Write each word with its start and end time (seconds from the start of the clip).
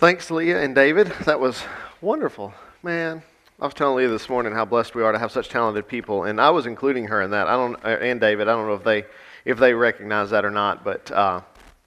Thanks, 0.00 0.30
Leah 0.30 0.62
and 0.62 0.74
David. 0.74 1.08
That 1.26 1.40
was 1.40 1.62
wonderful. 2.00 2.54
Man, 2.82 3.22
I 3.60 3.66
was 3.66 3.74
telling 3.74 3.98
Leah 3.98 4.08
this 4.08 4.30
morning 4.30 4.54
how 4.54 4.64
blessed 4.64 4.94
we 4.94 5.02
are 5.02 5.12
to 5.12 5.18
have 5.18 5.30
such 5.30 5.50
talented 5.50 5.86
people, 5.88 6.24
and 6.24 6.40
I 6.40 6.48
was 6.48 6.64
including 6.64 7.08
her 7.08 7.20
in 7.20 7.32
that. 7.32 7.48
I 7.48 7.52
don't, 7.52 7.76
uh, 7.84 7.88
and 7.88 8.18
David. 8.18 8.48
I 8.48 8.52
don't 8.52 8.66
know 8.66 8.72
if 8.72 8.82
they, 8.82 9.04
if 9.44 9.58
they 9.58 9.74
recognize 9.74 10.30
that 10.30 10.46
or 10.46 10.50
not, 10.50 10.84
but, 10.84 11.10
uh, 11.10 11.42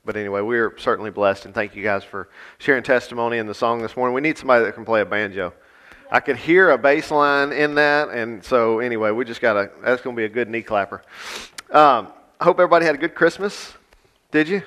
but 0.06 0.16
anyway, 0.16 0.42
we're 0.42 0.78
certainly 0.78 1.10
blessed, 1.10 1.46
and 1.46 1.56
thank 1.56 1.76
you 1.76 1.82
guys 1.82 2.04
for 2.04 2.30
sharing 2.60 2.84
testimony 2.84 3.40
in 3.40 3.48
the 3.48 3.56
song 3.56 3.82
this 3.82 3.98
morning. 3.98 4.14
We 4.14 4.22
need 4.22 4.38
somebody 4.38 4.64
that 4.64 4.76
can 4.76 4.86
play 4.86 5.02
a 5.02 5.06
banjo. 5.06 5.52
I 6.12 6.20
could 6.20 6.38
hear 6.38 6.70
a 6.70 6.78
bass 6.78 7.10
line 7.10 7.52
in 7.52 7.74
that, 7.74 8.10
and 8.10 8.46
so 8.46 8.78
anyway, 8.78 9.10
we 9.10 9.26
just 9.26 9.42
got 9.42 9.54
to. 9.54 9.72
That's 9.82 10.04
going 10.04 10.16
to 10.16 10.20
be 10.20 10.26
a 10.26 10.30
good 10.30 10.52
knee 10.52 10.62
clapper. 10.62 11.02
Um, 11.72 12.14
I 12.40 12.44
hope 12.44 12.60
everybody 12.60 12.86
had 12.86 12.94
a 12.94 13.00
good 13.00 13.16
Christmas. 13.16 13.74
Did 14.30 14.50
you? 14.50 14.62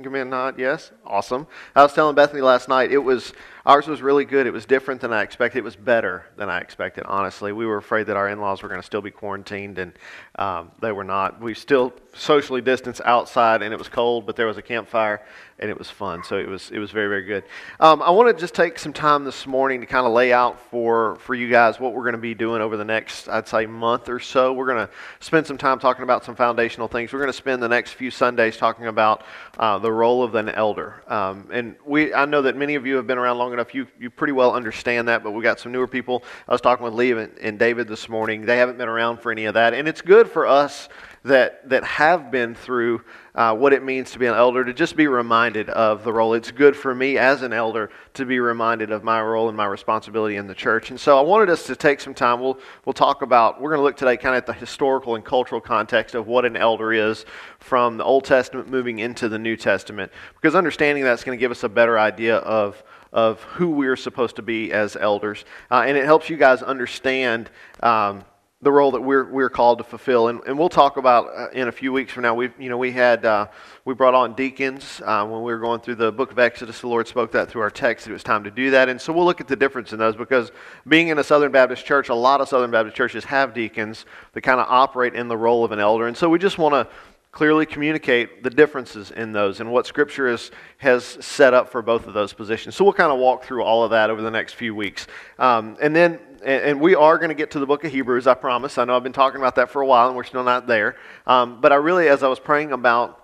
Give 0.00 0.10
me 0.10 0.20
a 0.20 0.24
nod. 0.24 0.58
Yes. 0.58 0.90
Awesome. 1.04 1.46
I 1.74 1.82
was 1.82 1.92
telling 1.92 2.14
Bethany 2.14 2.40
last 2.40 2.68
night. 2.68 2.90
It 2.90 2.98
was 2.98 3.34
ours 3.64 3.86
was 3.86 4.02
really 4.02 4.24
good. 4.24 4.46
It 4.46 4.52
was 4.52 4.66
different 4.66 5.00
than 5.00 5.12
I 5.12 5.22
expected. 5.22 5.58
It 5.58 5.64
was 5.64 5.76
better 5.76 6.26
than 6.36 6.48
I 6.48 6.58
expected. 6.58 7.04
Honestly, 7.06 7.52
we 7.52 7.66
were 7.66 7.76
afraid 7.76 8.06
that 8.06 8.16
our 8.16 8.28
in-laws 8.28 8.62
were 8.62 8.68
going 8.68 8.80
to 8.80 8.86
still 8.86 9.02
be 9.02 9.10
quarantined, 9.10 9.78
and 9.78 9.92
um, 10.36 10.70
they 10.80 10.92
were 10.92 11.04
not. 11.04 11.40
We 11.40 11.54
still 11.54 11.92
socially 12.14 12.60
distanced 12.60 13.00
outside, 13.04 13.62
and 13.62 13.72
it 13.72 13.78
was 13.78 13.88
cold, 13.88 14.26
but 14.26 14.36
there 14.36 14.46
was 14.46 14.58
a 14.58 14.62
campfire, 14.62 15.22
and 15.58 15.70
it 15.70 15.78
was 15.78 15.88
fun. 15.88 16.24
So 16.24 16.38
it 16.38 16.48
was 16.48 16.70
it 16.70 16.78
was 16.78 16.90
very 16.90 17.08
very 17.08 17.22
good. 17.22 17.44
Um, 17.80 18.02
I 18.02 18.10
want 18.10 18.36
to 18.36 18.40
just 18.40 18.54
take 18.54 18.78
some 18.78 18.92
time 18.92 19.24
this 19.24 19.46
morning 19.46 19.80
to 19.80 19.86
kind 19.86 20.06
of 20.06 20.12
lay 20.12 20.32
out 20.32 20.60
for 20.70 21.16
for 21.16 21.34
you 21.34 21.48
guys 21.48 21.78
what 21.78 21.94
we're 21.94 22.02
going 22.02 22.14
to 22.14 22.18
be 22.18 22.34
doing 22.34 22.60
over 22.60 22.76
the 22.76 22.84
next 22.84 23.28
I'd 23.28 23.48
say 23.48 23.66
month 23.66 24.08
or 24.08 24.18
so. 24.18 24.52
We're 24.52 24.66
going 24.66 24.86
to 24.86 24.92
spend 25.20 25.46
some 25.46 25.56
time 25.56 25.78
talking 25.78 26.02
about 26.02 26.24
some 26.24 26.34
foundational 26.34 26.88
things. 26.88 27.12
We're 27.12 27.20
going 27.20 27.28
to 27.28 27.32
spend 27.32 27.62
the 27.62 27.68
next 27.68 27.92
few 27.92 28.10
Sundays 28.10 28.56
talking 28.56 28.88
about 28.88 29.22
uh, 29.58 29.78
the 29.78 29.92
role 29.92 30.22
of 30.22 30.34
an 30.34 30.48
elder, 30.48 31.02
um, 31.06 31.48
and 31.52 31.76
we 31.86 32.12
I 32.12 32.24
know 32.24 32.42
that 32.42 32.56
many 32.56 32.74
of 32.74 32.86
you 32.86 32.96
have 32.96 33.06
been 33.06 33.18
around 33.18 33.38
long 33.38 33.51
enough. 33.52 33.74
You 33.74 33.86
you 33.98 34.10
pretty 34.10 34.32
well 34.32 34.52
understand 34.52 35.08
that, 35.08 35.22
but 35.22 35.32
we 35.32 35.42
got 35.42 35.60
some 35.60 35.72
newer 35.72 35.86
people. 35.86 36.22
I 36.48 36.52
was 36.52 36.60
talking 36.60 36.84
with 36.84 36.94
Leah 36.94 37.18
and, 37.18 37.38
and 37.38 37.58
David 37.58 37.88
this 37.88 38.08
morning. 38.08 38.46
They 38.46 38.58
haven't 38.58 38.78
been 38.78 38.88
around 38.88 39.20
for 39.20 39.32
any 39.32 39.44
of 39.44 39.54
that, 39.54 39.74
and 39.74 39.88
it's 39.88 40.02
good 40.02 40.30
for 40.30 40.46
us 40.46 40.88
that, 41.24 41.68
that 41.68 41.84
have 41.84 42.30
been 42.30 42.54
through 42.54 43.02
uh, 43.34 43.54
what 43.54 43.72
it 43.72 43.82
means 43.82 44.10
to 44.10 44.18
be 44.18 44.26
an 44.26 44.34
elder 44.34 44.64
to 44.64 44.74
just 44.74 44.96
be 44.96 45.06
reminded 45.06 45.70
of 45.70 46.04
the 46.04 46.12
role. 46.12 46.34
It's 46.34 46.50
good 46.50 46.76
for 46.76 46.94
me 46.94 47.16
as 47.16 47.42
an 47.42 47.52
elder 47.52 47.90
to 48.14 48.26
be 48.26 48.40
reminded 48.40 48.90
of 48.90 49.04
my 49.04 49.22
role 49.22 49.48
and 49.48 49.56
my 49.56 49.66
responsibility 49.66 50.36
in 50.36 50.46
the 50.46 50.54
church. 50.54 50.90
And 50.90 50.98
so 50.98 51.18
I 51.18 51.22
wanted 51.22 51.48
us 51.48 51.64
to 51.66 51.76
take 51.76 52.00
some 52.00 52.12
time. 52.12 52.40
We'll, 52.40 52.58
we'll 52.84 52.92
talk 52.92 53.22
about, 53.22 53.60
we're 53.60 53.70
going 53.70 53.78
to 53.78 53.84
look 53.84 53.96
today 53.96 54.16
kind 54.16 54.34
of 54.34 54.38
at 54.38 54.46
the 54.46 54.52
historical 54.52 55.14
and 55.14 55.24
cultural 55.24 55.60
context 55.60 56.14
of 56.14 56.26
what 56.26 56.44
an 56.44 56.56
elder 56.56 56.92
is 56.92 57.24
from 57.58 57.96
the 57.96 58.04
Old 58.04 58.24
Testament 58.24 58.68
moving 58.68 58.98
into 58.98 59.28
the 59.28 59.38
New 59.38 59.56
Testament. 59.56 60.12
Because 60.34 60.54
understanding 60.54 61.04
that's 61.04 61.24
going 61.24 61.38
to 61.38 61.40
give 61.40 61.52
us 61.52 61.62
a 61.62 61.68
better 61.68 61.98
idea 61.98 62.36
of 62.38 62.82
of 63.12 63.42
who 63.42 63.70
we're 63.70 63.96
supposed 63.96 64.36
to 64.36 64.42
be 64.42 64.72
as 64.72 64.96
elders. 64.96 65.44
Uh, 65.70 65.84
and 65.86 65.96
it 65.96 66.04
helps 66.04 66.30
you 66.30 66.36
guys 66.36 66.62
understand 66.62 67.50
um, 67.82 68.24
the 68.62 68.70
role 68.70 68.92
that 68.92 69.00
we're, 69.00 69.24
we're 69.24 69.50
called 69.50 69.78
to 69.78 69.84
fulfill. 69.84 70.28
And, 70.28 70.40
and 70.46 70.56
we'll 70.56 70.68
talk 70.68 70.96
about 70.96 71.26
uh, 71.36 71.48
in 71.50 71.66
a 71.66 71.72
few 71.72 71.92
weeks 71.92 72.12
from 72.12 72.22
now. 72.22 72.34
We've, 72.34 72.52
you 72.58 72.70
know 72.70 72.78
we 72.78 72.92
had 72.92 73.24
uh, 73.24 73.48
we 73.84 73.94
brought 73.94 74.14
on 74.14 74.34
deacons 74.34 75.02
uh, 75.04 75.26
when 75.26 75.42
we 75.42 75.52
were 75.52 75.58
going 75.58 75.80
through 75.80 75.96
the 75.96 76.12
book 76.12 76.30
of 76.30 76.38
Exodus. 76.38 76.80
The 76.80 76.86
Lord 76.86 77.08
spoke 77.08 77.32
that 77.32 77.50
through 77.50 77.62
our 77.62 77.70
text. 77.70 78.06
It 78.06 78.12
was 78.12 78.22
time 78.22 78.44
to 78.44 78.50
do 78.50 78.70
that, 78.70 78.88
and 78.88 79.00
so 79.00 79.12
we'll 79.12 79.24
look 79.24 79.40
at 79.40 79.48
the 79.48 79.56
difference 79.56 79.92
in 79.92 79.98
those 79.98 80.14
because 80.14 80.52
being 80.86 81.08
in 81.08 81.18
a 81.18 81.24
Southern 81.24 81.50
Baptist 81.50 81.84
church, 81.84 82.08
a 82.08 82.14
lot 82.14 82.40
of 82.40 82.48
Southern 82.48 82.70
Baptist 82.70 82.96
churches 82.96 83.24
have 83.24 83.52
deacons 83.52 84.06
that 84.32 84.42
kind 84.42 84.60
of 84.60 84.66
operate 84.70 85.14
in 85.14 85.26
the 85.26 85.36
role 85.36 85.64
of 85.64 85.72
an 85.72 85.80
elder, 85.80 86.06
and 86.06 86.16
so 86.16 86.28
we 86.28 86.38
just 86.38 86.56
want 86.56 86.72
to 86.72 86.86
clearly 87.32 87.64
communicate 87.64 88.42
the 88.42 88.50
differences 88.50 89.10
in 89.10 89.32
those 89.32 89.58
and 89.60 89.72
what 89.72 89.86
Scripture 89.86 90.28
is, 90.28 90.50
has 90.76 91.02
set 91.02 91.54
up 91.54 91.70
for 91.70 91.80
both 91.80 92.06
of 92.06 92.12
those 92.12 92.34
positions. 92.34 92.76
So 92.76 92.84
we'll 92.84 92.92
kind 92.92 93.10
of 93.10 93.18
walk 93.18 93.42
through 93.42 93.64
all 93.64 93.82
of 93.82 93.90
that 93.90 94.10
over 94.10 94.20
the 94.20 94.30
next 94.30 94.52
few 94.52 94.74
weeks. 94.74 95.06
Um, 95.38 95.78
and 95.80 95.96
then, 95.96 96.20
and, 96.44 96.78
we 96.78 96.94
are 96.94 97.16
going 97.16 97.30
to 97.30 97.34
get 97.34 97.52
to 97.52 97.58
the 97.58 97.66
book 97.66 97.84
of 97.84 97.90
Hebrews, 97.90 98.26
I 98.26 98.34
promise. 98.34 98.76
I 98.76 98.84
know 98.84 98.94
I've 98.94 99.02
been 99.02 99.14
talking 99.14 99.40
about 99.40 99.54
that 99.56 99.70
for 99.70 99.80
a 99.80 99.86
while 99.86 100.08
and 100.08 100.16
we're 100.16 100.24
still 100.24 100.44
not 100.44 100.66
there. 100.66 100.96
Um, 101.26 101.60
but 101.60 101.72
I 101.72 101.76
really, 101.76 102.08
as 102.08 102.22
I 102.22 102.28
was 102.28 102.38
praying 102.38 102.72
about 102.72 103.21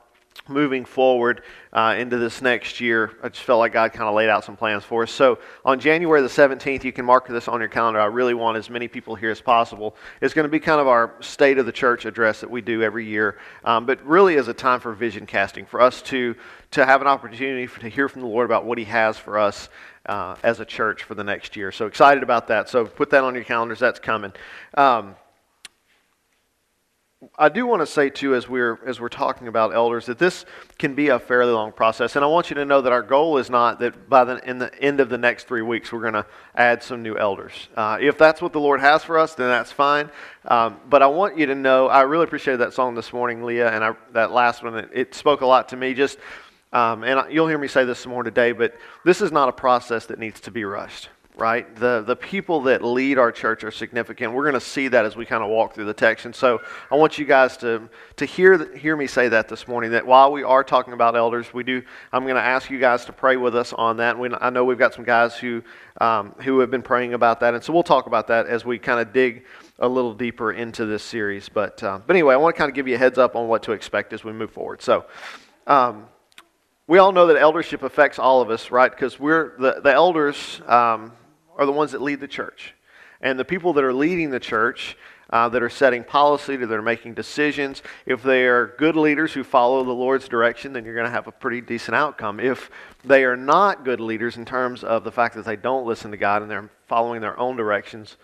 moving 0.48 0.84
forward 0.84 1.42
uh, 1.72 1.94
into 1.98 2.18
this 2.18 2.40
next 2.42 2.80
year, 2.80 3.12
I 3.22 3.28
just 3.28 3.44
felt 3.44 3.58
like 3.58 3.72
God 3.72 3.92
kind 3.92 4.08
of 4.08 4.14
laid 4.14 4.28
out 4.28 4.44
some 4.44 4.56
plans 4.56 4.84
for 4.84 5.02
us. 5.02 5.12
So 5.12 5.38
on 5.64 5.78
January 5.78 6.22
the 6.22 6.28
17th, 6.28 6.84
you 6.84 6.92
can 6.92 7.04
mark 7.04 7.28
this 7.28 7.48
on 7.48 7.60
your 7.60 7.68
calendar. 7.68 8.00
I 8.00 8.06
really 8.06 8.34
want 8.34 8.56
as 8.56 8.70
many 8.70 8.88
people 8.88 9.14
here 9.14 9.30
as 9.30 9.40
possible. 9.40 9.96
It's 10.20 10.34
going 10.34 10.44
to 10.44 10.50
be 10.50 10.60
kind 10.60 10.80
of 10.80 10.88
our 10.88 11.14
state 11.20 11.58
of 11.58 11.66
the 11.66 11.72
church 11.72 12.04
address 12.04 12.40
that 12.40 12.50
we 12.50 12.60
do 12.60 12.82
every 12.82 13.06
year, 13.06 13.38
um, 13.64 13.86
but 13.86 14.04
really 14.04 14.34
is 14.34 14.48
a 14.48 14.54
time 14.54 14.80
for 14.80 14.92
vision 14.92 15.26
casting, 15.26 15.66
for 15.66 15.80
us 15.80 16.02
to, 16.02 16.34
to 16.72 16.84
have 16.84 17.00
an 17.00 17.06
opportunity 17.06 17.66
for, 17.66 17.80
to 17.80 17.88
hear 17.88 18.08
from 18.08 18.22
the 18.22 18.28
Lord 18.28 18.44
about 18.44 18.64
what 18.64 18.78
He 18.78 18.84
has 18.84 19.18
for 19.18 19.38
us 19.38 19.68
uh, 20.06 20.36
as 20.42 20.60
a 20.60 20.64
church 20.64 21.04
for 21.04 21.14
the 21.14 21.24
next 21.24 21.56
year. 21.56 21.70
So 21.70 21.86
excited 21.86 22.22
about 22.22 22.48
that. 22.48 22.68
So 22.68 22.86
put 22.86 23.10
that 23.10 23.24
on 23.24 23.34
your 23.34 23.44
calendars. 23.44 23.78
That's 23.78 24.00
coming. 24.00 24.32
Um, 24.74 25.14
I 27.36 27.48
do 27.48 27.66
want 27.66 27.82
to 27.82 27.86
say 27.86 28.10
too, 28.10 28.36
as 28.36 28.48
we're 28.48 28.78
as 28.86 29.00
we're 29.00 29.08
talking 29.08 29.48
about 29.48 29.74
elders, 29.74 30.06
that 30.06 30.18
this 30.18 30.44
can 30.78 30.94
be 30.94 31.08
a 31.08 31.18
fairly 31.18 31.52
long 31.52 31.72
process, 31.72 32.14
and 32.14 32.24
I 32.24 32.28
want 32.28 32.48
you 32.48 32.54
to 32.54 32.64
know 32.64 32.80
that 32.80 32.92
our 32.92 33.02
goal 33.02 33.38
is 33.38 33.50
not 33.50 33.80
that 33.80 34.08
by 34.08 34.22
the 34.22 34.48
in 34.48 34.58
the 34.58 34.72
end 34.80 35.00
of 35.00 35.08
the 35.08 35.18
next 35.18 35.48
three 35.48 35.62
weeks 35.62 35.90
we're 35.90 36.00
going 36.00 36.12
to 36.14 36.26
add 36.54 36.80
some 36.80 37.02
new 37.02 37.18
elders. 37.18 37.70
Uh, 37.76 37.98
if 38.00 38.18
that's 38.18 38.40
what 38.40 38.52
the 38.52 38.60
Lord 38.60 38.80
has 38.80 39.02
for 39.02 39.18
us, 39.18 39.34
then 39.34 39.48
that's 39.48 39.72
fine. 39.72 40.10
Um, 40.44 40.80
but 40.88 41.02
I 41.02 41.08
want 41.08 41.36
you 41.36 41.46
to 41.46 41.56
know, 41.56 41.88
I 41.88 42.02
really 42.02 42.22
appreciated 42.22 42.58
that 42.58 42.72
song 42.72 42.94
this 42.94 43.12
morning, 43.12 43.42
Leah, 43.42 43.72
and 43.72 43.82
I, 43.82 43.94
that 44.12 44.30
last 44.30 44.62
one. 44.62 44.76
It, 44.76 44.90
it 44.92 45.14
spoke 45.16 45.40
a 45.40 45.46
lot 45.46 45.70
to 45.70 45.76
me. 45.76 45.94
Just 45.94 46.18
um, 46.72 47.02
and 47.02 47.32
you'll 47.32 47.48
hear 47.48 47.58
me 47.58 47.66
say 47.66 47.84
this 47.84 48.06
more 48.06 48.22
today, 48.22 48.52
but 48.52 48.76
this 49.04 49.22
is 49.22 49.32
not 49.32 49.48
a 49.48 49.52
process 49.52 50.06
that 50.06 50.20
needs 50.20 50.38
to 50.42 50.52
be 50.52 50.64
rushed 50.64 51.08
right? 51.38 51.74
The, 51.76 52.02
the 52.06 52.16
people 52.16 52.62
that 52.62 52.82
lead 52.82 53.16
our 53.16 53.30
church 53.30 53.62
are 53.62 53.70
significant. 53.70 54.32
We're 54.32 54.42
going 54.42 54.54
to 54.54 54.60
see 54.60 54.88
that 54.88 55.04
as 55.04 55.16
we 55.16 55.24
kind 55.24 55.42
of 55.42 55.48
walk 55.48 55.74
through 55.74 55.84
the 55.84 55.94
text. 55.94 56.24
And 56.24 56.34
so 56.34 56.60
I 56.90 56.96
want 56.96 57.18
you 57.18 57.24
guys 57.24 57.56
to, 57.58 57.88
to 58.16 58.24
hear, 58.24 58.76
hear 58.76 58.96
me 58.96 59.06
say 59.06 59.28
that 59.28 59.48
this 59.48 59.68
morning, 59.68 59.92
that 59.92 60.06
while 60.06 60.32
we 60.32 60.42
are 60.42 60.64
talking 60.64 60.92
about 60.94 61.16
elders, 61.16 61.54
we 61.54 61.62
do, 61.62 61.82
I'm 62.12 62.24
going 62.24 62.34
to 62.34 62.42
ask 62.42 62.70
you 62.70 62.78
guys 62.78 63.04
to 63.04 63.12
pray 63.12 63.36
with 63.36 63.54
us 63.54 63.72
on 63.72 63.98
that. 63.98 64.18
We, 64.18 64.30
I 64.40 64.50
know 64.50 64.64
we've 64.64 64.78
got 64.78 64.94
some 64.94 65.04
guys 65.04 65.36
who, 65.36 65.62
um, 66.00 66.34
who 66.40 66.58
have 66.58 66.70
been 66.70 66.82
praying 66.82 67.14
about 67.14 67.40
that. 67.40 67.54
And 67.54 67.62
so 67.62 67.72
we'll 67.72 67.82
talk 67.82 68.06
about 68.06 68.26
that 68.28 68.46
as 68.46 68.64
we 68.64 68.78
kind 68.78 69.00
of 69.00 69.12
dig 69.12 69.44
a 69.78 69.88
little 69.88 70.14
deeper 70.14 70.52
into 70.52 70.86
this 70.86 71.02
series. 71.02 71.48
But, 71.48 71.82
uh, 71.82 72.00
but 72.06 72.14
anyway, 72.14 72.34
I 72.34 72.36
want 72.36 72.56
to 72.56 72.58
kind 72.58 72.68
of 72.68 72.74
give 72.74 72.88
you 72.88 72.96
a 72.96 72.98
heads 72.98 73.18
up 73.18 73.36
on 73.36 73.48
what 73.48 73.62
to 73.64 73.72
expect 73.72 74.12
as 74.12 74.24
we 74.24 74.32
move 74.32 74.50
forward. 74.50 74.82
So, 74.82 75.06
um, 75.66 76.06
we 76.88 76.96
all 76.96 77.12
know 77.12 77.26
that 77.26 77.36
eldership 77.36 77.82
affects 77.82 78.18
all 78.18 78.40
of 78.40 78.48
us, 78.48 78.70
right? 78.70 78.90
Because 78.90 79.20
we're 79.20 79.52
the, 79.58 79.82
the 79.82 79.92
elders, 79.92 80.62
um, 80.66 81.12
are 81.58 81.66
the 81.66 81.72
ones 81.72 81.92
that 81.92 82.00
lead 82.00 82.20
the 82.20 82.28
church. 82.28 82.74
And 83.20 83.38
the 83.38 83.44
people 83.44 83.72
that 83.74 83.84
are 83.84 83.92
leading 83.92 84.30
the 84.30 84.40
church, 84.40 84.96
uh, 85.30 85.48
that 85.48 85.62
are 85.62 85.68
setting 85.68 86.04
policy, 86.04 86.56
that 86.56 86.70
are 86.70 86.80
making 86.80 87.14
decisions, 87.14 87.82
if 88.06 88.22
they 88.22 88.46
are 88.46 88.74
good 88.78 88.96
leaders 88.96 89.32
who 89.32 89.44
follow 89.44 89.84
the 89.84 89.92
Lord's 89.92 90.28
direction, 90.28 90.72
then 90.72 90.84
you're 90.84 90.94
going 90.94 91.06
to 91.06 91.10
have 91.10 91.26
a 91.26 91.32
pretty 91.32 91.60
decent 91.60 91.96
outcome. 91.96 92.40
If 92.40 92.70
they 93.04 93.24
are 93.24 93.36
not 93.36 93.84
good 93.84 94.00
leaders 94.00 94.36
in 94.36 94.44
terms 94.44 94.84
of 94.84 95.04
the 95.04 95.12
fact 95.12 95.34
that 95.34 95.44
they 95.44 95.56
don't 95.56 95.84
listen 95.84 96.12
to 96.12 96.16
God 96.16 96.42
and 96.42 96.50
they're 96.50 96.70
following 96.86 97.20
their 97.20 97.38
own 97.38 97.56
directions, 97.56 98.16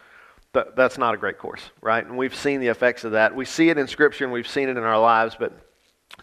that, 0.53 0.77
that's 0.77 0.97
not 0.97 1.13
a 1.13 1.17
great 1.17 1.37
course, 1.37 1.71
right? 1.83 2.07
And 2.07 2.17
we've 2.17 2.35
seen 2.35 2.61
the 2.61 2.69
effects 2.69 3.03
of 3.03 3.13
that. 3.13 3.35
We 3.35 3.45
see 3.45 3.69
it 3.69 3.77
in 3.77 3.89
Scripture 3.89 4.25
and 4.25 4.33
we've 4.33 4.49
seen 4.49 4.69
it 4.69 4.77
in 4.77 4.85
our 4.85 5.01
lives, 5.01 5.37
but 5.39 5.53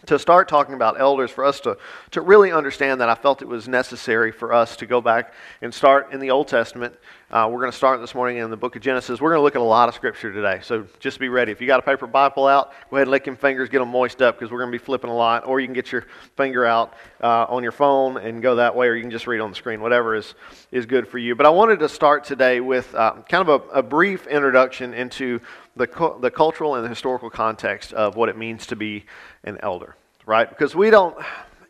to 0.06 0.18
start 0.18 0.48
talking 0.48 0.74
about 0.74 1.00
elders, 1.00 1.30
for 1.30 1.44
us 1.44 1.60
to, 1.60 1.76
to 2.10 2.20
really 2.20 2.50
understand 2.50 3.00
that, 3.00 3.08
I 3.08 3.14
felt 3.14 3.40
it 3.40 3.48
was 3.48 3.68
necessary 3.68 4.32
for 4.32 4.52
us 4.52 4.76
to 4.76 4.86
go 4.86 5.00
back 5.00 5.32
and 5.60 5.72
start 5.72 6.12
in 6.12 6.18
the 6.18 6.30
Old 6.30 6.48
Testament. 6.48 6.94
Uh, 7.30 7.48
we're 7.50 7.60
going 7.60 7.70
to 7.70 7.76
start 7.76 8.00
this 8.00 8.14
morning 8.14 8.38
in 8.38 8.50
the 8.50 8.56
book 8.56 8.76
of 8.76 8.82
Genesis. 8.82 9.20
We're 9.20 9.30
going 9.30 9.38
to 9.38 9.42
look 9.42 9.54
at 9.54 9.62
a 9.62 9.64
lot 9.64 9.88
of 9.88 9.94
scripture 9.94 10.32
today, 10.32 10.58
so 10.62 10.86
just 10.98 11.18
be 11.18 11.28
ready. 11.28 11.52
If 11.52 11.60
you 11.60 11.66
got 11.66 11.78
a 11.78 11.82
paper 11.82 12.06
Bible 12.06 12.46
out, 12.46 12.72
go 12.90 12.96
ahead 12.96 13.06
and 13.06 13.10
lick 13.10 13.26
your 13.26 13.36
fingers, 13.36 13.68
get 13.68 13.78
them 13.78 13.88
moist 13.88 14.20
up, 14.20 14.38
because 14.38 14.50
we're 14.50 14.58
going 14.58 14.72
to 14.72 14.78
be 14.78 14.84
flipping 14.84 15.08
a 15.08 15.14
lot. 15.14 15.46
Or 15.46 15.60
you 15.60 15.66
can 15.66 15.72
get 15.72 15.92
your 15.92 16.06
finger 16.36 16.66
out 16.66 16.94
uh, 17.22 17.46
on 17.48 17.62
your 17.62 17.72
phone 17.72 18.16
and 18.18 18.42
go 18.42 18.56
that 18.56 18.74
way, 18.74 18.88
or 18.88 18.96
you 18.96 19.02
can 19.02 19.10
just 19.10 19.26
read 19.26 19.40
on 19.40 19.50
the 19.50 19.56
screen, 19.56 19.80
whatever 19.80 20.16
is, 20.16 20.34
is 20.72 20.84
good 20.84 21.06
for 21.06 21.18
you. 21.18 21.34
But 21.36 21.46
I 21.46 21.50
wanted 21.50 21.78
to 21.78 21.88
start 21.88 22.24
today 22.24 22.60
with 22.60 22.92
uh, 22.94 23.14
kind 23.28 23.48
of 23.48 23.62
a, 23.62 23.78
a 23.78 23.82
brief 23.82 24.26
introduction 24.26 24.94
into 24.94 25.40
the, 25.76 26.16
the 26.20 26.30
cultural 26.30 26.74
and 26.74 26.84
the 26.84 26.88
historical 26.88 27.30
context 27.30 27.92
of 27.92 28.16
what 28.16 28.28
it 28.28 28.36
means 28.36 28.66
to 28.66 28.76
be 28.76 29.04
an 29.44 29.58
elder, 29.62 29.96
right? 30.26 30.48
Because 30.48 30.74
we 30.74 30.90
don't, 30.90 31.16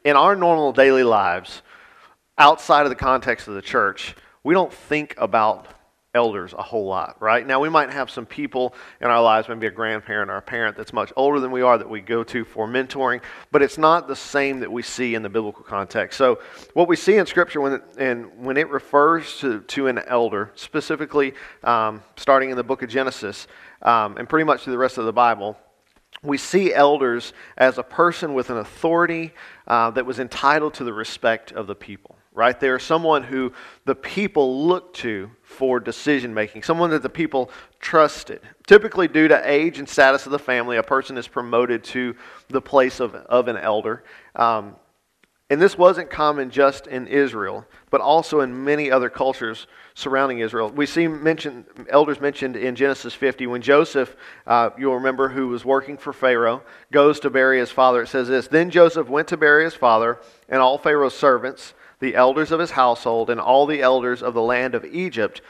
in 0.04 0.16
our 0.16 0.34
normal 0.34 0.72
daily 0.72 1.04
lives, 1.04 1.62
outside 2.38 2.82
of 2.82 2.90
the 2.90 2.96
context 2.96 3.48
of 3.48 3.54
the 3.54 3.62
church, 3.62 4.14
we 4.42 4.54
don't 4.54 4.72
think 4.72 5.14
about 5.18 5.66
elders 6.14 6.52
a 6.52 6.62
whole 6.62 6.84
lot, 6.84 7.16
right? 7.20 7.46
Now, 7.46 7.58
we 7.58 7.70
might 7.70 7.90
have 7.90 8.10
some 8.10 8.26
people 8.26 8.74
in 9.00 9.06
our 9.06 9.22
lives, 9.22 9.48
maybe 9.48 9.66
a 9.66 9.70
grandparent 9.70 10.30
or 10.30 10.36
a 10.36 10.42
parent 10.42 10.76
that's 10.76 10.92
much 10.92 11.10
older 11.16 11.40
than 11.40 11.50
we 11.50 11.62
are 11.62 11.78
that 11.78 11.88
we 11.88 12.02
go 12.02 12.22
to 12.24 12.44
for 12.44 12.68
mentoring, 12.68 13.22
but 13.50 13.62
it's 13.62 13.78
not 13.78 14.08
the 14.08 14.16
same 14.16 14.60
that 14.60 14.70
we 14.70 14.82
see 14.82 15.14
in 15.14 15.22
the 15.22 15.30
biblical 15.30 15.64
context. 15.64 16.18
So, 16.18 16.40
what 16.74 16.86
we 16.86 16.96
see 16.96 17.16
in 17.16 17.24
Scripture 17.24 17.62
when 17.62 17.72
it, 17.72 17.82
and 17.96 18.44
when 18.44 18.58
it 18.58 18.68
refers 18.68 19.38
to, 19.38 19.60
to 19.60 19.86
an 19.86 20.00
elder, 20.00 20.52
specifically 20.54 21.32
um, 21.64 22.02
starting 22.16 22.50
in 22.50 22.58
the 22.58 22.64
book 22.64 22.82
of 22.82 22.90
Genesis 22.90 23.46
um, 23.80 24.18
and 24.18 24.28
pretty 24.28 24.44
much 24.44 24.64
through 24.64 24.74
the 24.74 24.78
rest 24.78 24.98
of 24.98 25.06
the 25.06 25.14
Bible, 25.14 25.56
we 26.22 26.36
see 26.36 26.74
elders 26.74 27.32
as 27.56 27.78
a 27.78 27.82
person 27.82 28.34
with 28.34 28.50
an 28.50 28.58
authority 28.58 29.32
uh, 29.66 29.90
that 29.92 30.04
was 30.04 30.18
entitled 30.18 30.74
to 30.74 30.84
the 30.84 30.92
respect 30.92 31.52
of 31.52 31.66
the 31.66 31.74
people 31.74 32.16
right? 32.34 32.58
They 32.58 32.68
are 32.68 32.78
someone 32.78 33.22
who 33.22 33.52
the 33.84 33.94
people 33.94 34.66
look 34.66 34.94
to 34.94 35.30
for 35.42 35.80
decision 35.80 36.32
making, 36.32 36.62
someone 36.62 36.90
that 36.90 37.02
the 37.02 37.10
people 37.10 37.50
trusted. 37.80 38.40
Typically, 38.66 39.08
due 39.08 39.28
to 39.28 39.50
age 39.50 39.78
and 39.78 39.88
status 39.88 40.24
of 40.26 40.32
the 40.32 40.38
family, 40.38 40.76
a 40.76 40.82
person 40.82 41.18
is 41.18 41.28
promoted 41.28 41.84
to 41.84 42.14
the 42.48 42.62
place 42.62 43.00
of, 43.00 43.14
of 43.14 43.48
an 43.48 43.56
elder. 43.56 44.04
Um, 44.34 44.76
and 45.52 45.60
this 45.60 45.76
wasn't 45.76 46.08
common 46.08 46.48
just 46.48 46.86
in 46.86 47.06
Israel, 47.06 47.66
but 47.90 48.00
also 48.00 48.40
in 48.40 48.64
many 48.64 48.90
other 48.90 49.10
cultures 49.10 49.66
surrounding 49.92 50.38
Israel. 50.38 50.70
We 50.70 50.86
see 50.86 51.06
mentioned, 51.06 51.66
elders 51.90 52.22
mentioned 52.22 52.56
in 52.56 52.74
Genesis 52.74 53.12
50 53.12 53.46
when 53.48 53.60
Joseph, 53.60 54.16
uh, 54.46 54.70
you'll 54.78 54.94
remember, 54.94 55.28
who 55.28 55.48
was 55.48 55.62
working 55.62 55.98
for 55.98 56.14
Pharaoh, 56.14 56.62
goes 56.90 57.20
to 57.20 57.28
bury 57.28 57.58
his 57.58 57.70
father. 57.70 58.00
It 58.00 58.06
says 58.06 58.28
this 58.28 58.48
Then 58.48 58.70
Joseph 58.70 59.10
went 59.10 59.28
to 59.28 59.36
bury 59.36 59.64
his 59.64 59.74
father 59.74 60.20
and 60.48 60.62
all 60.62 60.78
Pharaoh's 60.78 61.14
servants, 61.14 61.74
the 62.02 62.16
elders 62.16 62.50
of 62.50 62.58
his 62.58 62.72
household, 62.72 63.30
and 63.30 63.40
all 63.40 63.64
the 63.64 63.80
elders 63.80 64.24
of 64.24 64.34
the 64.34 64.42
land 64.42 64.74
of 64.74 64.84
Egypt 64.84 65.40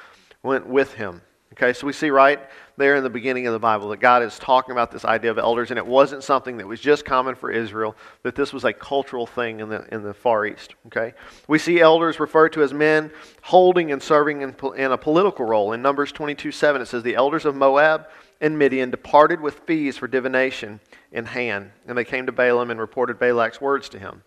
went 0.43 0.67
with 0.67 0.93
him. 0.93 1.23
Okay, 1.55 1.73
so 1.73 1.87
we 1.87 1.95
see 1.95 2.11
right 2.11 2.41
there 2.77 2.95
in 2.95 3.03
the 3.03 3.09
beginning 3.11 3.47
of 3.47 3.55
the 3.55 3.59
Bible 3.59 3.89
that 3.89 4.01
God 4.01 4.23
is 4.23 4.39
talking 4.39 4.73
about 4.73 4.91
this 4.91 5.07
idea 5.07 5.31
of 5.31 5.39
elders, 5.39 5.71
and 5.71 5.79
it 5.79 5.87
wasn't 5.87 6.23
something 6.23 6.59
that 6.59 6.67
was 6.67 6.79
just 6.79 7.07
common 7.07 7.37
for 7.37 7.51
Israel, 7.51 7.97
that 8.23 8.35
this 8.35 8.53
was 8.53 8.65
a 8.65 8.73
cultural 8.73 9.27
thing 9.27 9.61
in 9.61 9.71
the, 9.71 9.87
in 9.95 10.03
the 10.03 10.13
Far 10.13 10.45
East. 10.45 10.75
Okay? 10.89 11.15
We 11.49 11.59
see 11.59 11.81
elders 11.81 12.21
referred 12.21 12.53
to 12.53 12.63
as 12.63 12.75
men 12.75 13.13
holding 13.41 13.91
and 13.91 14.03
serving 14.03 14.43
in, 14.43 14.55
in 14.77 14.93
a 14.93 14.99
political 14.99 15.47
role. 15.47 15.73
In 15.73 15.81
Numbers 15.81 16.13
22 16.13 16.53
7, 16.53 16.83
it 16.83 16.87
says, 16.87 17.03
The 17.03 17.15
elders 17.15 17.47
of 17.47 17.57
Moab 17.57 18.09
and 18.43 18.59
Midian 18.59 18.91
departed 18.91 19.41
with 19.41 19.61
fees 19.61 19.97
for 19.97 20.07
divination 20.07 20.81
in 21.13 21.25
hand, 21.25 21.71
and 21.87 21.97
they 21.97 22.05
came 22.05 22.27
to 22.27 22.33
Balaam 22.33 22.71
and 22.71 22.79
reported 22.79 23.19
Balak's 23.19 23.59
words 23.59 23.89
to 23.89 23.99
him. 23.99 24.23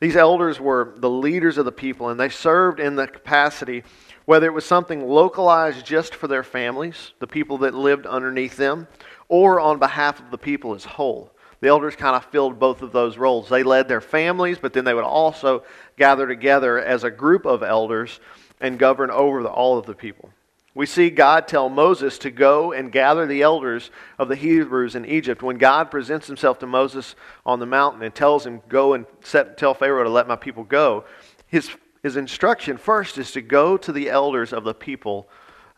These 0.00 0.16
elders 0.16 0.60
were 0.60 0.94
the 0.96 1.10
leaders 1.10 1.58
of 1.58 1.64
the 1.64 1.72
people, 1.72 2.08
and 2.08 2.20
they 2.20 2.28
served 2.28 2.78
in 2.78 2.94
the 2.94 3.08
capacity 3.08 3.82
whether 4.26 4.46
it 4.46 4.52
was 4.52 4.64
something 4.64 5.08
localized 5.08 5.84
just 5.86 6.14
for 6.14 6.28
their 6.28 6.42
families, 6.42 7.12
the 7.18 7.26
people 7.26 7.58
that 7.58 7.74
lived 7.74 8.06
underneath 8.06 8.56
them, 8.56 8.86
or 9.28 9.58
on 9.58 9.78
behalf 9.78 10.20
of 10.20 10.30
the 10.30 10.38
people 10.38 10.74
as 10.74 10.84
whole. 10.84 11.32
The 11.60 11.68
elders 11.68 11.96
kind 11.96 12.14
of 12.14 12.24
filled 12.26 12.58
both 12.58 12.82
of 12.82 12.92
those 12.92 13.18
roles. 13.18 13.48
They 13.48 13.62
led 13.62 13.88
their 13.88 14.00
families, 14.00 14.58
but 14.58 14.72
then 14.72 14.84
they 14.84 14.94
would 14.94 15.02
also 15.02 15.64
gather 15.96 16.26
together 16.26 16.78
as 16.78 17.04
a 17.04 17.10
group 17.10 17.46
of 17.46 17.62
elders 17.62 18.20
and 18.60 18.78
govern 18.78 19.10
over 19.10 19.42
the, 19.42 19.48
all 19.48 19.78
of 19.78 19.86
the 19.86 19.94
people. 19.94 20.30
We 20.78 20.86
see 20.86 21.10
God 21.10 21.48
tell 21.48 21.68
Moses 21.68 22.18
to 22.18 22.30
go 22.30 22.70
and 22.70 22.92
gather 22.92 23.26
the 23.26 23.42
elders 23.42 23.90
of 24.16 24.28
the 24.28 24.36
Hebrews 24.36 24.94
in 24.94 25.04
Egypt. 25.06 25.42
When 25.42 25.58
God 25.58 25.90
presents 25.90 26.28
himself 26.28 26.60
to 26.60 26.68
Moses 26.68 27.16
on 27.44 27.58
the 27.58 27.66
mountain 27.66 28.00
and 28.00 28.14
tells 28.14 28.46
him, 28.46 28.62
Go 28.68 28.94
and 28.94 29.04
set, 29.20 29.58
tell 29.58 29.74
Pharaoh 29.74 30.04
to 30.04 30.08
let 30.08 30.28
my 30.28 30.36
people 30.36 30.62
go, 30.62 31.04
his 31.48 31.68
his 32.04 32.16
instruction 32.16 32.76
first 32.76 33.18
is 33.18 33.32
to 33.32 33.40
go 33.40 33.76
to 33.76 33.90
the 33.90 34.08
elders 34.08 34.52
of 34.52 34.62
the 34.62 34.72
people, 34.72 35.28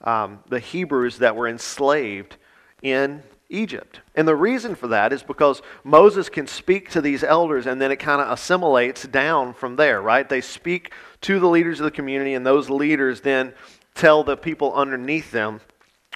um, 0.05 0.41
the 0.51 0.61
Hebrews 0.61 1.17
that 1.17 1.35
were 1.35 1.49
enslaved 1.49 2.37
in 2.83 3.23
Egypt. 3.49 4.01
And 4.15 4.29
the 4.29 4.37
reason 4.37 4.75
for 4.75 4.89
that 4.89 5.15
is 5.15 5.23
because 5.23 5.63
Moses 5.83 6.29
can 6.29 6.47
speak 6.47 6.91
to 6.91 7.01
these 7.01 7.25
elders 7.25 7.67
and 7.67 7.81
then 7.81 7.91
it 7.91 7.97
kind 7.97 8.21
of 8.21 8.31
assimilates 8.31 9.05
down 9.05 9.55
from 9.55 9.77
there, 9.77 10.03
right? 10.03 10.29
They 10.29 10.43
speak 10.43 10.93
to 11.23 11.41
the 11.41 11.49
leaders 11.49 11.81
of 11.81 11.85
the 11.85 11.91
community, 11.91 12.35
and 12.35 12.47
those 12.47 12.69
leaders 12.69 13.23
then 13.23 13.55
tell 14.01 14.25
the 14.25 14.37
people 14.37 14.73
underneath 14.75 15.31
them 15.31 15.61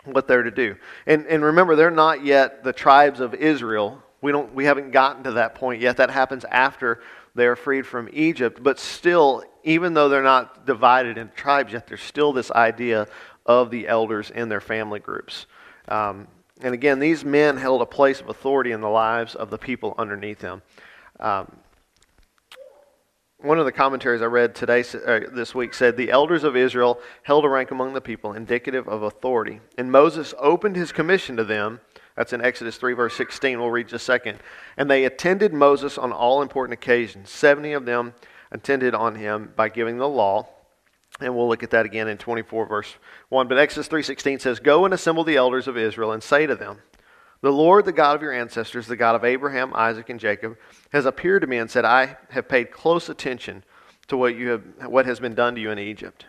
what 0.05 0.27
they're 0.27 0.43
to 0.43 0.51
do. 0.51 0.77
And, 1.07 1.27
and 1.27 1.45
remember, 1.45 1.77
they're 1.77 1.91
not 1.91 2.25
yet 2.25 2.65
the 2.65 2.73
tribes 2.73 3.21
of 3.21 3.35
Israel. 3.35 4.03
We, 4.21 4.33
don't, 4.33 4.55
we 4.55 4.65
haven't 4.65 4.91
gotten 4.91 5.25
to 5.25 5.33
that 5.33 5.55
point 5.55 5.83
yet. 5.83 5.99
That 5.99 6.11
happens 6.11 6.45
after 6.47 7.01
they're 7.35 7.57
freed 7.57 7.87
from 7.87 8.09
Egypt. 8.13 8.63
But 8.63 8.79
still, 8.79 9.45
even 9.65 9.93
though 9.95 10.09
they're 10.09 10.23
not 10.23 10.67
divided 10.67 11.19
into 11.19 11.35
tribes 11.35 11.73
yet, 11.73 11.87
there's 11.87 12.03
still 12.03 12.33
this 12.33 12.51
idea 12.51 13.07
of 13.45 13.71
the 13.71 13.87
elders 13.87 14.31
and 14.31 14.51
their 14.51 14.61
family 14.63 15.01
groups. 15.01 15.47
Um, 15.89 16.29
and 16.63 16.73
again, 16.73 16.99
these 16.99 17.25
men 17.25 17.59
held 17.59 17.83
a 17.83 17.87
place 17.87 18.21
of 18.21 18.31
authority 18.31 18.73
in 18.73 18.81
the 18.81 18.89
lives 18.89 19.35
of 19.35 19.51
the 19.51 19.59
people 19.59 19.95
underneath 19.99 20.39
them. 20.39 20.63
Um, 21.21 21.57
one 23.45 23.59
of 23.59 23.67
the 23.67 23.73
commentaries 23.73 24.23
I 24.23 24.27
read 24.27 24.55
today, 24.55 24.83
uh, 25.07 25.21
this 25.31 25.55
week, 25.55 25.75
said 25.75 25.97
the 25.97 26.11
elders 26.11 26.45
of 26.45 26.57
Israel 26.57 26.99
held 27.25 27.45
a 27.45 27.49
rank 27.49 27.71
among 27.71 27.93
the 27.93 28.01
people, 28.01 28.33
indicative 28.33 28.89
of 28.89 29.03
authority. 29.03 29.61
And 29.77 29.93
Moses 29.93 30.33
opened 30.39 30.77
his 30.77 30.93
commission 30.93 31.37
to 31.37 31.45
them. 31.45 31.81
That's 32.17 32.33
in 32.33 32.41
Exodus 32.41 32.79
3, 32.79 32.95
verse 32.95 33.15
16. 33.15 33.61
We'll 33.61 33.71
read 33.71 33.89
just 33.89 34.03
a 34.03 34.07
second. 34.07 34.39
And 34.79 34.91
they 34.91 35.05
attended 35.05 35.53
Moses 35.53 35.99
on 35.99 36.11
all 36.11 36.41
important 36.41 36.73
occasions. 36.73 37.29
Seventy 37.29 37.73
of 37.73 37.85
them 37.85 38.15
attended 38.51 38.95
on 38.95 39.17
him 39.17 39.53
by 39.55 39.69
giving 39.69 39.99
the 39.99 40.09
law. 40.09 40.49
And 41.21 41.37
we'll 41.37 41.49
look 41.49 41.63
at 41.63 41.71
that 41.71 41.85
again 41.85 42.09
in 42.09 42.17
24 42.17 42.67
verse 42.67 42.95
1. 43.29 43.47
But 43.47 43.59
Exodus 43.59 43.89
3:16 43.89 44.41
says, 44.41 44.59
"Go 44.59 44.85
and 44.85 44.95
assemble 44.95 45.23
the 45.23 45.37
elders 45.37 45.69
of 45.69 45.77
Israel 45.77 46.13
and 46.13 46.23
say 46.23 46.47
to 46.47 46.55
them, 46.55 46.83
the 47.45 47.53
Lord, 47.53 47.85
the 47.85 47.93
God 47.93 48.17
of 48.17 48.23
your 48.23 48.33
ancestors, 48.33 48.87
the 48.87 48.97
God 48.97 49.15
of 49.15 49.23
Abraham, 49.23 49.75
Isaac, 49.75 50.09
and 50.09 50.19
Jacob, 50.19 50.57
has 50.95 51.05
appeared 51.05 51.43
to 51.43 51.47
me 51.47 51.59
and 51.59 51.71
said, 51.71 51.85
I 51.85 52.17
have 52.31 52.49
paid 52.49 52.71
close 52.71 53.11
attention 53.11 53.65
to 54.09 54.17
what, 54.17 54.35
you 54.35 54.49
have, 54.49 54.63
what 54.87 55.05
has 55.05 55.21
been 55.21 55.35
done 55.35 55.55
to 55.57 55.61
you 55.61 55.71
in 55.71 55.79
Egypt. 55.79 56.25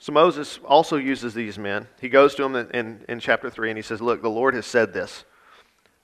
So 0.00 0.10
Moses 0.10 0.58
also 0.64 0.96
uses 0.96 1.34
these 1.34 1.56
men. 1.56 1.86
He 2.00 2.08
goes 2.08 2.34
to 2.34 2.42
them 2.42 2.56
in, 2.56 2.70
in, 2.72 3.04
in 3.08 3.20
chapter 3.20 3.48
3 3.48 3.70
and 3.70 3.78
he 3.78 3.82
says, 3.82 4.00
Look, 4.00 4.22
the 4.22 4.28
Lord 4.28 4.54
has 4.54 4.66
said 4.66 4.92
this. 4.92 5.22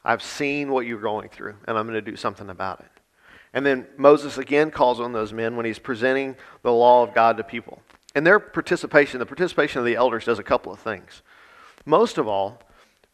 I've 0.05 0.23
seen 0.23 0.71
what 0.71 0.87
you're 0.87 1.01
going 1.01 1.29
through, 1.29 1.57
and 1.67 1.77
I'm 1.77 1.89
going 1.89 2.03
to 2.03 2.11
do 2.11 2.17
something 2.17 2.51
about 2.51 2.79
it. 2.79 3.01
And 3.53 3.67
then 3.67 3.85
Moses 3.97 4.39
again 4.39 4.71
calls 4.71 5.01
on 5.01 5.13
those 5.13 5.33
men 5.33 5.57
when 5.57 5.67
he's 5.67 5.81
presenting 5.81 6.37
the 6.63 6.73
law 6.73 7.03
of 7.03 7.15
God 7.15 7.37
to 7.39 7.43
people. 7.43 7.83
And 8.15 8.25
their 8.25 8.39
participation, 8.39 9.19
the 9.19 9.27
participation 9.27 9.81
of 9.81 9.85
the 9.85 9.97
elders, 9.97 10.25
does 10.25 10.39
a 10.39 10.45
couple 10.45 10.73
of 10.73 10.79
things. 10.79 11.23
Most 11.85 12.17
of 12.17 12.29
all, 12.29 12.63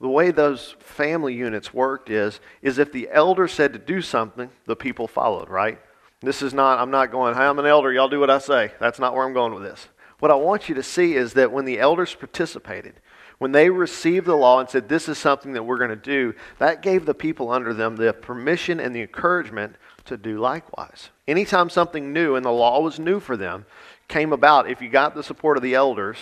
the 0.01 0.09
way 0.09 0.31
those 0.31 0.77
family 0.81 1.35
units 1.35 1.73
worked 1.73 2.11
is, 2.11 2.41
is 2.63 2.79
if 2.79 2.93
the 2.93 3.09
elder 3.11 3.49
said 3.49 3.73
to 3.73 3.79
do 3.79 4.03
something, 4.03 4.51
the 4.67 4.77
people 4.77 5.07
followed, 5.07 5.49
right? 5.49 5.79
This 6.21 6.43
is 6.43 6.55
not, 6.55 6.79
I'm 6.79 6.91
not 6.91 7.11
going, 7.11 7.35
hey, 7.35 7.43
I'm 7.43 7.59
an 7.59 7.67
elder, 7.67 7.93
y'all 7.93 8.09
do 8.09 8.21
what 8.21 8.31
I 8.31 8.39
say. 8.39 8.73
That's 8.81 8.99
not 8.99 9.15
where 9.15 9.25
I'm 9.25 9.35
going 9.35 9.55
with 9.55 9.63
this. 9.63 9.89
What 10.19 10.31
I 10.31 10.37
want 10.37 10.69
you 10.69 10.75
to 10.77 10.83
see 10.83 11.15
is 11.15 11.35
that 11.35 11.53
when 11.53 11.65
the 11.65 11.79
elders 11.79 12.15
participated, 12.15 12.95
when 13.39 13.53
they 13.53 13.69
received 13.69 14.27
the 14.27 14.35
law 14.35 14.61
and 14.61 14.69
said, 14.69 14.89
This 14.89 15.09
is 15.09 15.19
something 15.19 15.53
that 15.53 15.65
we're 15.65 15.79
going 15.79 15.91
to 15.91 15.97
do, 15.97 16.35
that 16.59 16.83
gave 16.83 17.05
the 17.05 17.15
people 17.15 17.51
under 17.51 17.75
them 17.75 17.97
the 17.97 18.13
permission 18.13 18.81
and 18.81 18.95
the 18.95 19.03
encouragement 19.03 19.77
to 20.07 20.17
do 20.17 20.39
likewise. 20.39 21.11
Anytime 21.27 21.69
something 21.69 22.13
new, 22.13 22.37
and 22.37 22.45
the 22.45 22.51
law 22.51 22.81
was 22.81 22.99
new 22.99 23.21
for 23.21 23.37
them, 23.37 23.67
came 24.09 24.33
about, 24.33 24.71
if 24.71 24.81
you 24.81 24.89
got 24.89 25.15
the 25.15 25.23
support 25.23 25.57
of 25.57 25.63
the 25.63 25.75
elders, 25.75 26.17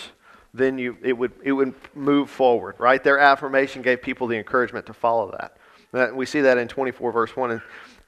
then 0.54 0.78
you, 0.78 0.96
it, 1.02 1.14
would, 1.14 1.32
it 1.42 1.52
would 1.52 1.74
move 1.94 2.28
forward, 2.28 2.76
right? 2.78 3.02
Their 3.02 3.18
affirmation 3.18 3.82
gave 3.82 4.02
people 4.02 4.26
the 4.26 4.36
encouragement 4.36 4.86
to 4.86 4.92
follow 4.92 5.30
that. 5.32 5.56
that 5.92 6.14
we 6.14 6.26
see 6.26 6.42
that 6.42 6.58
in 6.58 6.68
24, 6.68 7.12
verse 7.12 7.36
1. 7.36 7.50
And, 7.52 7.62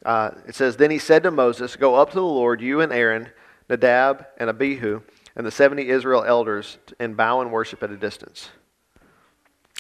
uh, 0.04 0.30
it 0.46 0.54
says, 0.54 0.76
Then 0.76 0.90
he 0.90 0.98
said 0.98 1.22
to 1.22 1.30
Moses, 1.30 1.76
Go 1.76 1.94
up 1.94 2.10
to 2.10 2.16
the 2.16 2.22
Lord, 2.22 2.60
you 2.60 2.80
and 2.80 2.92
Aaron, 2.92 3.30
Nadab, 3.68 4.26
and 4.36 4.50
Abihu, 4.50 5.00
and 5.36 5.46
the 5.46 5.50
70 5.50 5.88
Israel 5.88 6.22
elders, 6.22 6.76
and 6.98 7.16
bow 7.16 7.40
and 7.40 7.50
worship 7.50 7.82
at 7.82 7.90
a 7.90 7.96
distance. 7.96 8.50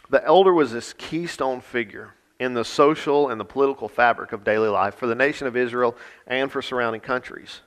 The 0.08 0.24
elder 0.24 0.52
was 0.52 0.72
this 0.72 0.94
keystone 0.94 1.60
figure 1.60 2.14
in 2.38 2.54
the 2.54 2.64
social 2.64 3.28
and 3.30 3.40
the 3.40 3.44
political 3.44 3.88
fabric 3.88 4.32
of 4.32 4.44
daily 4.44 4.68
life 4.68 4.94
for 4.94 5.06
the 5.06 5.14
nation 5.14 5.46
of 5.46 5.56
Israel 5.56 5.96
and 6.26 6.50
for 6.50 6.62
surrounding 6.62 7.00
countries. 7.00 7.60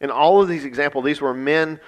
In 0.00 0.10
all 0.10 0.40
of 0.40 0.48
these 0.48 0.64
examples, 0.64 1.04
these 1.04 1.20
were 1.20 1.34
men 1.34 1.80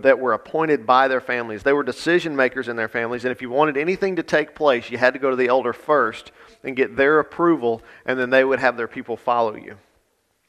that 0.00 0.18
were 0.18 0.32
appointed 0.32 0.86
by 0.86 1.08
their 1.08 1.20
families. 1.20 1.62
They 1.62 1.72
were 1.72 1.82
decision 1.82 2.34
makers 2.36 2.68
in 2.68 2.76
their 2.76 2.88
families, 2.88 3.24
and 3.24 3.32
if 3.32 3.42
you 3.42 3.50
wanted 3.50 3.76
anything 3.76 4.16
to 4.16 4.22
take 4.22 4.54
place, 4.54 4.90
you 4.90 4.98
had 4.98 5.14
to 5.14 5.18
go 5.18 5.30
to 5.30 5.36
the 5.36 5.48
elder 5.48 5.72
first 5.72 6.32
and 6.62 6.76
get 6.76 6.96
their 6.96 7.18
approval, 7.18 7.82
and 8.06 8.18
then 8.18 8.30
they 8.30 8.44
would 8.44 8.58
have 8.58 8.76
their 8.76 8.88
people 8.88 9.16
follow 9.16 9.54
you. 9.54 9.76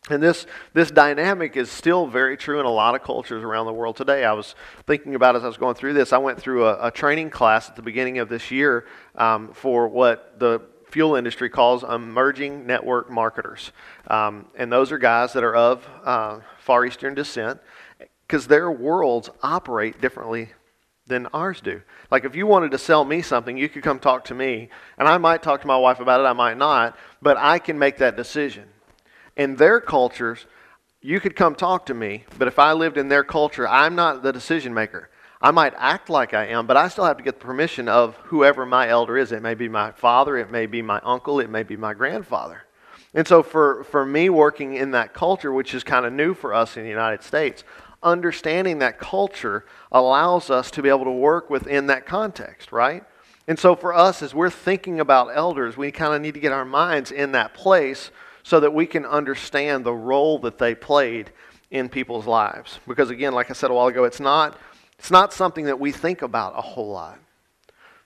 And 0.09 0.21
this, 0.21 0.45
this 0.73 0.91
dynamic 0.91 1.57
is 1.57 1.71
still 1.71 2.05
very 2.05 2.37
true 2.37 2.59
in 2.59 2.65
a 2.65 2.71
lot 2.71 2.93
of 2.93 3.01
cultures 3.01 3.43
around 3.43 3.65
the 3.65 3.73
world 3.73 3.95
today. 3.95 4.23
I 4.23 4.33
was 4.33 4.53
thinking 4.85 5.15
about 5.15 5.35
as 5.35 5.43
I 5.43 5.47
was 5.47 5.57
going 5.57 5.73
through 5.73 5.93
this, 5.93 6.13
I 6.13 6.19
went 6.19 6.39
through 6.39 6.67
a, 6.67 6.87
a 6.87 6.91
training 6.91 7.31
class 7.31 7.69
at 7.69 7.75
the 7.75 7.81
beginning 7.81 8.19
of 8.19 8.29
this 8.29 8.51
year 8.51 8.85
um, 9.15 9.51
for 9.53 9.87
what 9.87 10.39
the 10.39 10.61
fuel 10.91 11.15
industry 11.15 11.49
calls 11.49 11.83
emerging 11.83 12.67
network 12.67 13.09
marketers. 13.09 13.71
Um, 14.07 14.45
and 14.55 14.71
those 14.71 14.91
are 14.91 14.99
guys 14.99 15.33
that 15.33 15.43
are 15.43 15.55
of 15.55 15.87
uh, 16.03 16.39
Far 16.59 16.85
Eastern 16.85 17.15
descent 17.15 17.59
because 18.27 18.47
their 18.47 18.71
worlds 18.71 19.29
operate 19.43 20.01
differently 20.01 20.49
than 21.07 21.27
ours 21.27 21.61
do. 21.61 21.81
Like 22.09 22.25
if 22.25 22.35
you 22.35 22.47
wanted 22.47 22.71
to 22.71 22.77
sell 22.77 23.05
me 23.05 23.21
something, 23.21 23.57
you 23.57 23.69
could 23.69 23.83
come 23.83 23.99
talk 23.99 24.25
to 24.25 24.33
me, 24.33 24.69
and 24.97 25.07
I 25.07 25.17
might 25.17 25.43
talk 25.43 25.61
to 25.61 25.67
my 25.67 25.77
wife 25.77 25.99
about 25.99 26.21
it, 26.21 26.23
I 26.23 26.33
might 26.33 26.57
not, 26.57 26.97
but 27.21 27.37
I 27.37 27.59
can 27.59 27.77
make 27.77 27.97
that 27.97 28.15
decision. 28.15 28.65
In 29.37 29.55
their 29.57 29.79
cultures, 29.79 30.47
you 31.01 31.19
could 31.19 31.35
come 31.35 31.53
talk 31.53 31.85
to 31.87 31.93
me, 31.93 32.25
but 32.39 32.47
if 32.47 32.57
I 32.57 32.73
lived 32.73 32.97
in 32.97 33.09
their 33.09 33.23
culture, 33.23 33.67
I'm 33.67 33.95
not 33.95 34.23
the 34.23 34.33
decision 34.33 34.73
maker. 34.73 35.09
I 35.39 35.51
might 35.51 35.73
act 35.77 36.09
like 36.09 36.33
I 36.33 36.47
am, 36.47 36.65
but 36.65 36.77
I 36.77 36.87
still 36.87 37.05
have 37.05 37.17
to 37.17 37.23
get 37.23 37.39
the 37.39 37.45
permission 37.45 37.87
of 37.87 38.15
whoever 38.15 38.65
my 38.65 38.89
elder 38.89 39.15
is. 39.15 39.31
It 39.31 39.43
may 39.43 39.53
be 39.53 39.69
my 39.69 39.91
father, 39.91 40.37
it 40.37 40.49
may 40.49 40.65
be 40.65 40.81
my 40.81 40.99
uncle, 41.03 41.39
it 41.39 41.49
may 41.49 41.61
be 41.61 41.77
my 41.77 41.93
grandfather. 41.93 42.63
And 43.13 43.27
so, 43.27 43.43
for, 43.43 43.83
for 43.85 44.05
me 44.05 44.29
working 44.29 44.73
in 44.73 44.91
that 44.91 45.13
culture, 45.13 45.53
which 45.53 45.73
is 45.73 45.83
kind 45.83 46.05
of 46.05 46.11
new 46.11 46.33
for 46.33 46.53
us 46.53 46.75
in 46.75 46.83
the 46.83 46.89
United 46.89 47.23
States, 47.23 47.63
understanding 48.05 48.79
that 48.79 48.99
culture 48.99 49.65
allows 49.91 50.49
us 50.49 50.71
to 50.71 50.81
be 50.81 50.89
able 50.89 51.03
to 51.05 51.11
work 51.11 51.49
within 51.49 51.87
that 51.87 52.05
context, 52.05 52.71
right? 52.71 53.03
And 53.47 53.59
so, 53.59 53.75
for 53.75 53.93
us, 53.93 54.21
as 54.21 54.33
we're 54.33 54.49
thinking 54.49 54.99
about 54.99 55.35
elders, 55.35 55.77
we 55.77 55.91
kind 55.91 56.13
of 56.13 56.21
need 56.21 56.33
to 56.33 56.39
get 56.39 56.51
our 56.51 56.65
minds 56.65 57.11
in 57.11 57.33
that 57.33 57.53
place 57.53 58.09
so 58.43 58.59
that 58.59 58.73
we 58.73 58.85
can 58.85 59.05
understand 59.05 59.83
the 59.83 59.93
role 59.93 60.39
that 60.39 60.57
they 60.57 60.73
played 60.73 61.31
in 61.69 61.89
people's 61.89 62.25
lives. 62.25 62.79
Because, 62.87 63.09
again, 63.09 63.33
like 63.33 63.49
I 63.49 63.53
said 63.53 63.71
a 63.71 63.73
while 63.73 63.87
ago, 63.87 64.03
it's 64.03 64.19
not, 64.19 64.57
it's 64.97 65.11
not 65.11 65.33
something 65.33 65.65
that 65.65 65.79
we 65.79 65.91
think 65.91 66.21
about 66.21 66.57
a 66.57 66.61
whole 66.61 66.89
lot. 66.89 67.19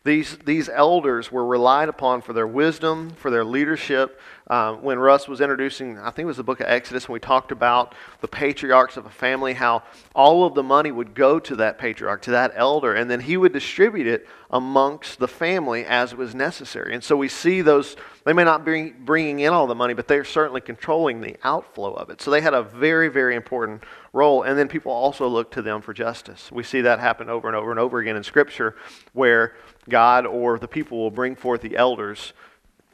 These, 0.06 0.38
these 0.46 0.70
elders 0.70 1.32
were 1.32 1.46
relied 1.46 1.90
upon 1.90 2.22
for 2.22 2.34
their 2.34 2.48
wisdom, 2.48 3.12
for 3.12 3.30
their 3.30 3.44
leadership. 3.44 4.20
Uh, 4.50 4.74
when 4.74 4.98
Russ 4.98 5.28
was 5.28 5.42
introducing, 5.42 6.00
I 6.00 6.10
think 6.10 6.24
it 6.24 6.26
was 6.26 6.38
the 6.38 6.44
book 6.44 6.60
of 6.60 6.66
Exodus, 6.66 7.08
when 7.08 7.14
we 7.14 7.20
talked 7.20 7.52
about 7.52 7.94
the 8.22 8.28
patriarchs 8.28 8.98
of 8.98 9.06
a 9.06 9.10
family, 9.12 9.54
how 9.54 9.84
all 10.16 10.44
of 10.44 10.56
the 10.56 10.64
money 10.64 10.92
would 10.92 11.14
go 11.14 11.40
to 11.40 11.56
that 11.58 11.78
patriarch, 11.78 12.24
to 12.24 12.32
that 12.32 12.54
elder, 12.56 12.96
and 12.96 13.12
then 13.12 13.20
he 13.20 13.38
would 13.38 13.54
distribute 13.54 14.08
it 14.08 14.28
amongst 14.50 15.20
the 15.20 15.28
family 15.28 15.86
as 15.86 16.14
it 16.14 16.18
was 16.18 16.34
necessary. 16.34 16.96
And 16.96 17.04
so 17.04 17.16
we 17.16 17.28
see 17.28 17.62
those, 17.62 17.96
they 18.24 18.34
may 18.34 18.44
not 18.44 18.66
be 18.66 18.90
bringing 18.90 19.42
in 19.42 19.54
all 19.54 19.68
the 19.68 19.76
money, 19.76 19.94
but 19.94 20.08
they're 20.08 20.26
certainly 20.26 20.62
controlling 20.62 21.22
the 21.22 21.38
outflow 21.44 21.94
of 21.94 22.10
it. 22.10 22.20
So 22.20 22.32
they 22.32 22.42
had 22.42 22.56
a 22.56 22.64
very, 22.64 23.08
very 23.08 23.36
important 23.36 23.84
role. 24.14 24.42
And 24.42 24.58
then 24.58 24.68
people 24.68 24.92
also 24.92 25.28
look 25.28 25.52
to 25.52 25.62
them 25.62 25.84
for 25.84 25.94
justice. 25.94 26.52
We 26.52 26.64
see 26.64 26.82
that 26.82 27.00
happen 27.00 27.30
over 27.30 27.48
and 27.48 27.56
over 27.56 27.70
and 27.70 27.80
over 27.80 28.00
again 28.00 28.16
in 28.16 28.24
Scripture 28.24 28.76
where 29.14 29.54
God 29.88 30.26
or 30.26 30.58
the 30.58 30.68
people 30.68 30.98
will 30.98 31.12
bring 31.12 31.36
forth 31.36 31.62
the 31.62 31.78
elders 31.78 32.34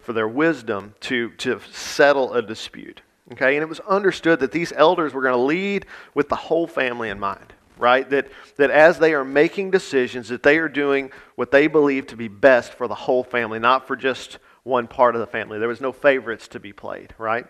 for 0.06 0.14
their 0.14 0.28
wisdom 0.28 0.94
to, 1.02 1.32
to 1.32 1.60
settle 1.72 2.34
a 2.34 2.42
dispute. 2.42 3.02
Okay, 3.32 3.56
and 3.56 3.64
it 3.64 3.70
was 3.70 3.80
understood 3.82 4.40
that 4.42 4.52
these 4.52 4.72
elders 4.74 5.14
were 5.14 5.24
going 5.24 5.34
to 5.34 5.38
lead 5.38 5.88
with 6.14 6.30
the 6.30 6.36
whole 6.36 6.68
family 6.68 7.10
in 7.10 7.20
mind, 7.20 7.54
right? 7.78 8.08
That, 8.12 8.32
that 8.58 8.70
as 8.70 9.00
they 9.00 9.16
are 9.16 9.26
making 9.26 9.72
decisions, 9.72 10.30
that 10.30 10.44
they 10.44 10.60
are 10.60 10.70
doing 10.70 11.12
what 11.34 11.50
they 11.50 11.66
believe 11.66 12.06
to 12.08 12.16
be 12.16 12.28
best 12.28 12.76
for 12.76 12.88
the 12.88 12.94
whole 12.94 13.24
family, 13.24 13.58
not 13.58 13.88
for 13.88 13.96
just 13.96 14.38
one 14.62 14.88
part 14.88 15.16
of 15.16 15.22
the 15.22 15.28
family. 15.28 15.58
There 15.58 15.68
was 15.68 15.82
no 15.82 15.92
favorites 15.92 16.48
to 16.50 16.60
be 16.60 16.72
played, 16.72 17.16
right? 17.18 17.48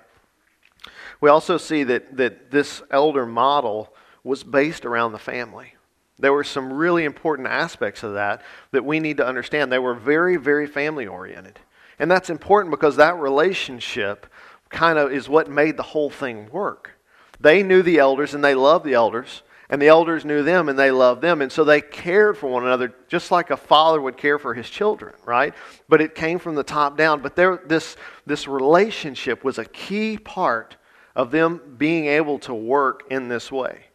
We 1.19 1.29
also 1.29 1.57
see 1.57 1.83
that, 1.83 2.15
that 2.15 2.51
this 2.51 2.81
elder 2.89 3.25
model 3.25 3.93
was 4.24 4.43
based 4.43 4.85
around 4.85 5.12
the 5.12 5.19
family. 5.19 5.75
There 6.17 6.31
were 6.31 6.45
some 6.45 6.71
really 6.71 7.03
important 7.03 7.50
aspects 7.50 8.01
of 8.01 8.13
that 8.13 8.41
that 8.71 8.85
we 8.85 9.01
need 9.01 9.17
to 9.17 9.27
understand. 9.27 9.71
They 9.71 9.79
were 9.79 9.93
very, 9.93 10.38
very 10.38 10.67
family 10.67 11.05
oriented. 11.05 11.59
And 12.00 12.10
that's 12.10 12.30
important 12.30 12.72
because 12.72 12.98
that 12.98 13.18
relationship 13.18 14.28
kind 14.70 15.00
of 15.00 15.12
is 15.12 15.30
what 15.30 15.50
made 15.50 15.78
the 15.78 15.84
whole 15.84 16.10
thing 16.10 16.50
work. 16.52 16.92
They 17.40 17.64
knew 17.64 17.82
the 17.82 18.00
elders 18.00 18.34
and 18.34 18.44
they 18.44 18.56
loved 18.56 18.86
the 18.86 18.94
elders, 18.94 19.44
and 19.70 19.82
the 19.82 19.88
elders 19.88 20.25
knew 20.25 20.44
them 20.44 20.70
and 20.70 20.78
they 20.78 20.92
loved 20.92 21.22
them. 21.22 21.42
And 21.42 21.52
so 21.52 21.64
they 21.64 21.82
cared 21.82 22.38
for 22.38 22.48
one 22.48 22.64
another 22.64 22.94
just 23.08 23.32
like 23.32 23.50
a 23.50 23.58
father 23.58 24.00
would 24.00 24.18
care 24.18 24.38
for 24.38 24.54
his 24.54 24.70
children, 24.70 25.14
right? 25.25 25.54
But 25.90 26.02
it 26.02 26.16
came 26.16 26.40
from 26.40 26.56
the 26.56 26.64
top 26.64 26.98
down. 26.98 27.22
But 27.22 27.36
there, 27.36 27.62
this, 27.66 27.96
this 28.25 28.48
relationship 28.48 29.44
was 29.44 29.58
a 29.58 29.66
key 29.66 30.18
part 30.18 30.78
of 31.16 31.32
them 31.32 31.75
being 31.78 32.06
able 32.06 32.40
to 32.40 32.54
work 32.54 33.04
in 33.10 33.28
this 33.28 33.52
way. 33.52 33.86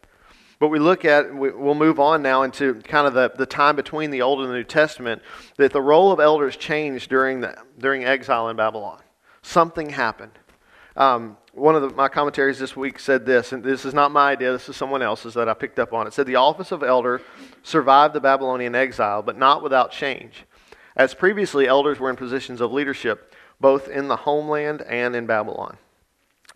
But 0.61 0.67
we 0.67 0.77
look 0.77 1.05
at, 1.05 1.33
we'll 1.33 1.73
move 1.73 1.99
on 1.99 2.21
now 2.21 2.43
into 2.43 2.75
kind 2.83 3.07
of 3.07 3.15
the, 3.15 3.31
the 3.35 3.47
time 3.47 3.75
between 3.75 4.11
the 4.11 4.21
Old 4.21 4.41
and 4.41 4.49
the 4.49 4.53
New 4.53 4.63
Testament, 4.63 5.23
that 5.57 5.73
the 5.73 5.81
role 5.81 6.11
of 6.11 6.19
elders 6.19 6.55
changed 6.55 7.09
during, 7.09 7.41
the, 7.41 7.57
during 7.79 8.05
exile 8.05 8.47
in 8.47 8.57
Babylon. 8.57 9.01
Something 9.41 9.89
happened. 9.89 10.33
Um, 10.95 11.35
one 11.53 11.75
of 11.75 11.81
the, 11.81 11.89
my 11.89 12.07
commentaries 12.09 12.59
this 12.59 12.75
week 12.75 12.99
said 12.99 13.25
this, 13.25 13.53
and 13.53 13.63
this 13.63 13.85
is 13.85 13.95
not 13.95 14.11
my 14.11 14.33
idea, 14.33 14.51
this 14.51 14.69
is 14.69 14.75
someone 14.75 15.01
else's 15.01 15.33
that 15.33 15.49
I 15.49 15.55
picked 15.55 15.79
up 15.79 15.93
on. 15.93 16.05
It 16.05 16.13
said, 16.13 16.27
The 16.27 16.35
office 16.35 16.71
of 16.71 16.83
elder 16.83 17.23
survived 17.63 18.13
the 18.13 18.21
Babylonian 18.21 18.75
exile, 18.75 19.23
but 19.23 19.39
not 19.39 19.63
without 19.63 19.91
change. 19.91 20.45
As 20.95 21.15
previously, 21.15 21.67
elders 21.67 21.99
were 21.99 22.11
in 22.11 22.15
positions 22.15 22.61
of 22.61 22.71
leadership, 22.71 23.33
both 23.59 23.87
in 23.87 24.07
the 24.07 24.15
homeland 24.15 24.83
and 24.83 25.15
in 25.15 25.25
Babylon. 25.25 25.77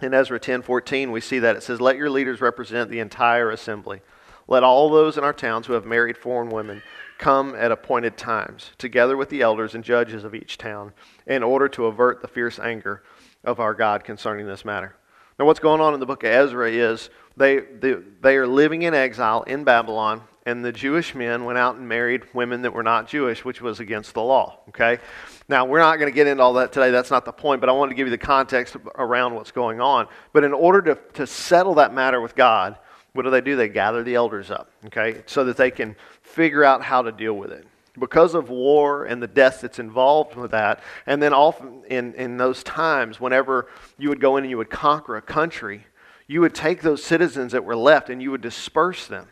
In 0.01 0.13
Ezra 0.13 0.39
10:14, 0.39 1.11
we 1.11 1.21
see 1.21 1.39
that 1.39 1.55
it 1.55 1.63
says, 1.63 1.79
"Let 1.79 1.97
your 1.97 2.09
leaders 2.09 2.41
represent 2.41 2.89
the 2.89 2.99
entire 2.99 3.49
assembly. 3.49 4.01
Let 4.47 4.63
all 4.63 4.89
those 4.89 5.17
in 5.17 5.23
our 5.23 5.33
towns 5.33 5.67
who 5.67 5.73
have 5.73 5.85
married 5.85 6.17
foreign 6.17 6.49
women 6.49 6.83
come 7.17 7.55
at 7.55 7.71
appointed 7.71 8.17
times, 8.17 8.71
together 8.77 9.17
with 9.17 9.29
the 9.29 9.41
elders 9.41 9.73
and 9.73 9.83
judges 9.83 10.23
of 10.23 10.35
each 10.35 10.57
town, 10.57 10.93
in 11.25 11.41
order 11.43 11.67
to 11.69 11.85
avert 11.85 12.21
the 12.21 12.27
fierce 12.27 12.59
anger 12.59 13.01
of 13.43 13.59
our 13.59 13.73
God 13.73 14.03
concerning 14.03 14.47
this 14.47 14.65
matter." 14.65 14.95
Now, 15.39 15.45
what's 15.45 15.59
going 15.59 15.81
on 15.81 15.93
in 15.93 15.99
the 15.99 16.05
book 16.05 16.23
of 16.23 16.29
Ezra 16.29 16.69
is 16.69 17.09
they, 17.35 17.59
they, 17.59 17.95
they 18.21 18.37
are 18.37 18.47
living 18.47 18.83
in 18.83 18.93
exile 18.93 19.43
in 19.43 19.63
Babylon 19.63 20.21
and 20.45 20.63
the 20.63 20.71
Jewish 20.71 21.15
men 21.15 21.43
went 21.43 21.57
out 21.57 21.75
and 21.75 21.87
married 21.89 22.23
women 22.33 22.61
that 22.61 22.73
were 22.73 22.83
not 22.83 23.07
Jewish, 23.07 23.43
which 23.43 23.61
was 23.61 23.79
against 23.79 24.13
the 24.13 24.21
law. 24.21 24.59
Okay? 24.69 24.99
Now, 25.47 25.65
we're 25.65 25.79
not 25.79 25.97
going 25.97 26.11
to 26.11 26.15
get 26.15 26.25
into 26.25 26.41
all 26.41 26.53
that 26.53 26.71
today. 26.71 26.89
That's 26.89 27.11
not 27.11 27.23
the 27.23 27.31
point, 27.31 27.61
but 27.61 27.69
I 27.69 27.73
wanted 27.73 27.91
to 27.91 27.95
give 27.95 28.07
you 28.07 28.11
the 28.11 28.17
context 28.17 28.75
around 28.95 29.35
what's 29.35 29.51
going 29.51 29.79
on. 29.79 30.07
But 30.33 30.43
in 30.43 30.53
order 30.53 30.81
to, 30.81 30.99
to 31.13 31.27
settle 31.27 31.75
that 31.75 31.93
matter 31.93 32.19
with 32.19 32.35
God, 32.35 32.77
what 33.13 33.23
do 33.23 33.29
they 33.29 33.41
do? 33.41 33.55
They 33.55 33.69
gather 33.69 34.03
the 34.03 34.15
elders 34.15 34.49
up, 34.49 34.71
okay, 34.87 35.21
so 35.27 35.45
that 35.45 35.55
they 35.55 35.69
can 35.71 35.95
figure 36.21 36.63
out 36.63 36.81
how 36.81 37.03
to 37.03 37.11
deal 37.11 37.33
with 37.33 37.51
it. 37.51 37.67
Because 37.97 38.33
of 38.33 38.49
war 38.49 39.05
and 39.05 39.21
the 39.21 39.27
death 39.27 39.61
that's 39.61 39.79
involved 39.79 40.35
with 40.35 40.51
that, 40.51 40.81
and 41.05 41.21
then 41.21 41.31
often 41.31 41.83
in, 41.89 42.13
in 42.15 42.37
those 42.37 42.63
times, 42.63 43.21
whenever 43.21 43.67
you 43.97 44.09
would 44.09 44.19
go 44.19 44.37
in 44.37 44.43
and 44.43 44.51
you 44.51 44.57
would 44.57 44.69
conquer 44.69 45.15
a 45.15 45.21
country, 45.21 45.85
you 46.27 46.41
would 46.41 46.55
take 46.55 46.81
those 46.81 47.03
citizens 47.03 47.51
that 47.51 47.63
were 47.63 47.75
left 47.75 48.09
and 48.09 48.21
you 48.21 48.31
would 48.31 48.41
disperse 48.41 49.07
them 49.07 49.27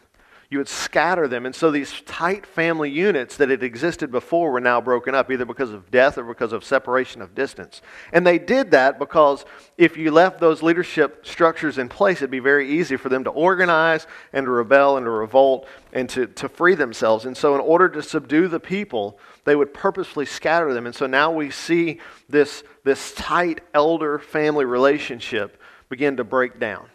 you 0.54 0.60
would 0.60 0.70
scatter 0.70 1.28
them. 1.28 1.46
And 1.46 1.56
so 1.56 1.72
these 1.72 2.02
tight 2.06 2.46
family 2.46 2.90
units 2.90 3.38
that 3.38 3.50
had 3.50 3.64
existed 3.64 4.12
before 4.12 4.52
were 4.52 4.62
now 4.62 4.80
broken 4.80 5.16
up, 5.16 5.32
either 5.32 5.46
because 5.46 5.72
of 5.72 5.90
death 5.90 6.18
or 6.18 6.24
because 6.24 6.54
of 6.54 6.64
separation 6.64 7.22
of 7.24 7.34
distance. 7.34 7.82
And 8.12 8.26
they 8.26 8.38
did 8.38 8.72
that 8.72 9.00
because 9.00 9.46
if 9.78 9.98
you 9.98 10.12
left 10.12 10.40
those 10.40 10.62
leadership 10.62 11.26
structures 11.26 11.80
in 11.80 11.90
place, 11.90 12.18
it'd 12.20 12.30
be 12.30 12.40
very 12.40 12.70
easy 12.70 12.96
for 12.98 13.10
them 13.10 13.24
to 13.24 13.32
organize 13.32 14.06
and 14.32 14.46
to 14.46 14.52
rebel 14.52 14.96
and 14.96 15.06
to 15.06 15.10
revolt 15.10 15.68
and 15.92 16.08
to, 16.12 16.28
to 16.28 16.48
free 16.48 16.76
themselves. 16.76 17.26
And 17.26 17.36
so, 17.36 17.56
in 17.56 17.62
order 17.62 17.90
to 17.90 18.04
subdue 18.04 18.48
the 18.48 18.60
people, 18.60 19.18
they 19.46 19.56
would 19.56 19.74
purposefully 19.74 20.28
scatter 20.28 20.74
them. 20.74 20.86
And 20.86 20.96
so 20.96 21.08
now 21.08 21.32
we 21.32 21.50
see 21.50 22.00
this, 22.30 22.64
this 22.84 23.14
tight 23.14 23.62
elder 23.74 24.20
family 24.20 24.66
relationship 24.66 25.60
begin 25.90 26.18
to 26.18 26.24
break 26.24 26.60
down. 26.60 26.88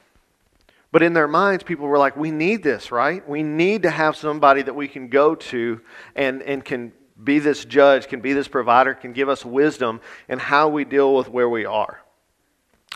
But 0.90 1.02
in 1.02 1.12
their 1.12 1.28
minds, 1.28 1.64
people 1.64 1.86
were 1.86 1.98
like, 1.98 2.16
we 2.16 2.30
need 2.30 2.62
this, 2.62 2.90
right? 2.90 3.26
We 3.28 3.42
need 3.42 3.82
to 3.82 3.90
have 3.90 4.16
somebody 4.16 4.62
that 4.62 4.74
we 4.74 4.88
can 4.88 5.08
go 5.08 5.34
to 5.34 5.80
and, 6.16 6.42
and 6.42 6.64
can 6.64 6.92
be 7.22 7.38
this 7.40 7.64
judge, 7.64 8.08
can 8.08 8.20
be 8.20 8.32
this 8.32 8.48
provider, 8.48 8.94
can 8.94 9.12
give 9.12 9.28
us 9.28 9.44
wisdom 9.44 10.00
in 10.28 10.38
how 10.38 10.68
we 10.68 10.84
deal 10.84 11.14
with 11.14 11.28
where 11.28 11.48
we 11.48 11.66
are. 11.66 12.00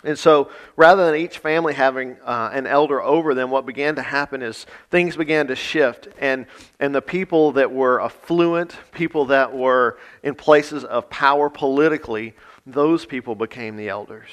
And 0.05 0.19
so, 0.19 0.49
rather 0.75 1.05
than 1.05 1.15
each 1.15 1.37
family 1.37 1.73
having 1.73 2.17
uh, 2.25 2.49
an 2.51 2.67
elder 2.67 3.01
over 3.01 3.33
them, 3.33 3.51
what 3.51 3.65
began 3.65 3.95
to 3.95 4.01
happen 4.01 4.41
is 4.41 4.65
things 4.89 5.15
began 5.15 5.47
to 5.47 5.55
shift. 5.55 6.09
And, 6.19 6.47
and 6.79 6.93
the 6.93 7.01
people 7.01 7.53
that 7.53 7.71
were 7.71 8.01
affluent, 8.01 8.75
people 8.91 9.25
that 9.25 9.55
were 9.55 9.97
in 10.21 10.35
places 10.35 10.83
of 10.83 11.09
power 11.09 11.49
politically, 11.49 12.33
those 12.65 13.05
people 13.05 13.35
became 13.35 13.77
the 13.77 13.87
elders. 13.87 14.29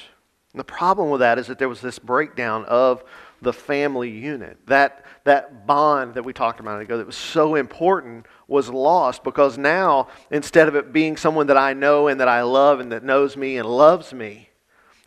And 0.51 0.59
the 0.59 0.65
problem 0.65 1.09
with 1.09 1.21
that 1.21 1.39
is 1.39 1.47
that 1.47 1.57
there 1.57 1.69
was 1.69 1.79
this 1.79 1.99
breakdown 1.99 2.65
of 2.65 3.03
the 3.41 3.53
family 3.53 4.09
unit. 4.09 4.57
That, 4.67 5.05
that 5.23 5.65
bond 5.65 6.13
that 6.13 6.23
we 6.23 6.33
talked 6.33 6.59
about 6.59 6.79
ago 6.79 6.97
that 6.97 7.07
was 7.07 7.15
so 7.15 7.55
important 7.55 8.27
was 8.47 8.69
lost 8.69 9.23
because 9.23 9.57
now, 9.57 10.07
instead 10.29 10.67
of 10.67 10.75
it 10.75 10.93
being 10.93 11.17
someone 11.17 11.47
that 11.47 11.57
I 11.57 11.73
know 11.73 12.07
and 12.07 12.19
that 12.19 12.27
I 12.27 12.43
love 12.43 12.79
and 12.79 12.91
that 12.91 13.03
knows 13.03 13.35
me 13.35 13.57
and 13.57 13.67
loves 13.67 14.13
me, 14.13 14.50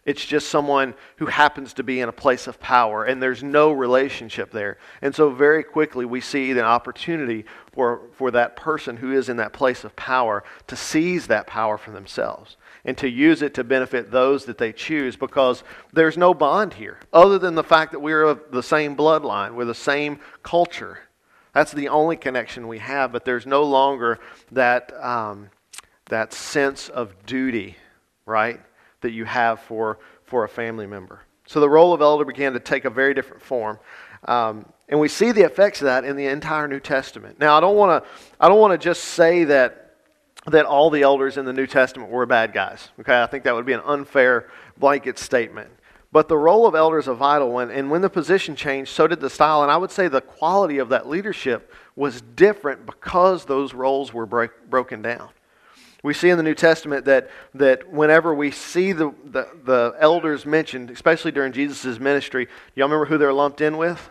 it's 0.05 0.25
just 0.25 0.49
someone 0.49 0.95
who 1.17 1.27
happens 1.27 1.73
to 1.75 1.83
be 1.83 2.01
in 2.01 2.09
a 2.09 2.13
place 2.13 2.47
of 2.47 2.61
power, 2.61 3.05
and 3.05 3.23
there's 3.23 3.43
no 3.43 3.73
relationship 3.73 4.51
there. 4.51 4.77
And 5.01 5.15
so, 5.15 5.31
very 5.31 5.63
quickly, 5.63 6.05
we 6.05 6.21
see 6.21 6.53
the 6.53 6.63
opportunity 6.63 7.47
for, 7.73 8.03
for 8.13 8.31
that 8.33 8.55
person 8.55 8.99
who 8.99 9.13
is 9.13 9.29
in 9.29 9.39
that 9.39 9.55
place 9.55 9.83
of 9.83 9.97
power 9.97 10.45
to 10.67 10.77
seize 10.77 11.27
that 11.29 11.47
power 11.47 11.79
for 11.79 11.91
themselves 11.91 12.57
and 12.85 12.99
to 12.99 13.09
use 13.09 13.41
it 13.41 13.55
to 13.55 13.65
benefit 13.65 14.11
those 14.11 14.45
that 14.45 14.59
they 14.59 14.73
choose 14.73 15.17
because 15.17 15.65
there's 15.93 16.19
no 16.19 16.35
bond 16.35 16.75
here 16.75 16.99
other 17.13 17.39
than 17.39 17.55
the 17.55 17.65
fact 17.65 17.93
that 17.93 18.01
we're 18.01 18.25
of 18.25 18.41
the 18.51 18.63
same 18.63 18.95
bloodline, 18.95 19.55
we're 19.55 19.65
the 19.65 19.75
same 19.75 20.19
culture. 20.43 20.99
That's 21.55 21.73
the 21.73 21.89
only 21.89 22.17
connection 22.17 22.69
we 22.69 22.79
have, 22.79 23.13
but 23.13 23.25
there's 23.25 23.47
no 23.47 23.63
longer 23.63 24.19
that, 24.53 24.93
um, 25.03 25.51
that 26.07 26.35
sense 26.35 26.89
of 26.89 27.25
duty, 27.25 27.77
right, 28.27 28.61
that 29.05 29.13
you 29.13 29.25
have 29.25 29.61
for, 29.61 29.99
for 30.25 30.45
a 30.45 30.49
family 30.49 30.87
member. 30.87 31.21
So 31.47 31.61
the 31.61 31.69
role 31.69 31.93
of 31.93 32.01
elder 32.01 32.25
began 32.25 32.55
to 32.55 32.61
take 32.61 32.85
a 32.85 32.91
very 32.91 33.15
different 33.15 33.43
form. 33.43 33.79
Um, 34.25 34.67
and 34.89 34.99
we 34.99 35.09
see 35.09 35.31
the 35.31 35.43
effects 35.43 35.81
of 35.81 35.87
that 35.87 36.05
in 36.05 36.17
the 36.17 36.27
entire 36.27 36.67
New 36.67 36.81
Testament. 36.81 37.39
Now, 37.39 37.57
I 37.57 37.61
don't 37.61 37.77
want 37.77 38.03
to 38.03 38.11
I 38.41 38.49
don't 38.49 38.61
want 38.61 38.73
to 38.73 38.79
just 38.79 39.05
say 39.05 39.45
that 39.45 39.97
that 40.47 40.67
all 40.67 40.91
the 40.91 41.03
elders 41.03 41.37
in 41.37 41.45
the 41.45 41.53
New 41.53 41.67
Testament 41.67 42.11
were 42.11 42.27
bad 42.27 42.53
guys. 42.53 42.89
Okay, 43.01 43.23
I 43.23 43.27
think 43.27 43.45
that 43.45 43.55
would 43.55 43.67
be 43.67 43.73
an 43.73 43.83
unfair 43.85 44.49
blanket 44.79 45.19
statement. 45.19 45.71
But 46.13 46.29
the 46.29 46.37
role 46.37 46.67
of 46.67 46.75
elders 46.75 47.05
is 47.05 47.09
a 47.09 47.15
vital 47.15 47.51
one, 47.51 47.71
and 47.71 47.91
when 47.91 48.01
the 48.01 48.11
position 48.11 48.55
changed, 48.55 48.93
so 48.93 49.07
did 49.07 49.21
the 49.21 49.31
style. 49.31 49.63
And 49.63 49.71
I 49.71 49.77
would 49.77 49.91
say 49.91 50.07
the 50.07 50.21
quality 50.21 50.79
of 50.79 50.91
that 50.91 51.09
leadership 51.09 51.73
was 51.97 52.21
different 52.21 52.87
because 52.87 53.45
those 53.45 53.75
roles 53.75 54.13
were 54.15 54.27
break, 54.27 54.51
broken 54.71 55.03
down. 55.03 55.31
We 56.05 56.13
see 56.13 56.29
in 56.29 56.37
the 56.37 56.43
New 56.43 56.55
Testament 56.55 57.07
that, 57.07 57.31
that 57.55 57.91
whenever 57.91 58.35
we 58.35 58.51
see 58.51 58.93
the, 58.93 59.15
the, 59.25 59.49
the 59.65 59.97
elders 59.99 60.45
mentioned, 60.45 60.91
especially 60.91 61.33
during 61.33 61.55
Jesus' 61.55 61.99
ministry, 61.99 62.47
y'all 62.75 62.89
remember 62.89 63.07
who 63.07 63.17
they're 63.17 63.33
lumped 63.33 63.63
in 63.63 63.79
with? 63.79 64.11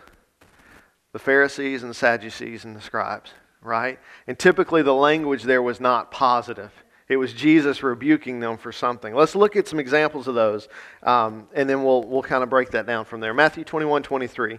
The 1.12 1.20
Pharisees 1.20 1.84
and 1.84 1.90
the 1.90 1.94
Sadducees 1.94 2.64
and 2.64 2.74
the 2.74 2.80
scribes, 2.80 3.30
right? 3.62 4.00
And 4.26 4.36
typically 4.36 4.82
the 4.82 4.92
language 4.92 5.44
there 5.44 5.62
was 5.62 5.80
not 5.80 6.10
positive. 6.10 6.72
It 7.08 7.16
was 7.16 7.32
Jesus 7.32 7.84
rebuking 7.84 8.40
them 8.40 8.58
for 8.58 8.72
something. 8.72 9.14
Let's 9.14 9.36
look 9.36 9.54
at 9.54 9.68
some 9.68 9.78
examples 9.78 10.26
of 10.26 10.34
those, 10.34 10.66
um, 11.04 11.46
and 11.54 11.70
then 11.70 11.84
we'll, 11.84 12.02
we'll 12.02 12.22
kind 12.22 12.42
of 12.42 12.50
break 12.50 12.72
that 12.72 12.86
down 12.86 13.04
from 13.04 13.20
there. 13.20 13.32
Matthew 13.32 13.62
21 13.62 14.02
23. 14.02 14.58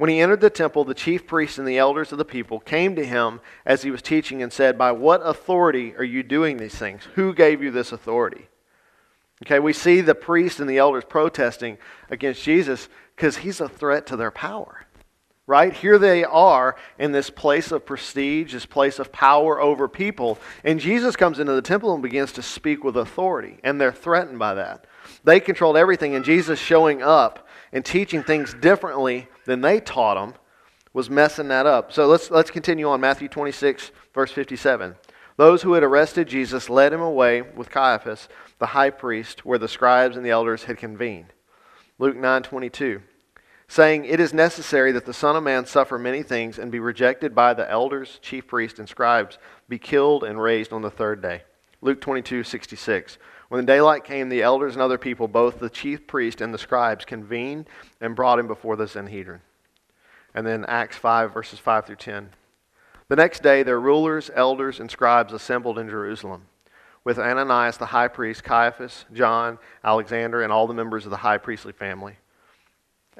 When 0.00 0.08
he 0.08 0.20
entered 0.20 0.40
the 0.40 0.48
temple, 0.48 0.84
the 0.84 0.94
chief 0.94 1.26
priests 1.26 1.58
and 1.58 1.68
the 1.68 1.76
elders 1.76 2.10
of 2.10 2.16
the 2.16 2.24
people 2.24 2.58
came 2.58 2.96
to 2.96 3.04
him 3.04 3.38
as 3.66 3.82
he 3.82 3.90
was 3.90 4.00
teaching 4.00 4.42
and 4.42 4.50
said, 4.50 4.78
By 4.78 4.92
what 4.92 5.20
authority 5.22 5.94
are 5.94 6.02
you 6.02 6.22
doing 6.22 6.56
these 6.56 6.74
things? 6.74 7.06
Who 7.16 7.34
gave 7.34 7.62
you 7.62 7.70
this 7.70 7.92
authority? 7.92 8.48
Okay, 9.44 9.58
we 9.58 9.74
see 9.74 10.00
the 10.00 10.14
priests 10.14 10.58
and 10.58 10.70
the 10.70 10.78
elders 10.78 11.04
protesting 11.06 11.76
against 12.08 12.42
Jesus 12.42 12.88
because 13.14 13.36
he's 13.36 13.60
a 13.60 13.68
threat 13.68 14.06
to 14.06 14.16
their 14.16 14.30
power. 14.30 14.86
Right? 15.46 15.74
Here 15.74 15.98
they 15.98 16.24
are 16.24 16.76
in 16.98 17.12
this 17.12 17.28
place 17.28 17.70
of 17.70 17.84
prestige, 17.84 18.54
this 18.54 18.64
place 18.64 19.00
of 19.00 19.12
power 19.12 19.60
over 19.60 19.86
people. 19.86 20.38
And 20.64 20.80
Jesus 20.80 21.14
comes 21.14 21.38
into 21.38 21.52
the 21.52 21.60
temple 21.60 21.92
and 21.92 22.02
begins 22.02 22.32
to 22.32 22.42
speak 22.42 22.84
with 22.84 22.96
authority. 22.96 23.58
And 23.62 23.78
they're 23.78 23.92
threatened 23.92 24.38
by 24.38 24.54
that. 24.54 24.86
They 25.24 25.40
controlled 25.40 25.76
everything, 25.76 26.14
and 26.14 26.24
Jesus 26.24 26.58
showing 26.58 27.02
up 27.02 27.46
and 27.72 27.84
teaching 27.84 28.22
things 28.22 28.54
differently 28.54 29.28
than 29.44 29.60
they 29.60 29.80
taught 29.80 30.14
them 30.14 30.34
was 30.92 31.08
messing 31.08 31.48
that 31.48 31.66
up. 31.66 31.92
So 31.92 32.06
let's, 32.06 32.30
let's 32.30 32.50
continue 32.50 32.88
on. 32.88 33.00
Matthew 33.00 33.28
26, 33.28 33.92
verse 34.12 34.32
57. 34.32 34.96
Those 35.36 35.62
who 35.62 35.72
had 35.74 35.82
arrested 35.82 36.28
Jesus 36.28 36.68
led 36.68 36.92
him 36.92 37.00
away 37.00 37.42
with 37.42 37.70
Caiaphas, 37.70 38.28
the 38.58 38.66
high 38.66 38.90
priest, 38.90 39.46
where 39.46 39.58
the 39.58 39.68
scribes 39.68 40.16
and 40.16 40.26
the 40.26 40.30
elders 40.30 40.64
had 40.64 40.76
convened. 40.76 41.32
Luke 41.98 42.16
9, 42.16 42.42
22. 42.42 43.02
Saying, 43.68 44.04
It 44.04 44.18
is 44.18 44.34
necessary 44.34 44.90
that 44.92 45.06
the 45.06 45.14
Son 45.14 45.36
of 45.36 45.44
Man 45.44 45.64
suffer 45.64 45.98
many 45.98 46.22
things 46.22 46.58
and 46.58 46.72
be 46.72 46.80
rejected 46.80 47.34
by 47.34 47.54
the 47.54 47.70
elders, 47.70 48.18
chief 48.20 48.48
priests, 48.48 48.80
and 48.80 48.88
scribes, 48.88 49.38
be 49.68 49.78
killed 49.78 50.24
and 50.24 50.42
raised 50.42 50.72
on 50.72 50.82
the 50.82 50.90
third 50.90 51.22
day. 51.22 51.42
Luke 51.80 52.00
22, 52.00 52.42
66. 52.42 53.16
When 53.50 53.66
the 53.66 53.72
daylight 53.72 54.04
came, 54.04 54.28
the 54.28 54.42
elders 54.42 54.74
and 54.74 54.82
other 54.82 54.96
people, 54.96 55.26
both 55.26 55.58
the 55.58 55.68
chief 55.68 56.06
priest 56.06 56.40
and 56.40 56.54
the 56.54 56.58
scribes, 56.58 57.04
convened 57.04 57.68
and 58.00 58.14
brought 58.14 58.38
him 58.38 58.46
before 58.46 58.76
the 58.76 58.86
Sanhedrin. 58.86 59.40
And 60.36 60.46
then 60.46 60.64
Acts 60.66 60.96
5, 60.96 61.34
verses 61.34 61.58
5 61.58 61.86
through 61.86 61.96
10. 61.96 62.30
The 63.08 63.16
next 63.16 63.42
day, 63.42 63.64
their 63.64 63.80
rulers, 63.80 64.30
elders, 64.36 64.78
and 64.78 64.88
scribes 64.88 65.32
assembled 65.32 65.80
in 65.80 65.88
Jerusalem, 65.88 66.46
with 67.02 67.18
Ananias 67.18 67.76
the 67.76 67.86
high 67.86 68.06
priest, 68.06 68.44
Caiaphas, 68.44 69.04
John, 69.12 69.58
Alexander, 69.82 70.42
and 70.42 70.52
all 70.52 70.68
the 70.68 70.74
members 70.74 71.04
of 71.04 71.10
the 71.10 71.16
high 71.16 71.38
priestly 71.38 71.72
family. 71.72 72.18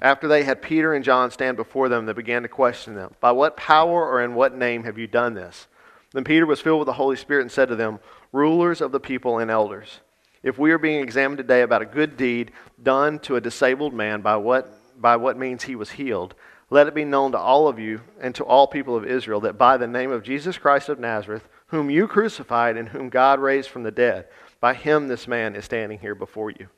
After 0.00 0.28
they 0.28 0.44
had 0.44 0.62
Peter 0.62 0.94
and 0.94 1.04
John 1.04 1.32
stand 1.32 1.56
before 1.56 1.88
them, 1.88 2.06
they 2.06 2.12
began 2.12 2.42
to 2.42 2.48
question 2.48 2.94
them 2.94 3.16
By 3.18 3.32
what 3.32 3.56
power 3.56 4.08
or 4.08 4.22
in 4.22 4.36
what 4.36 4.56
name 4.56 4.84
have 4.84 4.96
you 4.96 5.08
done 5.08 5.34
this? 5.34 5.66
Then 6.12 6.22
Peter 6.22 6.46
was 6.46 6.60
filled 6.60 6.78
with 6.78 6.86
the 6.86 6.92
Holy 6.92 7.16
Spirit 7.16 7.42
and 7.42 7.50
said 7.50 7.66
to 7.66 7.74
them, 7.74 7.98
Rulers 8.30 8.80
of 8.80 8.92
the 8.92 9.00
people 9.00 9.38
and 9.38 9.50
elders, 9.50 9.98
if 10.42 10.58
we 10.58 10.70
are 10.72 10.78
being 10.78 11.02
examined 11.02 11.38
today 11.38 11.62
about 11.62 11.82
a 11.82 11.86
good 11.86 12.16
deed 12.16 12.52
done 12.82 13.18
to 13.20 13.36
a 13.36 13.40
disabled 13.40 13.92
man 13.92 14.20
by 14.20 14.36
what, 14.36 15.00
by 15.00 15.16
what 15.16 15.36
means 15.36 15.64
he 15.64 15.76
was 15.76 15.90
healed, 15.90 16.34
let 16.70 16.86
it 16.86 16.94
be 16.94 17.04
known 17.04 17.32
to 17.32 17.38
all 17.38 17.68
of 17.68 17.78
you 17.78 18.00
and 18.20 18.34
to 18.36 18.44
all 18.44 18.66
people 18.66 18.96
of 18.96 19.04
Israel 19.04 19.40
that 19.40 19.58
by 19.58 19.76
the 19.76 19.86
name 19.86 20.10
of 20.10 20.22
Jesus 20.22 20.56
Christ 20.56 20.88
of 20.88 21.00
Nazareth, 21.00 21.48
whom 21.66 21.90
you 21.90 22.06
crucified 22.06 22.76
and 22.76 22.88
whom 22.88 23.08
God 23.08 23.40
raised 23.40 23.68
from 23.68 23.82
the 23.82 23.90
dead, 23.90 24.26
by 24.60 24.74
him 24.74 25.08
this 25.08 25.26
man 25.26 25.56
is 25.56 25.64
standing 25.64 25.98
here 25.98 26.14
before 26.14 26.50
you. 26.50 26.68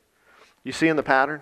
You 0.63 0.71
see 0.71 0.87
in 0.87 0.95
the 0.95 1.03
pattern? 1.03 1.41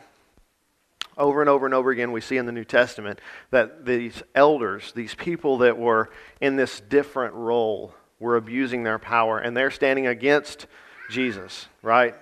Over 1.17 1.41
and 1.41 1.49
over 1.49 1.65
and 1.65 1.75
over 1.75 1.91
again, 1.91 2.11
we 2.11 2.21
see 2.21 2.37
in 2.37 2.45
the 2.45 2.51
New 2.51 2.63
Testament 2.63 3.19
that 3.51 3.85
these 3.85 4.23
elders, 4.33 4.91
these 4.93 5.13
people 5.13 5.59
that 5.59 5.77
were 5.77 6.09
in 6.39 6.55
this 6.55 6.79
different 6.79 7.33
role, 7.33 7.93
were 8.19 8.37
abusing 8.37 8.83
their 8.83 8.99
power, 8.99 9.39
and 9.39 9.55
they're 9.55 9.71
standing 9.71 10.07
against 10.07 10.67
Jesus, 11.11 11.67
right? 11.81 12.15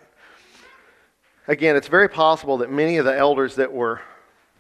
Again, 1.48 1.76
it's 1.76 1.88
very 1.88 2.10
possible 2.10 2.58
that 2.58 2.72
many 2.72 2.98
of 2.98 3.06
the 3.06 3.16
elders 3.16 3.56
that 3.56 3.72
were 3.72 4.02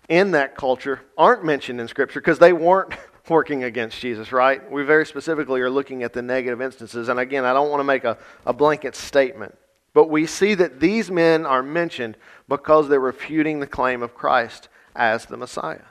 in 0.08 0.32
that 0.32 0.56
culture 0.56 1.02
aren't 1.18 1.44
mentioned 1.44 1.82
in 1.82 1.88
Scripture 1.88 2.20
because 2.20 2.40
they 2.40 2.54
weren't 2.54 2.94
working 3.30 3.64
against 3.64 4.00
Jesus, 4.00 4.32
right? 4.32 4.72
We 4.72 4.84
very 4.84 5.06
specifically 5.06 5.62
are 5.62 5.70
looking 5.70 6.04
at 6.04 6.14
the 6.14 6.22
negative 6.22 6.62
instances. 6.62 7.10
And 7.10 7.20
again, 7.20 7.46
I 7.46 7.54
don't 7.54 7.70
want 7.70 7.80
to 7.80 7.86
make 7.86 8.06
a, 8.06 8.18
a 8.46 8.54
blanket 8.54 8.96
statement, 8.96 9.56
but 9.94 10.10
we 10.10 10.26
see 10.26 10.56
that 10.56 10.80
these 10.80 11.12
men 11.12 11.46
are 11.46 11.62
mentioned 11.62 12.18
because 12.48 12.88
they're 12.88 13.00
refuting 13.00 13.60
the 13.60 13.68
claim 13.68 14.02
of 14.02 14.16
Christ 14.16 14.70
as 14.96 15.26
the 15.26 15.38
Messiah. 15.38 15.86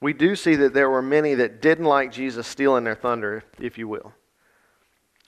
We 0.00 0.12
do 0.12 0.36
see 0.36 0.54
that 0.56 0.74
there 0.74 0.90
were 0.90 1.00
many 1.00 1.34
that 1.34 1.62
didn't 1.62 1.86
like 1.86 2.12
Jesus 2.12 2.46
stealing 2.46 2.84
their 2.84 2.94
thunder, 2.94 3.42
if 3.58 3.78
you 3.78 3.88
will. 3.88 4.12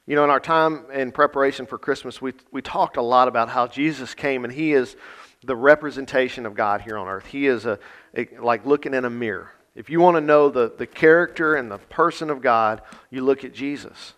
You 0.06 0.14
know, 0.14 0.22
in 0.22 0.30
our 0.30 0.40
time 0.40 0.84
in 0.92 1.10
preparation 1.10 1.66
for 1.66 1.78
Christmas, 1.78 2.22
we, 2.22 2.32
we 2.52 2.62
talked 2.62 2.96
a 2.96 3.02
lot 3.02 3.26
about 3.26 3.48
how 3.48 3.66
Jesus 3.66 4.14
came 4.14 4.44
and 4.44 4.52
he 4.52 4.72
is 4.72 4.96
the 5.44 5.56
representation 5.56 6.46
of 6.46 6.54
God 6.54 6.80
here 6.82 6.96
on 6.96 7.08
earth. 7.08 7.26
He 7.26 7.46
is 7.46 7.66
a, 7.66 7.78
a 8.16 8.28
like 8.40 8.64
looking 8.64 8.94
in 8.94 9.04
a 9.04 9.10
mirror. 9.10 9.50
If 9.74 9.90
you 9.90 10.00
want 10.00 10.16
to 10.16 10.20
know 10.20 10.48
the, 10.48 10.72
the 10.76 10.86
character 10.86 11.56
and 11.56 11.70
the 11.70 11.78
person 11.78 12.30
of 12.30 12.40
God, 12.40 12.82
you 13.10 13.22
look 13.22 13.44
at 13.44 13.52
Jesus. 13.52 14.14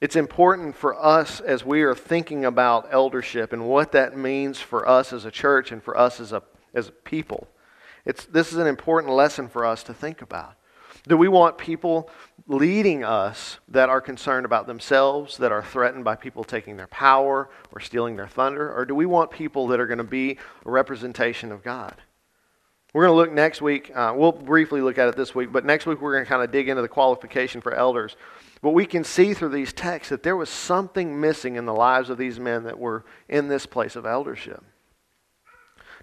It's 0.00 0.16
important 0.16 0.76
for 0.76 0.94
us 0.94 1.40
as 1.40 1.64
we 1.64 1.82
are 1.82 1.94
thinking 1.94 2.44
about 2.44 2.88
eldership 2.92 3.52
and 3.52 3.66
what 3.66 3.92
that 3.92 4.16
means 4.16 4.60
for 4.60 4.88
us 4.88 5.12
as 5.12 5.24
a 5.24 5.30
church 5.30 5.72
and 5.72 5.82
for 5.82 5.98
us 5.98 6.20
as 6.20 6.32
a, 6.32 6.42
as 6.74 6.88
a 6.88 6.92
people. 6.92 7.48
It's, 8.04 8.24
this 8.26 8.52
is 8.52 8.58
an 8.58 8.66
important 8.66 9.12
lesson 9.12 9.48
for 9.48 9.66
us 9.66 9.82
to 9.84 9.94
think 9.94 10.22
about. 10.22 10.54
Do 11.08 11.16
we 11.16 11.28
want 11.28 11.56
people 11.56 12.10
leading 12.48 13.04
us 13.04 13.58
that 13.68 13.88
are 13.88 14.00
concerned 14.00 14.44
about 14.44 14.66
themselves, 14.66 15.36
that 15.38 15.52
are 15.52 15.62
threatened 15.62 16.04
by 16.04 16.16
people 16.16 16.42
taking 16.42 16.76
their 16.76 16.88
power 16.88 17.48
or 17.72 17.80
stealing 17.80 18.16
their 18.16 18.26
thunder? 18.26 18.72
Or 18.72 18.84
do 18.84 18.94
we 18.94 19.06
want 19.06 19.30
people 19.30 19.68
that 19.68 19.78
are 19.78 19.86
going 19.86 19.98
to 19.98 20.04
be 20.04 20.38
a 20.64 20.70
representation 20.70 21.52
of 21.52 21.62
God? 21.62 21.94
We're 22.92 23.06
going 23.06 23.12
to 23.12 23.16
look 23.16 23.32
next 23.32 23.60
week. 23.60 23.92
Uh, 23.94 24.14
we'll 24.16 24.32
briefly 24.32 24.80
look 24.80 24.98
at 24.98 25.06
it 25.08 25.16
this 25.16 25.34
week, 25.34 25.52
but 25.52 25.64
next 25.64 25.86
week 25.86 26.00
we're 26.00 26.12
going 26.12 26.24
to 26.24 26.28
kind 26.28 26.42
of 26.42 26.50
dig 26.50 26.68
into 26.68 26.82
the 26.82 26.88
qualification 26.88 27.60
for 27.60 27.74
elders. 27.74 28.16
But 28.62 28.70
we 28.70 28.86
can 28.86 29.04
see 29.04 29.34
through 29.34 29.50
these 29.50 29.72
texts 29.72 30.08
that 30.08 30.22
there 30.22 30.36
was 30.36 30.48
something 30.48 31.20
missing 31.20 31.56
in 31.56 31.66
the 31.66 31.74
lives 31.74 32.10
of 32.10 32.18
these 32.18 32.40
men 32.40 32.64
that 32.64 32.78
were 32.78 33.04
in 33.28 33.48
this 33.48 33.66
place 33.66 33.96
of 33.96 34.06
eldership. 34.06 34.64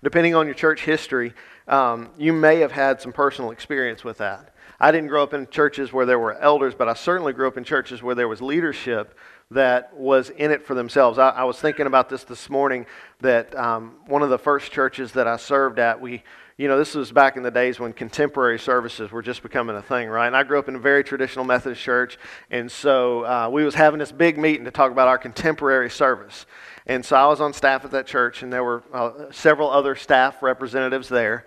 Depending 0.03 0.35
on 0.35 0.45
your 0.45 0.53
church 0.53 0.81
history, 0.81 1.33
um, 1.67 2.09
you 2.17 2.31
may 2.31 2.59
have 2.59 2.73
had 2.73 3.01
some 3.01 3.11
personal 3.11 3.51
experience 3.51 4.03
with 4.03 4.19
that. 4.19 4.52
I 4.79 4.91
didn't 4.91 5.07
grow 5.07 5.23
up 5.23 5.33
in 5.33 5.47
churches 5.47 5.93
where 5.93 6.05
there 6.05 6.19
were 6.19 6.33
elders, 6.36 6.75
but 6.75 6.89
I 6.89 6.93
certainly 6.93 7.33
grew 7.33 7.47
up 7.47 7.57
in 7.57 7.63
churches 7.63 8.01
where 8.01 8.15
there 8.15 8.27
was 8.27 8.41
leadership 8.41 9.17
that 9.51 9.95
was 9.95 10.29
in 10.29 10.51
it 10.51 10.65
for 10.65 10.73
themselves. 10.73 11.17
I, 11.19 11.29
I 11.29 11.43
was 11.43 11.59
thinking 11.59 11.86
about 11.86 12.09
this 12.09 12.23
this 12.23 12.49
morning 12.49 12.86
that 13.21 13.55
um, 13.55 13.95
one 14.07 14.21
of 14.21 14.29
the 14.29 14.38
first 14.38 14.71
churches 14.71 15.12
that 15.13 15.27
I 15.27 15.38
served 15.38 15.79
at, 15.79 16.01
we, 16.01 16.23
you 16.57 16.67
know, 16.67 16.77
this 16.77 16.95
was 16.95 17.12
back 17.12 17.38
in 17.38 17.43
the 17.43 17.51
days 17.51 17.79
when 17.79 17.93
contemporary 17.93 18.59
services 18.59 19.12
were 19.12 19.21
just 19.21 19.43
becoming 19.43 19.75
a 19.75 19.81
thing, 19.81 20.09
right? 20.09 20.27
And 20.27 20.36
I 20.36 20.43
grew 20.43 20.59
up 20.59 20.67
in 20.67 20.75
a 20.75 20.79
very 20.79 21.03
traditional 21.03 21.45
Methodist 21.45 21.81
church, 21.81 22.17
and 22.49 22.71
so 22.71 23.25
uh, 23.25 23.49
we 23.51 23.63
was 23.63 23.75
having 23.75 23.99
this 23.99 24.12
big 24.12 24.38
meeting 24.38 24.65
to 24.65 24.71
talk 24.71 24.91
about 24.91 25.07
our 25.07 25.17
contemporary 25.17 25.89
service. 25.89 26.45
And 26.86 27.05
so 27.05 27.15
I 27.15 27.27
was 27.27 27.39
on 27.39 27.53
staff 27.53 27.86
at 27.86 27.91
that 27.91 28.07
church, 28.07 28.43
and 28.43 28.51
there 28.51 28.63
were 28.63 28.83
uh, 28.93 29.31
several 29.31 29.69
other 29.69 29.95
staff 29.95 30.43
representatives 30.43 31.07
there. 31.07 31.45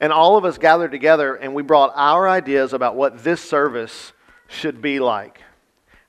And 0.00 0.12
all 0.12 0.36
of 0.36 0.44
us 0.44 0.58
gathered 0.58 0.90
together 0.90 1.34
and 1.34 1.54
we 1.54 1.62
brought 1.62 1.92
our 1.94 2.28
ideas 2.28 2.72
about 2.72 2.96
what 2.96 3.24
this 3.24 3.40
service 3.40 4.12
should 4.48 4.82
be 4.82 4.98
like. 5.00 5.40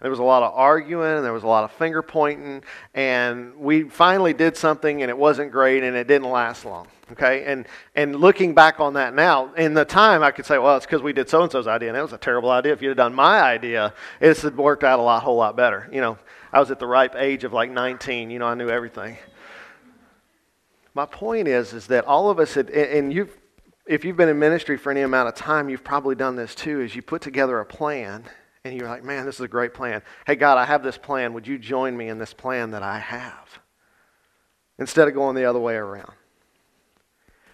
There 0.01 0.11
was 0.11 0.19
a 0.19 0.23
lot 0.23 0.43
of 0.43 0.53
arguing, 0.53 1.15
and 1.15 1.25
there 1.25 1.33
was 1.33 1.43
a 1.43 1.47
lot 1.47 1.63
of 1.63 1.71
finger 1.71 2.01
pointing, 2.01 2.63
and 2.93 3.55
we 3.55 3.83
finally 3.83 4.33
did 4.33 4.57
something 4.57 5.01
and 5.01 5.09
it 5.09 5.17
wasn't 5.17 5.51
great 5.51 5.83
and 5.83 5.95
it 5.95 6.05
didn't 6.05 6.29
last 6.29 6.65
long. 6.65 6.87
Okay? 7.13 7.45
And 7.45 7.65
and 7.95 8.15
looking 8.15 8.53
back 8.53 8.79
on 8.79 8.93
that 8.93 9.15
now, 9.15 9.53
in 9.53 9.73
the 9.73 9.85
time 9.85 10.21
I 10.21 10.31
could 10.31 10.45
say, 10.45 10.57
well, 10.57 10.75
it's 10.77 10.85
because 10.85 11.01
we 11.01 11.13
did 11.13 11.29
so 11.29 11.41
and 11.43 11.51
so's 11.51 11.65
idea, 11.65 11.89
and 11.89 11.97
it 11.97 12.01
was 12.01 12.13
a 12.13 12.17
terrible 12.17 12.51
idea. 12.51 12.73
If 12.73 12.81
you'd 12.81 12.89
have 12.89 12.97
done 12.97 13.15
my 13.15 13.41
idea, 13.41 13.93
it 14.19 14.37
had 14.37 14.57
worked 14.57 14.83
out 14.83 14.99
a 14.99 15.01
lot, 15.01 15.23
whole 15.23 15.37
lot 15.37 15.55
better. 15.55 15.89
You 15.91 16.01
know, 16.01 16.17
I 16.51 16.59
was 16.59 16.71
at 16.71 16.79
the 16.79 16.87
ripe 16.87 17.15
age 17.15 17.43
of 17.43 17.53
like 17.53 17.71
19, 17.71 18.29
you 18.29 18.37
know, 18.37 18.47
I 18.47 18.53
knew 18.53 18.69
everything. 18.69 19.17
My 20.93 21.05
point 21.05 21.47
is, 21.47 21.73
is 21.73 21.87
that 21.87 22.05
all 22.05 22.29
of 22.29 22.39
us 22.39 22.53
had, 22.53 22.69
and 22.69 23.11
you've 23.11 23.35
if 23.85 24.03
you've 24.03 24.17
been 24.17 24.29
in 24.29 24.39
ministry 24.39 24.77
for 24.77 24.91
any 24.91 25.01
amount 25.01 25.29
of 25.29 25.35
time, 25.35 25.69
you've 25.69 25.83
probably 25.83 26.15
done 26.15 26.35
this 26.35 26.55
too, 26.55 26.81
is 26.81 26.95
you 26.95 27.01
put 27.01 27.21
together 27.21 27.59
a 27.59 27.65
plan 27.65 28.23
and 28.63 28.75
you're 28.75 28.89
like, 28.89 29.03
man, 29.03 29.25
this 29.25 29.35
is 29.35 29.41
a 29.41 29.47
great 29.47 29.73
plan. 29.73 30.01
Hey, 30.25 30.35
God, 30.35 30.57
I 30.57 30.65
have 30.65 30.81
this 30.81 30.97
plan. 30.97 31.33
Would 31.33 31.47
you 31.47 31.59
join 31.59 31.95
me 31.95 32.09
in 32.09 32.17
this 32.17 32.33
plan 32.33 32.71
that 32.71 32.81
I 32.81 32.97
have? 32.97 33.59
Instead 34.79 35.07
of 35.07 35.13
going 35.13 35.35
the 35.35 35.45
other 35.45 35.59
way 35.59 35.75
around. 35.75 36.11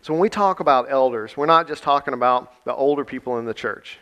So 0.01 0.13
when 0.13 0.21
we 0.21 0.29
talk 0.29 0.61
about 0.61 0.89
elders, 0.89 1.35
we're 1.35 1.45
not 1.45 1.67
just 1.67 1.83
talking 1.83 2.13
about 2.13 2.65
the 2.65 2.73
older 2.73 3.03
people 3.03 3.37
in 3.37 3.45
the 3.45 3.53
church. 3.53 3.99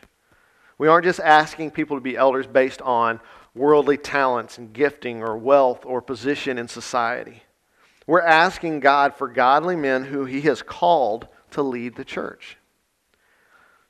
We 0.77 0.87
aren't 0.87 1.03
just 1.03 1.19
asking 1.19 1.71
people 1.71 1.97
to 1.97 2.01
be 2.01 2.15
elders 2.15 2.47
based 2.47 2.81
on 2.81 3.19
worldly 3.55 3.97
talents 3.97 4.59
and 4.59 4.71
gifting 4.71 5.21
or 5.21 5.35
wealth 5.35 5.83
or 5.83 6.01
position 6.01 6.57
in 6.57 6.67
society. 6.67 7.43
We're 8.07 8.21
asking 8.21 8.79
God 8.79 9.15
for 9.15 9.27
godly 9.27 9.75
men 9.75 10.05
who 10.05 10.25
He 10.25 10.41
has 10.41 10.61
called 10.61 11.27
to 11.51 11.61
lead 11.61 11.95
the 11.95 12.05
church. 12.05 12.57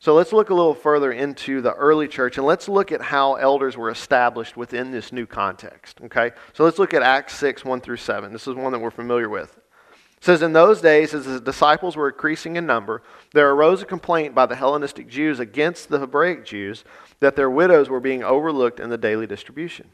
So 0.02 0.16
let's 0.16 0.32
look 0.32 0.50
a 0.50 0.54
little 0.54 0.74
further 0.74 1.12
into 1.12 1.60
the 1.60 1.74
early 1.74 2.08
church 2.08 2.38
and 2.38 2.48
let's 2.48 2.70
look 2.70 2.94
at 2.94 3.02
how 3.02 3.36
elders 3.36 3.76
were 3.76 3.90
established 3.90 4.56
within 4.56 4.92
this 4.92 5.12
new 5.12 5.26
context. 5.26 6.00
Okay? 6.06 6.32
So 6.54 6.64
let's 6.64 6.80
look 6.80 6.94
at 6.94 7.04
Acts 7.04 7.36
6, 7.36 7.66
1 7.66 7.82
through 7.82 7.98
7. 7.98 8.32
This 8.32 8.48
is 8.48 8.56
one 8.56 8.72
that 8.72 8.80
we're 8.80 8.92
familiar 8.92 9.28
with. 9.28 9.58
It 9.58 10.24
says, 10.24 10.42
In 10.42 10.54
those 10.54 10.80
days, 10.80 11.14
as 11.14 11.26
the 11.26 11.42
disciples 11.42 11.98
were 11.98 12.10
increasing 12.10 12.56
in 12.56 12.66
number, 12.66 13.04
there 13.34 13.52
arose 13.52 13.82
a 13.82 13.86
complaint 13.86 14.34
by 14.34 14.46
the 14.46 14.56
Hellenistic 14.56 15.10
Jews 15.10 15.38
against 15.42 15.90
the 15.90 16.00
Hebraic 16.00 16.46
Jews 16.46 16.86
that 17.20 17.36
their 17.36 17.50
widows 17.50 17.90
were 17.90 18.00
being 18.00 18.24
overlooked 18.24 18.80
in 18.80 18.90
the 18.90 18.98
daily 18.98 19.28
distribution. 19.28 19.90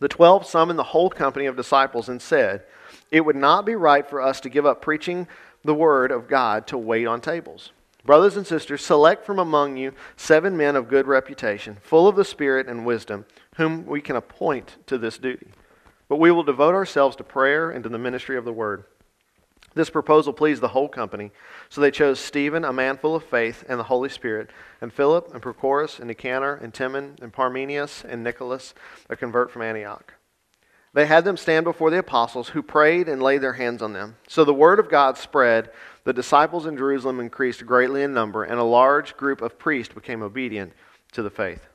The 0.00 0.08
twelve 0.08 0.44
summoned 0.44 0.78
the 0.78 0.82
whole 0.82 1.08
company 1.08 1.46
of 1.46 1.56
disciples 1.56 2.10
and 2.10 2.20
said, 2.20 2.64
It 3.10 3.22
would 3.22 3.36
not 3.36 3.64
be 3.64 3.74
right 3.74 4.06
for 4.06 4.20
us 4.20 4.38
to 4.40 4.50
give 4.50 4.66
up 4.66 4.82
preaching 4.82 5.28
the 5.64 5.74
word 5.74 6.10
of 6.10 6.28
God 6.28 6.66
to 6.68 6.78
wait 6.78 7.06
on 7.06 7.20
tables. 7.20 7.72
Brothers 8.04 8.36
and 8.36 8.46
sisters, 8.46 8.84
select 8.84 9.24
from 9.24 9.38
among 9.38 9.78
you 9.78 9.92
seven 10.16 10.56
men 10.56 10.76
of 10.76 10.88
good 10.88 11.06
reputation, 11.06 11.78
full 11.82 12.06
of 12.06 12.16
the 12.16 12.24
Spirit 12.24 12.68
and 12.68 12.84
wisdom, 12.84 13.24
whom 13.56 13.86
we 13.86 14.02
can 14.02 14.14
appoint 14.14 14.76
to 14.86 14.98
this 14.98 15.16
duty. 15.16 15.48
But 16.06 16.18
we 16.20 16.30
will 16.30 16.42
devote 16.42 16.74
ourselves 16.74 17.16
to 17.16 17.24
prayer 17.24 17.70
and 17.70 17.82
to 17.82 17.88
the 17.88 17.98
ministry 17.98 18.36
of 18.36 18.44
the 18.44 18.52
word. 18.52 18.84
This 19.74 19.90
proposal 19.90 20.32
pleased 20.32 20.60
the 20.60 20.68
whole 20.68 20.88
company, 20.88 21.32
so 21.68 21.80
they 21.80 21.90
chose 21.90 22.20
Stephen, 22.20 22.64
a 22.64 22.72
man 22.72 22.98
full 22.98 23.16
of 23.16 23.24
faith 23.24 23.64
and 23.68 23.80
the 23.80 23.84
Holy 23.84 24.08
Spirit, 24.08 24.50
and 24.80 24.92
Philip, 24.92 25.32
and 25.32 25.42
Prochorus, 25.42 25.98
and 25.98 26.06
Nicanor, 26.06 26.54
and 26.56 26.72
Timon, 26.72 27.16
and 27.20 27.32
Parmenius, 27.32 28.04
and 28.04 28.22
Nicholas, 28.22 28.74
a 29.08 29.16
convert 29.16 29.50
from 29.50 29.62
Antioch. 29.62 30.14
They 30.94 31.06
had 31.06 31.24
them 31.24 31.36
stand 31.36 31.64
before 31.64 31.90
the 31.90 31.98
apostles, 31.98 32.50
who 32.50 32.62
prayed 32.62 33.08
and 33.08 33.20
laid 33.20 33.40
their 33.40 33.54
hands 33.54 33.82
on 33.82 33.92
them. 33.92 34.16
So 34.28 34.44
the 34.44 34.54
word 34.54 34.78
of 34.78 34.88
God 34.88 35.18
spread 35.18 35.70
the 36.04 36.12
disciples 36.12 36.66
in 36.66 36.76
Jerusalem 36.76 37.18
increased 37.18 37.66
greatly 37.66 38.02
in 38.02 38.14
number, 38.14 38.44
and 38.44 38.60
a 38.60 38.64
large 38.64 39.16
group 39.16 39.42
of 39.42 39.58
priests 39.58 39.92
became 39.92 40.22
obedient 40.22 40.72
to 41.12 41.22
the 41.22 41.30
faith. 41.30 41.66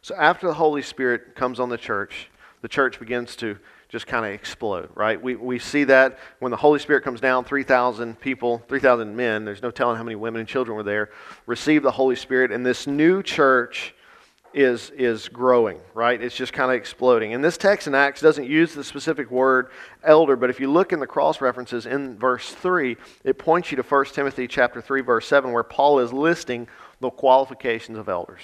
So 0.00 0.16
after 0.16 0.48
the 0.48 0.54
Holy 0.54 0.82
Spirit 0.82 1.36
comes 1.36 1.60
on 1.60 1.68
the 1.68 1.78
church, 1.78 2.28
the 2.60 2.68
church 2.68 2.98
begins 2.98 3.36
to 3.36 3.56
just 3.88 4.08
kind 4.08 4.26
of 4.26 4.32
explode, 4.32 4.88
right? 4.94 5.20
We, 5.22 5.36
we 5.36 5.60
see 5.60 5.84
that 5.84 6.18
when 6.40 6.50
the 6.50 6.56
Holy 6.56 6.80
Spirit 6.80 7.04
comes 7.04 7.20
down, 7.20 7.44
3,000 7.44 8.18
people, 8.18 8.64
3,000 8.66 9.14
men, 9.14 9.44
there's 9.44 9.62
no 9.62 9.70
telling 9.70 9.96
how 9.96 10.02
many 10.02 10.16
women 10.16 10.40
and 10.40 10.48
children 10.48 10.74
were 10.76 10.82
there, 10.82 11.10
receive 11.46 11.82
the 11.82 11.90
Holy 11.92 12.16
Spirit, 12.16 12.50
and 12.50 12.64
this 12.66 12.86
new 12.86 13.22
church 13.22 13.94
is, 14.54 14.90
is 14.90 15.28
growing, 15.28 15.78
right? 15.94 16.20
It's 16.20 16.36
just 16.36 16.52
kind 16.52 16.70
of 16.70 16.76
exploding. 16.76 17.34
And 17.34 17.42
this 17.42 17.56
text 17.56 17.86
in 17.86 17.94
Acts 17.94 18.20
doesn't 18.20 18.48
use 18.48 18.74
the 18.74 18.84
specific 18.84 19.30
word 19.30 19.70
elder, 20.02 20.36
but 20.36 20.50
if 20.50 20.60
you 20.60 20.70
look 20.70 20.92
in 20.92 21.00
the 21.00 21.06
cross 21.06 21.40
references 21.40 21.86
in 21.86 22.18
verse 22.18 22.50
3, 22.50 22.96
it 23.24 23.38
points 23.38 23.70
you 23.70 23.76
to 23.76 23.82
1 23.82 24.04
Timothy 24.06 24.46
chapter 24.46 24.80
3, 24.80 25.00
verse 25.00 25.26
7, 25.26 25.52
where 25.52 25.62
Paul 25.62 25.98
is 26.00 26.12
listing 26.12 26.68
the 27.00 27.10
qualifications 27.10 27.98
of 27.98 28.08
elders. 28.08 28.42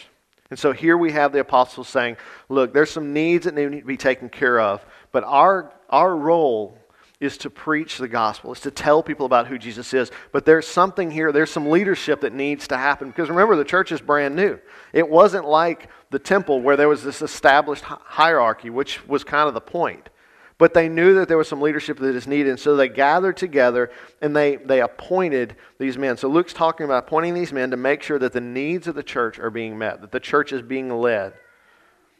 And 0.50 0.58
so 0.58 0.72
here 0.72 0.96
we 0.96 1.12
have 1.12 1.32
the 1.32 1.40
apostles 1.40 1.88
saying, 1.88 2.16
look, 2.48 2.72
there's 2.72 2.90
some 2.90 3.12
needs 3.12 3.44
that 3.44 3.54
need 3.54 3.80
to 3.80 3.86
be 3.86 3.96
taken 3.96 4.28
care 4.28 4.58
of, 4.60 4.84
but 5.12 5.24
our, 5.24 5.72
our 5.90 6.16
role 6.16 6.78
is 7.20 7.36
to 7.38 7.50
preach 7.50 7.98
the 7.98 8.06
gospel, 8.06 8.52
is 8.52 8.60
to 8.60 8.70
tell 8.70 9.02
people 9.02 9.26
about 9.26 9.48
who 9.48 9.58
Jesus 9.58 9.92
is. 9.92 10.10
But 10.30 10.44
there's 10.44 10.68
something 10.68 11.10
here, 11.10 11.32
there's 11.32 11.50
some 11.50 11.68
leadership 11.68 12.20
that 12.20 12.32
needs 12.32 12.68
to 12.68 12.76
happen. 12.76 13.08
Because 13.08 13.28
remember, 13.28 13.56
the 13.56 13.64
church 13.64 13.90
is 13.90 14.00
brand 14.00 14.36
new. 14.36 14.58
It 14.92 15.08
wasn't 15.08 15.44
like 15.44 15.88
the 16.10 16.20
temple 16.20 16.60
where 16.60 16.76
there 16.76 16.88
was 16.88 17.02
this 17.02 17.20
established 17.20 17.82
hierarchy, 17.82 18.70
which 18.70 19.06
was 19.08 19.24
kind 19.24 19.48
of 19.48 19.54
the 19.54 19.60
point. 19.60 20.10
But 20.58 20.74
they 20.74 20.88
knew 20.88 21.14
that 21.14 21.28
there 21.28 21.38
was 21.38 21.48
some 21.48 21.60
leadership 21.60 21.98
that 21.98 22.16
is 22.16 22.26
needed, 22.26 22.50
and 22.50 22.58
so 22.58 22.74
they 22.74 22.88
gathered 22.88 23.36
together 23.36 23.90
and 24.20 24.34
they, 24.34 24.56
they 24.56 24.80
appointed 24.80 25.56
these 25.78 25.96
men. 25.96 26.16
So 26.16 26.28
Luke's 26.28 26.52
talking 26.52 26.84
about 26.84 27.04
appointing 27.04 27.34
these 27.34 27.52
men 27.52 27.70
to 27.70 27.76
make 27.76 28.02
sure 28.02 28.18
that 28.18 28.32
the 28.32 28.40
needs 28.40 28.88
of 28.88 28.96
the 28.96 29.02
church 29.04 29.38
are 29.38 29.50
being 29.50 29.78
met, 29.78 30.00
that 30.00 30.10
the 30.10 30.20
church 30.20 30.52
is 30.52 30.62
being 30.62 30.90
led. 30.90 31.34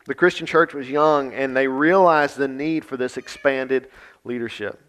The 0.06 0.14
Christian 0.14 0.46
church 0.46 0.72
was 0.72 0.88
young, 0.88 1.34
and 1.34 1.56
they 1.56 1.68
realized 1.68 2.36
the 2.36 2.48
need 2.48 2.84
for 2.84 2.96
this 2.96 3.16
expanded 3.16 3.90
leadership. 4.24 4.80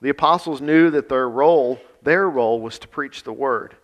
The 0.00 0.10
apostles 0.10 0.60
knew 0.60 0.90
that 0.90 1.08
their 1.08 1.28
role, 1.28 1.80
their 2.02 2.28
role, 2.28 2.60
was 2.60 2.78
to 2.80 2.88
preach 2.88 3.24
the 3.24 3.32
word. 3.32 3.76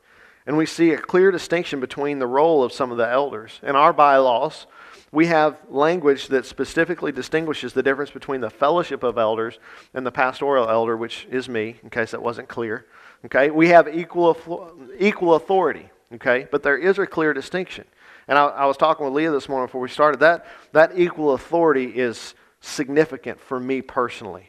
And 0.47 0.57
we 0.57 0.67
see 0.67 0.91
a 0.91 0.99
clear 0.99 1.31
distinction 1.31 1.81
between 1.81 2.19
the 2.19 2.27
role 2.27 2.63
of 2.63 2.73
some 2.73 2.91
of 2.91 2.99
the 2.99 3.09
elders. 3.09 3.59
In 3.63 3.77
our 3.77 3.93
bylaws, 3.93 4.67
we 5.11 5.27
have 5.27 5.57
language 5.69 6.29
that 6.29 6.45
specifically 6.45 7.13
distinguishes 7.13 7.73
the 7.73 7.83
difference 7.83 8.11
between 8.11 8.41
the 8.41 8.51
fellowship 8.51 9.03
of 9.03 9.17
elders 9.17 9.59
and 9.95 10.05
the 10.05 10.13
pastoral 10.13 10.69
elder, 10.69 10.97
which 10.97 11.27
is 11.31 11.49
me, 11.49 11.77
in 11.83 11.91
case 11.91 12.11
that 12.11 12.23
wasn't 12.23 12.49
clear. 12.49 12.87
Okay? 13.25 13.51
We 13.51 13.69
have 13.69 13.89
equal, 13.89 14.37
equal 14.99 15.35
authority, 15.35 15.89
okay? 16.13 16.47
But 16.51 16.63
there 16.63 16.77
is 16.77 16.99
a 16.99 17.07
clear 17.07 17.33
distinction. 17.33 17.85
And 18.29 18.39
I, 18.39 18.47
I 18.47 18.67
was 18.67 18.77
talking 18.77 19.05
with 19.05 19.15
Leah 19.15 19.31
this 19.31 19.49
morning 19.49 19.67
before 19.67 19.81
we 19.81 19.89
started. 19.89 20.21
That, 20.21 20.47
that 20.73 20.99
equal 20.99 21.33
authority 21.33 21.87
is 21.87 22.35
significant 22.61 23.41
for 23.41 23.59
me 23.59 23.83
personally 23.83 24.49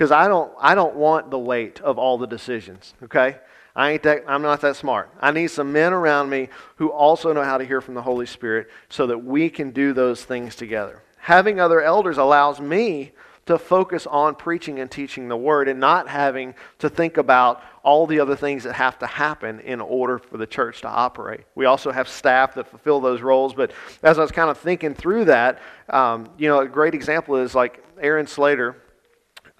because 0.00 0.12
I 0.12 0.28
don't, 0.28 0.50
I 0.58 0.74
don't 0.74 0.96
want 0.96 1.30
the 1.30 1.38
weight 1.38 1.82
of 1.82 1.98
all 1.98 2.16
the 2.16 2.26
decisions, 2.26 2.94
okay? 3.02 3.36
I 3.76 3.90
ain't 3.90 4.02
that, 4.04 4.24
I'm 4.26 4.40
not 4.40 4.62
that 4.62 4.76
smart. 4.76 5.10
I 5.20 5.30
need 5.30 5.48
some 5.48 5.74
men 5.74 5.92
around 5.92 6.30
me 6.30 6.48
who 6.76 6.88
also 6.88 7.34
know 7.34 7.42
how 7.44 7.58
to 7.58 7.66
hear 7.66 7.82
from 7.82 7.92
the 7.92 8.00
Holy 8.00 8.24
Spirit 8.24 8.70
so 8.88 9.06
that 9.08 9.18
we 9.18 9.50
can 9.50 9.72
do 9.72 9.92
those 9.92 10.24
things 10.24 10.56
together. 10.56 11.02
Having 11.18 11.60
other 11.60 11.82
elders 11.82 12.16
allows 12.16 12.62
me 12.62 13.12
to 13.44 13.58
focus 13.58 14.06
on 14.06 14.36
preaching 14.36 14.78
and 14.78 14.90
teaching 14.90 15.28
the 15.28 15.36
word 15.36 15.68
and 15.68 15.78
not 15.78 16.08
having 16.08 16.54
to 16.78 16.88
think 16.88 17.18
about 17.18 17.62
all 17.82 18.06
the 18.06 18.20
other 18.20 18.36
things 18.36 18.64
that 18.64 18.72
have 18.72 18.98
to 19.00 19.06
happen 19.06 19.60
in 19.60 19.82
order 19.82 20.18
for 20.18 20.38
the 20.38 20.46
church 20.46 20.80
to 20.80 20.88
operate. 20.88 21.42
We 21.54 21.66
also 21.66 21.92
have 21.92 22.08
staff 22.08 22.54
that 22.54 22.68
fulfill 22.68 23.00
those 23.00 23.20
roles, 23.20 23.52
but 23.52 23.72
as 24.02 24.18
I 24.18 24.22
was 24.22 24.32
kind 24.32 24.48
of 24.48 24.56
thinking 24.56 24.94
through 24.94 25.26
that, 25.26 25.58
um, 25.90 26.30
you 26.38 26.48
know, 26.48 26.60
a 26.60 26.66
great 26.66 26.94
example 26.94 27.36
is 27.36 27.54
like 27.54 27.84
Aaron 28.00 28.26
Slater 28.26 28.78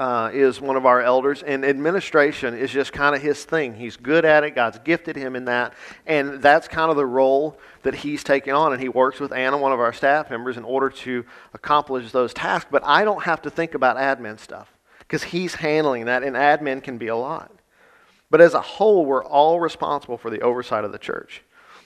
uh, 0.00 0.30
is 0.32 0.62
one 0.62 0.76
of 0.76 0.86
our 0.86 1.02
elders, 1.02 1.42
and 1.42 1.62
administration 1.62 2.54
is 2.54 2.70
just 2.70 2.90
kind 2.90 3.14
of 3.14 3.20
his 3.20 3.44
thing. 3.44 3.74
He's 3.74 3.98
good 3.98 4.24
at 4.24 4.44
it. 4.44 4.54
God's 4.54 4.78
gifted 4.78 5.14
him 5.14 5.36
in 5.36 5.44
that, 5.44 5.74
and 6.06 6.40
that's 6.40 6.68
kind 6.68 6.90
of 6.90 6.96
the 6.96 7.04
role 7.04 7.58
that 7.82 7.94
he's 7.96 8.24
taken 8.24 8.54
on. 8.54 8.72
And 8.72 8.80
he 8.80 8.88
works 8.88 9.20
with 9.20 9.30
Anna, 9.30 9.58
one 9.58 9.72
of 9.72 9.78
our 9.78 9.92
staff 9.92 10.30
members, 10.30 10.56
in 10.56 10.64
order 10.64 10.88
to 10.88 11.26
accomplish 11.52 12.12
those 12.12 12.32
tasks. 12.32 12.70
But 12.72 12.82
I 12.86 13.04
don't 13.04 13.24
have 13.24 13.42
to 13.42 13.50
think 13.50 13.74
about 13.74 13.98
admin 13.98 14.40
stuff 14.40 14.72
because 15.00 15.22
he's 15.22 15.56
handling 15.56 16.06
that, 16.06 16.22
and 16.22 16.34
admin 16.34 16.82
can 16.82 16.96
be 16.96 17.08
a 17.08 17.16
lot. 17.16 17.52
But 18.30 18.40
as 18.40 18.54
a 18.54 18.62
whole, 18.62 19.04
we're 19.04 19.22
all 19.24 19.60
responsible 19.60 20.16
for 20.16 20.30
the 20.30 20.40
oversight 20.40 20.84
of 20.84 20.92
the 20.92 20.98
church. 20.98 21.42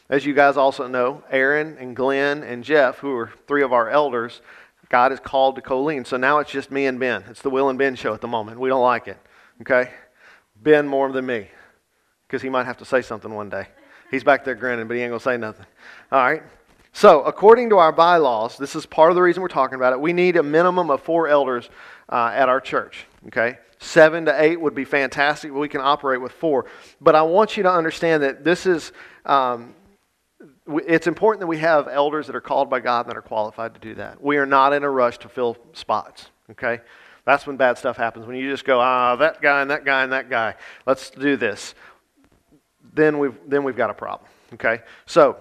As 0.09 0.24
you 0.24 0.35
guys 0.35 0.57
also 0.57 0.87
know, 0.87 1.24
Aaron 1.33 1.79
and 1.81 1.96
Glenn 1.96 2.44
and 2.44 2.62
Jeff, 2.62 2.98
who 2.98 3.16
are 3.16 3.33
three 3.48 3.62
of 3.62 3.72
our 3.72 3.90
elders, 3.90 4.40
God 4.88 5.12
is 5.12 5.20
called 5.20 5.57
to 5.57 5.62
co-lead. 5.62 6.07
So 6.07 6.16
now 6.16 6.38
it's 6.38 6.51
just 6.51 6.70
me 6.70 6.87
and 6.87 6.99
Ben. 6.99 7.25
It's 7.29 7.42
the 7.42 7.51
Will 7.51 7.68
and 7.68 7.79
Ben 7.79 7.94
show 7.94 8.14
at 8.14 8.20
the 8.20 8.29
moment. 8.29 8.61
We 8.61 8.68
don't 8.68 8.83
like 8.83 9.09
it. 9.09 9.18
Okay? 9.62 9.90
Ben 10.62 10.87
more 10.87 11.11
than 11.12 11.27
me 11.27 11.49
because 12.27 12.42
he 12.42 12.49
might 12.49 12.66
have 12.66 12.79
to 12.79 12.85
say 12.85 13.03
something 13.03 13.33
one 13.33 13.49
day. 13.49 13.66
He's 14.11 14.25
back 14.25 14.44
there 14.44 14.55
grinning, 14.55 14.87
but 14.87 14.94
he 14.94 15.03
ain't 15.03 15.11
going 15.11 15.18
to 15.18 15.25
say 15.25 15.37
nothing. 15.37 15.66
All 16.12 16.20
right? 16.20 16.42
So, 16.92 17.23
according 17.23 17.70
to 17.70 17.79
our 17.79 17.90
bylaws, 17.90 18.57
this 18.57 18.77
is 18.77 18.87
part 18.87 19.11
of 19.11 19.16
the 19.16 19.23
reason 19.23 19.42
we're 19.42 19.49
talking 19.49 19.75
about 19.75 19.92
it. 19.92 20.01
We 20.01 20.12
need 20.12 20.37
a 20.37 20.42
minimum 20.42 20.90
of 20.90 21.03
four 21.03 21.27
elders 21.27 21.68
uh, 22.09 22.31
at 22.33 22.49
our 22.49 22.61
church. 22.61 23.07
Okay? 23.27 23.59
Seven 23.79 24.27
to 24.27 24.42
eight 24.42 24.61
would 24.61 24.75
be 24.75 24.85
fantastic, 24.85 25.53
but 25.53 25.59
we 25.59 25.68
can 25.68 25.81
operate 25.81 26.20
with 26.20 26.33
four. 26.33 26.66
But 27.01 27.16
I 27.16 27.23
want 27.23 27.57
you 27.57 27.64
to 27.64 27.70
understand 27.70 28.23
that 28.23 28.44
this 28.44 28.66
is. 28.66 28.92
Um, 29.25 29.75
it's 30.66 31.07
important 31.07 31.40
that 31.40 31.47
we 31.47 31.59
have 31.59 31.88
elders 31.88 32.27
that 32.27 32.37
are 32.37 32.40
called 32.40 32.68
by 32.68 32.81
God 32.81 33.07
and 33.07 33.11
that 33.11 33.16
are 33.16 33.23
qualified 33.23 33.75
to 33.75 33.81
do 33.81 33.94
that. 33.94 34.23
We 34.23 34.37
are 34.37 34.47
not 34.47 34.73
in 34.73 34.83
a 34.83 34.90
rush 34.90 35.18
to 35.18 35.29
fill 35.29 35.57
spots, 35.73 36.31
okay? 36.51 36.81
That's 37.25 37.47
when 37.47 37.57
bad 37.57 37.79
stuff 37.79 37.97
happens. 37.97 38.27
When 38.27 38.37
you 38.37 38.51
just 38.51 38.64
go, 38.64 38.81
ah, 38.81 39.16
that 39.16 39.40
guy 39.40 39.62
and 39.62 39.70
that 39.70 39.85
guy 39.85 40.03
and 40.03 40.12
that 40.12 40.29
guy, 40.29 40.55
let's 40.87 41.11
do 41.11 41.37
this. 41.37 41.75
Then 42.92 43.18
we've, 43.18 43.38
then 43.47 43.64
we've 43.64 43.77
got 43.77 43.90
a 43.90 43.94
problem, 43.94 44.29
okay? 44.55 44.81
So, 45.07 45.37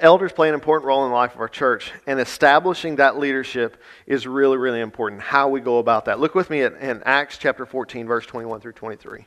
elders 0.00 0.32
play 0.32 0.48
an 0.48 0.54
important 0.54 0.86
role 0.86 1.04
in 1.04 1.10
the 1.10 1.14
life 1.14 1.34
of 1.34 1.40
our 1.40 1.48
church, 1.48 1.92
and 2.06 2.18
establishing 2.18 2.96
that 2.96 3.18
leadership 3.18 3.76
is 4.06 4.26
really, 4.26 4.56
really 4.56 4.80
important. 4.80 5.20
How 5.20 5.48
we 5.48 5.60
go 5.60 5.78
about 5.78 6.06
that. 6.06 6.18
Look 6.18 6.34
with 6.34 6.48
me 6.48 6.62
at, 6.62 6.74
in 6.74 7.02
Acts 7.04 7.38
chapter 7.38 7.66
14, 7.66 8.06
verse 8.06 8.26
21 8.26 8.60
through 8.60 8.72
23. 8.72 9.26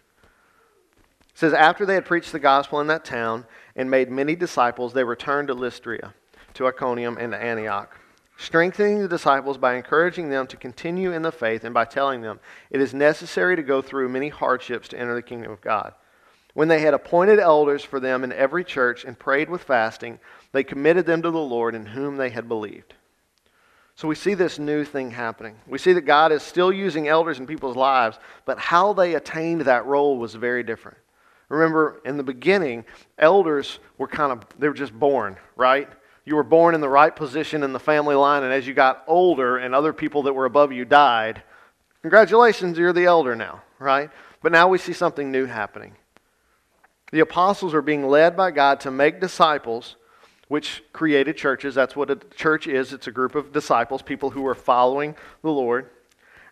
It 1.36 1.40
says, 1.40 1.54
After 1.54 1.86
they 1.86 1.96
had 1.96 2.06
preached 2.06 2.32
the 2.32 2.40
gospel 2.40 2.80
in 2.80 2.88
that 2.88 3.04
town, 3.04 3.46
and 3.76 3.92
made 3.92 4.10
many 4.10 4.38
disciples, 4.38 4.94
they 4.94 5.04
returned 5.04 5.50
to 5.50 5.54
Lystra, 5.54 6.14
to 6.54 6.66
Iconium 6.66 7.18
and 7.18 7.34
to 7.34 7.38
Antioch, 7.38 8.00
strengthening 8.38 9.02
the 9.02 9.10
disciples 9.10 9.58
by 9.58 9.76
encouraging 9.76 10.30
them 10.30 10.48
to 10.48 10.56
continue 10.56 11.12
in 11.12 11.24
the 11.24 11.34
faith 11.34 11.66
and 11.66 11.74
by 11.74 11.84
telling 11.84 12.22
them 12.22 12.40
it 12.70 12.80
is 12.80 12.94
necessary 12.94 13.58
to 13.58 13.64
go 13.64 13.82
through 13.82 14.08
many 14.08 14.30
hardships 14.30 14.88
to 14.88 14.98
enter 14.98 15.14
the 15.14 15.22
kingdom 15.22 15.52
of 15.52 15.60
God. 15.60 15.94
When 16.54 16.70
they 16.70 16.80
had 16.80 16.94
appointed 16.94 17.40
elders 17.40 17.84
for 17.84 18.00
them 18.00 18.24
in 18.24 18.32
every 18.32 18.64
church 18.64 19.04
and 19.04 19.20
prayed 19.20 19.50
with 19.50 19.64
fasting, 19.64 20.20
they 20.54 20.64
committed 20.64 21.06
them 21.06 21.22
to 21.22 21.32
the 21.32 21.38
Lord 21.38 21.76
in 21.76 21.86
whom 21.86 22.16
they 22.16 22.30
had 22.30 22.48
believed. 22.48 22.94
So 23.98 24.08
we 24.08 24.16
see 24.16 24.36
this 24.36 24.58
new 24.58 24.86
thing 24.86 25.12
happening. 25.12 25.58
We 25.68 25.80
see 25.80 25.92
that 25.92 26.02
God 26.02 26.32
is 26.32 26.44
still 26.44 26.72
using 26.72 27.10
elders 27.10 27.40
in 27.40 27.48
people's 27.48 27.76
lives, 27.76 28.20
but 28.46 28.58
how 28.58 28.94
they 28.94 29.16
attained 29.16 29.62
that 29.62 29.86
role 29.86 30.18
was 30.18 30.34
very 30.34 30.64
different. 30.64 30.98
Remember, 31.50 32.02
in 32.06 32.18
the 32.18 32.24
beginning, 32.24 32.86
elders 33.18 33.80
were 33.98 34.08
kind 34.08 34.32
of, 34.32 34.44
they 34.58 34.68
were 34.68 34.74
just 34.74 34.94
born, 34.94 35.38
right? 35.56 35.88
You 36.26 36.36
were 36.36 36.44
born 36.44 36.74
in 36.74 36.82
the 36.82 36.90
right 36.90 37.16
position 37.16 37.64
in 37.64 37.72
the 37.72 37.80
family 37.80 38.16
line, 38.16 38.44
and 38.44 38.52
as 38.52 38.66
you 38.66 38.74
got 38.74 39.04
older 39.08 39.58
and 39.58 39.76
other 39.76 39.94
people 39.94 40.24
that 40.24 40.34
were 40.34 40.46
above 40.46 40.72
you 40.72 40.86
died, 40.86 41.44
congratulations, 42.02 42.78
you're 42.78 42.94
the 42.94 43.06
elder 43.06 43.36
now, 43.36 43.62
right? 43.78 44.10
But 44.42 44.52
now 44.52 44.68
we 44.68 44.78
see 44.80 44.94
something 44.94 45.32
new 45.32 45.46
happening. 45.46 45.96
The 47.12 47.20
apostles 47.20 47.74
are 47.74 47.82
being 47.82 48.08
led 48.08 48.36
by 48.36 48.52
God 48.52 48.80
to 48.82 48.92
make 48.92 49.22
disciples 49.22 49.96
which 50.48 50.84
created 50.94 51.38
churches. 51.38 51.76
That's 51.76 51.96
what 51.96 52.10
a 52.10 52.16
church 52.36 52.68
is 52.68 52.94
it's 52.94 53.08
a 53.08 53.12
group 53.12 53.36
of 53.36 53.52
disciples, 53.52 54.02
people 54.02 54.30
who 54.30 54.46
are 54.46 54.56
following 54.56 55.16
the 55.42 55.50
Lord. 55.50 55.90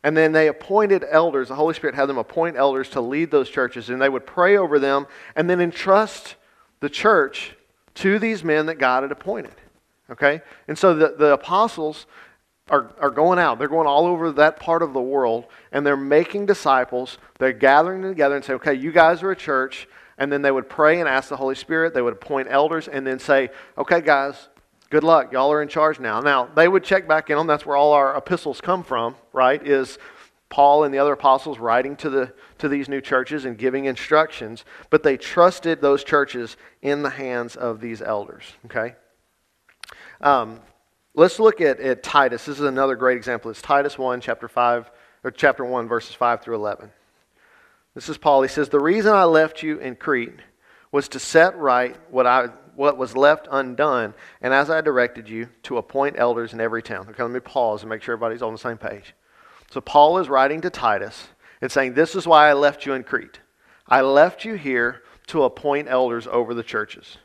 And 0.03 0.17
then 0.17 0.33
they 0.33 0.49
appointed 0.49 1.05
elders. 1.09 1.47
The 1.47 1.55
Holy 1.55 1.73
Spirit 1.73 1.95
had 1.95 2.07
them 2.07 2.17
appoint 2.17 2.57
elders 2.57 2.89
to 2.89 3.01
lead 3.01 3.31
those 3.31 3.49
churches, 3.49 3.89
and 3.89 4.01
they 4.01 4.09
would 4.09 4.25
pray 4.25 4.57
over 4.57 4.77
them 4.77 5.07
and 5.35 5.49
then 5.49 5.61
entrust 5.61 6.35
the 6.81 6.89
church 6.89 7.55
to 7.95 8.19
these 8.19 8.43
men 8.43 8.65
that 8.65 8.75
God 8.75 9.03
had 9.03 9.11
appointed. 9.11 9.55
Okay? 10.09 10.41
And 10.67 10.77
so 10.77 10.93
the, 10.93 11.15
the 11.17 11.33
apostles 11.33 12.05
are, 12.69 12.93
are 12.99 13.09
going 13.09 13.39
out. 13.39 13.59
They're 13.59 13.67
going 13.67 13.87
all 13.87 14.05
over 14.05 14.31
that 14.33 14.59
part 14.59 14.81
of 14.81 14.93
the 14.93 15.01
world, 15.01 15.45
and 15.71 15.85
they're 15.85 15.97
making 15.97 16.45
disciples. 16.45 17.17
They're 17.39 17.53
gathering 17.53 18.01
together 18.01 18.35
and 18.35 18.43
say, 18.43 18.53
okay, 18.53 18.73
you 18.73 18.91
guys 18.91 19.23
are 19.23 19.31
a 19.31 19.35
church. 19.35 19.87
And 20.17 20.31
then 20.31 20.41
they 20.41 20.51
would 20.51 20.69
pray 20.69 20.99
and 20.99 21.09
ask 21.09 21.29
the 21.29 21.37
Holy 21.37 21.55
Spirit. 21.55 21.93
They 21.93 22.01
would 22.01 22.13
appoint 22.13 22.47
elders 22.49 22.87
and 22.87 23.05
then 23.05 23.19
say, 23.19 23.49
okay, 23.77 23.99
guys, 23.99 24.49
good 24.89 25.03
luck. 25.03 25.31
Y'all 25.31 25.51
are 25.51 25.61
in 25.61 25.67
charge 25.67 25.99
now. 25.99 26.19
Now, 26.19 26.45
they 26.45 26.67
would 26.67 26.83
check 26.83 27.07
back 27.07 27.29
in 27.29 27.37
on 27.37 27.47
that's 27.47 27.65
where 27.65 27.75
all 27.75 27.93
our 27.93 28.15
epistles 28.15 28.61
come 28.61 28.83
from, 28.83 29.15
right? 29.31 29.65
Is 29.65 29.97
Paul 30.49 30.83
and 30.83 30.93
the 30.93 30.99
other 30.99 31.13
apostles 31.13 31.57
writing 31.57 31.95
to, 31.95 32.09
the, 32.11 32.33
to 32.59 32.69
these 32.69 32.87
new 32.87 33.01
churches 33.01 33.45
and 33.45 33.57
giving 33.57 33.85
instructions, 33.85 34.65
but 34.91 35.01
they 35.01 35.17
trusted 35.17 35.81
those 35.81 36.03
churches 36.03 36.57
in 36.83 37.01
the 37.01 37.09
hands 37.09 37.55
of 37.55 37.81
these 37.81 38.03
elders, 38.03 38.43
okay? 38.65 38.93
Um, 40.21 40.59
let's 41.15 41.39
look 41.39 41.59
at, 41.59 41.79
at 41.79 42.03
Titus. 42.03 42.45
This 42.45 42.59
is 42.59 42.65
another 42.65 42.95
great 42.95 43.17
example. 43.17 43.49
It's 43.49 43.63
Titus 43.63 43.97
1, 43.97 44.21
chapter 44.21 44.47
5, 44.47 44.91
or 45.23 45.31
chapter 45.31 45.65
1, 45.65 45.87
verses 45.87 46.13
5 46.13 46.41
through 46.41 46.55
11. 46.55 46.91
This 47.95 48.07
is 48.07 48.17
Paul. 48.19 48.43
He 48.43 48.47
says, 48.47 48.69
The 48.69 48.79
reason 48.79 49.13
I 49.13 49.23
left 49.23 49.63
you 49.63 49.79
in 49.79 49.95
Crete 49.95 50.39
was 50.91 51.07
to 51.09 51.19
set 51.19 51.57
right 51.57 51.95
what, 52.11 52.27
I, 52.27 52.49
what 52.75 52.97
was 52.97 53.15
left 53.15 53.47
undone, 53.51 54.13
and 54.41 54.53
as 54.53 54.69
I 54.69 54.81
directed 54.81 55.29
you, 55.29 55.49
to 55.63 55.77
appoint 55.77 56.15
elders 56.17 56.53
in 56.53 56.61
every 56.61 56.81
town. 56.81 57.07
Okay, 57.09 57.23
let 57.23 57.31
me 57.31 57.39
pause 57.39 57.81
and 57.81 57.89
make 57.89 58.01
sure 58.01 58.13
everybody's 58.13 58.41
on 58.41 58.53
the 58.53 58.59
same 58.59 58.77
page. 58.77 59.13
So 59.71 59.81
Paul 59.81 60.19
is 60.19 60.29
writing 60.29 60.61
to 60.61 60.69
Titus 60.69 61.29
and 61.61 61.71
saying, 61.71 61.93
This 61.93 62.15
is 62.15 62.27
why 62.27 62.49
I 62.49 62.53
left 62.53 62.85
you 62.85 62.93
in 62.93 63.03
Crete. 63.03 63.39
I 63.87 64.01
left 64.01 64.45
you 64.45 64.55
here 64.55 65.01
to 65.27 65.43
appoint 65.43 65.87
elders 65.87 66.27
over 66.27 66.53
the 66.53 66.63
churches. 66.63 67.17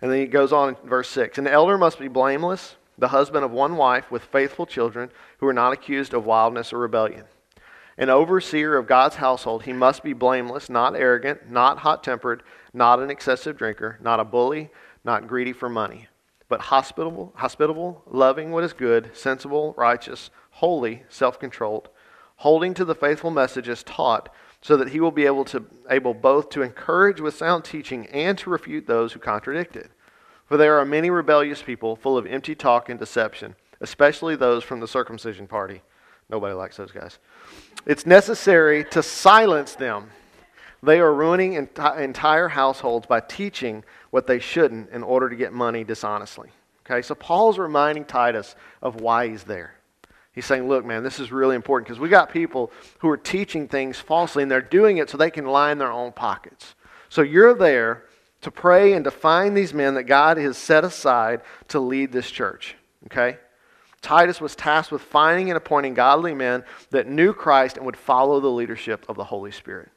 And 0.00 0.10
then 0.10 0.18
he 0.18 0.26
goes 0.26 0.52
on 0.52 0.70
in 0.70 0.88
verse 0.88 1.08
6 1.08 1.38
An 1.38 1.46
elder 1.46 1.78
must 1.78 1.98
be 1.98 2.08
blameless, 2.08 2.76
the 2.98 3.08
husband 3.08 3.44
of 3.44 3.50
one 3.50 3.76
wife 3.76 4.10
with 4.10 4.22
faithful 4.22 4.66
children 4.66 5.10
who 5.38 5.46
are 5.46 5.52
not 5.52 5.72
accused 5.72 6.14
of 6.14 6.26
wildness 6.26 6.72
or 6.72 6.78
rebellion. 6.78 7.24
An 7.98 8.08
overseer 8.08 8.76
of 8.76 8.86
God's 8.86 9.16
household, 9.16 9.64
he 9.64 9.72
must 9.72 10.02
be 10.02 10.12
blameless, 10.12 10.70
not 10.70 10.96
arrogant, 10.96 11.50
not 11.50 11.78
hot 11.78 12.02
tempered, 12.02 12.42
not 12.72 13.00
an 13.00 13.10
excessive 13.10 13.56
drinker, 13.56 13.98
not 14.00 14.20
a 14.20 14.24
bully, 14.24 14.70
not 15.04 15.26
greedy 15.26 15.52
for 15.52 15.68
money, 15.68 16.08
but 16.48 16.60
hospitable, 16.60 17.32
hospitable, 17.36 18.02
loving 18.06 18.50
what 18.50 18.64
is 18.64 18.72
good, 18.72 19.10
sensible, 19.14 19.74
righteous, 19.76 20.30
holy, 20.50 21.02
self 21.08 21.38
controlled, 21.38 21.88
holding 22.36 22.74
to 22.74 22.84
the 22.84 22.94
faithful 22.94 23.30
messages 23.30 23.82
taught, 23.82 24.28
so 24.60 24.76
that 24.76 24.90
he 24.90 25.00
will 25.00 25.10
be 25.10 25.26
able 25.26 25.44
to 25.44 25.64
able 25.90 26.14
both 26.14 26.48
to 26.50 26.62
encourage 26.62 27.20
with 27.20 27.34
sound 27.34 27.64
teaching 27.64 28.06
and 28.06 28.38
to 28.38 28.50
refute 28.50 28.86
those 28.86 29.12
who 29.12 29.18
contradict 29.18 29.76
it. 29.76 29.90
For 30.46 30.56
there 30.56 30.78
are 30.78 30.84
many 30.84 31.10
rebellious 31.10 31.62
people 31.62 31.96
full 31.96 32.16
of 32.18 32.26
empty 32.26 32.54
talk 32.54 32.88
and 32.88 32.98
deception, 32.98 33.56
especially 33.80 34.36
those 34.36 34.62
from 34.62 34.80
the 34.80 34.88
circumcision 34.88 35.46
party. 35.46 35.82
Nobody 36.28 36.54
likes 36.54 36.76
those 36.76 36.92
guys. 36.92 37.18
It's 37.86 38.06
necessary 38.06 38.84
to 38.90 39.02
silence 39.02 39.74
them. 39.74 40.10
They 40.82 40.98
are 41.00 41.14
ruining 41.14 41.54
enti- 41.54 42.00
entire 42.00 42.48
households 42.48 43.06
by 43.06 43.20
teaching 43.20 43.84
what 44.10 44.26
they 44.26 44.40
shouldn't 44.40 44.90
in 44.90 45.02
order 45.02 45.30
to 45.30 45.36
get 45.36 45.52
money 45.52 45.84
dishonestly. 45.84 46.50
Okay, 46.84 47.02
so 47.02 47.14
Paul's 47.14 47.58
reminding 47.58 48.04
Titus 48.04 48.56
of 48.82 49.00
why 49.00 49.28
he's 49.28 49.44
there. 49.44 49.74
He's 50.32 50.46
saying, 50.46 50.68
look, 50.68 50.84
man, 50.84 51.04
this 51.04 51.20
is 51.20 51.30
really 51.30 51.54
important 51.54 51.86
because 51.86 52.00
we 52.00 52.08
got 52.08 52.32
people 52.32 52.72
who 52.98 53.08
are 53.08 53.18
teaching 53.18 53.68
things 53.68 53.98
falsely 53.98 54.42
and 54.42 54.50
they're 54.50 54.60
doing 54.60 54.96
it 54.96 55.10
so 55.10 55.16
they 55.16 55.30
can 55.30 55.46
line 55.46 55.78
their 55.78 55.92
own 55.92 56.10
pockets. 56.10 56.74
So 57.08 57.22
you're 57.22 57.54
there 57.54 58.04
to 58.40 58.50
pray 58.50 58.94
and 58.94 59.04
to 59.04 59.10
find 59.10 59.56
these 59.56 59.74
men 59.74 59.94
that 59.94 60.04
God 60.04 60.38
has 60.38 60.56
set 60.56 60.84
aside 60.84 61.42
to 61.68 61.78
lead 61.78 62.12
this 62.12 62.30
church. 62.30 62.76
Okay? 63.06 63.38
Titus 64.00 64.40
was 64.40 64.56
tasked 64.56 64.90
with 64.90 65.02
finding 65.02 65.50
and 65.50 65.56
appointing 65.56 65.94
godly 65.94 66.34
men 66.34 66.64
that 66.90 67.06
knew 67.06 67.32
Christ 67.32 67.76
and 67.76 67.86
would 67.86 67.96
follow 67.96 68.40
the 68.40 68.48
leadership 68.48 69.04
of 69.08 69.16
the 69.16 69.24
Holy 69.24 69.52
Spirit. 69.52 69.90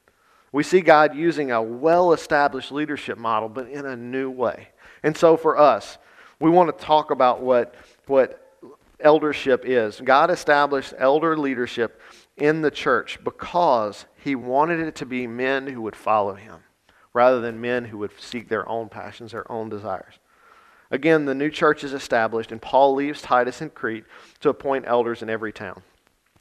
We 0.56 0.64
see 0.64 0.80
God 0.80 1.14
using 1.14 1.52
a 1.52 1.62
well 1.62 2.14
established 2.14 2.72
leadership 2.72 3.18
model, 3.18 3.50
but 3.50 3.68
in 3.68 3.86
a 3.86 3.98
new 3.98 4.30
way. 4.30 4.70
And 5.04 5.18
so 5.18 5.36
for 5.36 5.58
us, 5.58 5.98
we 6.40 6.50
want 6.50 6.80
to 6.80 6.86
talk 6.86 7.12
about 7.12 7.42
what, 7.42 7.76
what 8.08 8.58
eldership 9.02 9.66
is. 9.66 10.00
God 10.00 10.32
established 10.32 10.94
elder 10.98 11.38
leadership 11.38 12.00
in 12.38 12.62
the 12.62 12.72
church 12.72 13.20
because 13.22 14.06
he 14.24 14.36
wanted 14.36 14.80
it 14.80 14.96
to 14.96 15.06
be 15.06 15.28
men 15.28 15.68
who 15.68 15.82
would 15.82 15.94
follow 15.94 16.36
him 16.36 16.60
rather 17.12 17.42
than 17.42 17.60
men 17.60 17.84
who 17.84 17.98
would 17.98 18.18
seek 18.18 18.48
their 18.48 18.68
own 18.70 18.88
passions, 18.88 19.34
their 19.34 19.52
own 19.52 19.68
desires. 19.68 20.14
Again, 20.90 21.26
the 21.26 21.36
new 21.36 21.50
church 21.50 21.84
is 21.84 21.92
established, 21.92 22.54
and 22.54 22.62
Paul 22.62 22.96
leaves 22.96 23.22
Titus 23.22 23.62
in 23.62 23.72
Crete 23.72 24.06
to 24.40 24.48
appoint 24.48 24.86
elders 24.88 25.22
in 25.22 25.30
every 25.30 25.52
town. 25.52 25.82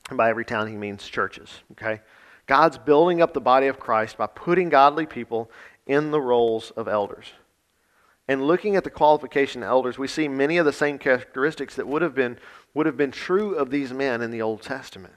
And 0.09 0.16
by 0.16 0.31
every 0.31 0.44
town, 0.44 0.68
he 0.68 0.77
means 0.77 1.05
churches. 1.05 1.50
Okay? 1.72 2.00
God's 2.46 2.78
building 2.78 3.22
up 3.22 3.33
the 3.33 3.40
body 3.40 3.66
of 3.66 3.80
Christ 3.80 4.18
by 4.18 4.26
putting 4.26 4.68
godly 4.68 5.07
people 5.07 5.50
in 5.87 6.11
the 6.11 6.20
roles 6.20 6.70
of 6.72 6.88
elders. 6.88 7.33
And 8.26 8.46
looking 8.46 8.76
at 8.76 8.85
the 8.85 8.90
qualification 8.90 9.62
of 9.62 9.68
elders, 9.68 9.98
we 9.98 10.09
see 10.09 10.28
many 10.28 10.57
of 10.57 10.64
the 10.64 10.72
same 10.72 10.98
characteristics 10.98 11.76
that 11.76 11.87
would 11.87 12.02
have 12.02 12.14
been, 12.14 12.38
would 12.72 12.87
have 12.87 12.96
been 12.96 13.11
true 13.11 13.54
of 13.54 13.70
these 13.70 13.92
men 13.92 14.22
in 14.22 14.30
the 14.30 14.42
Old 14.42 14.62
Testament. 14.62 15.14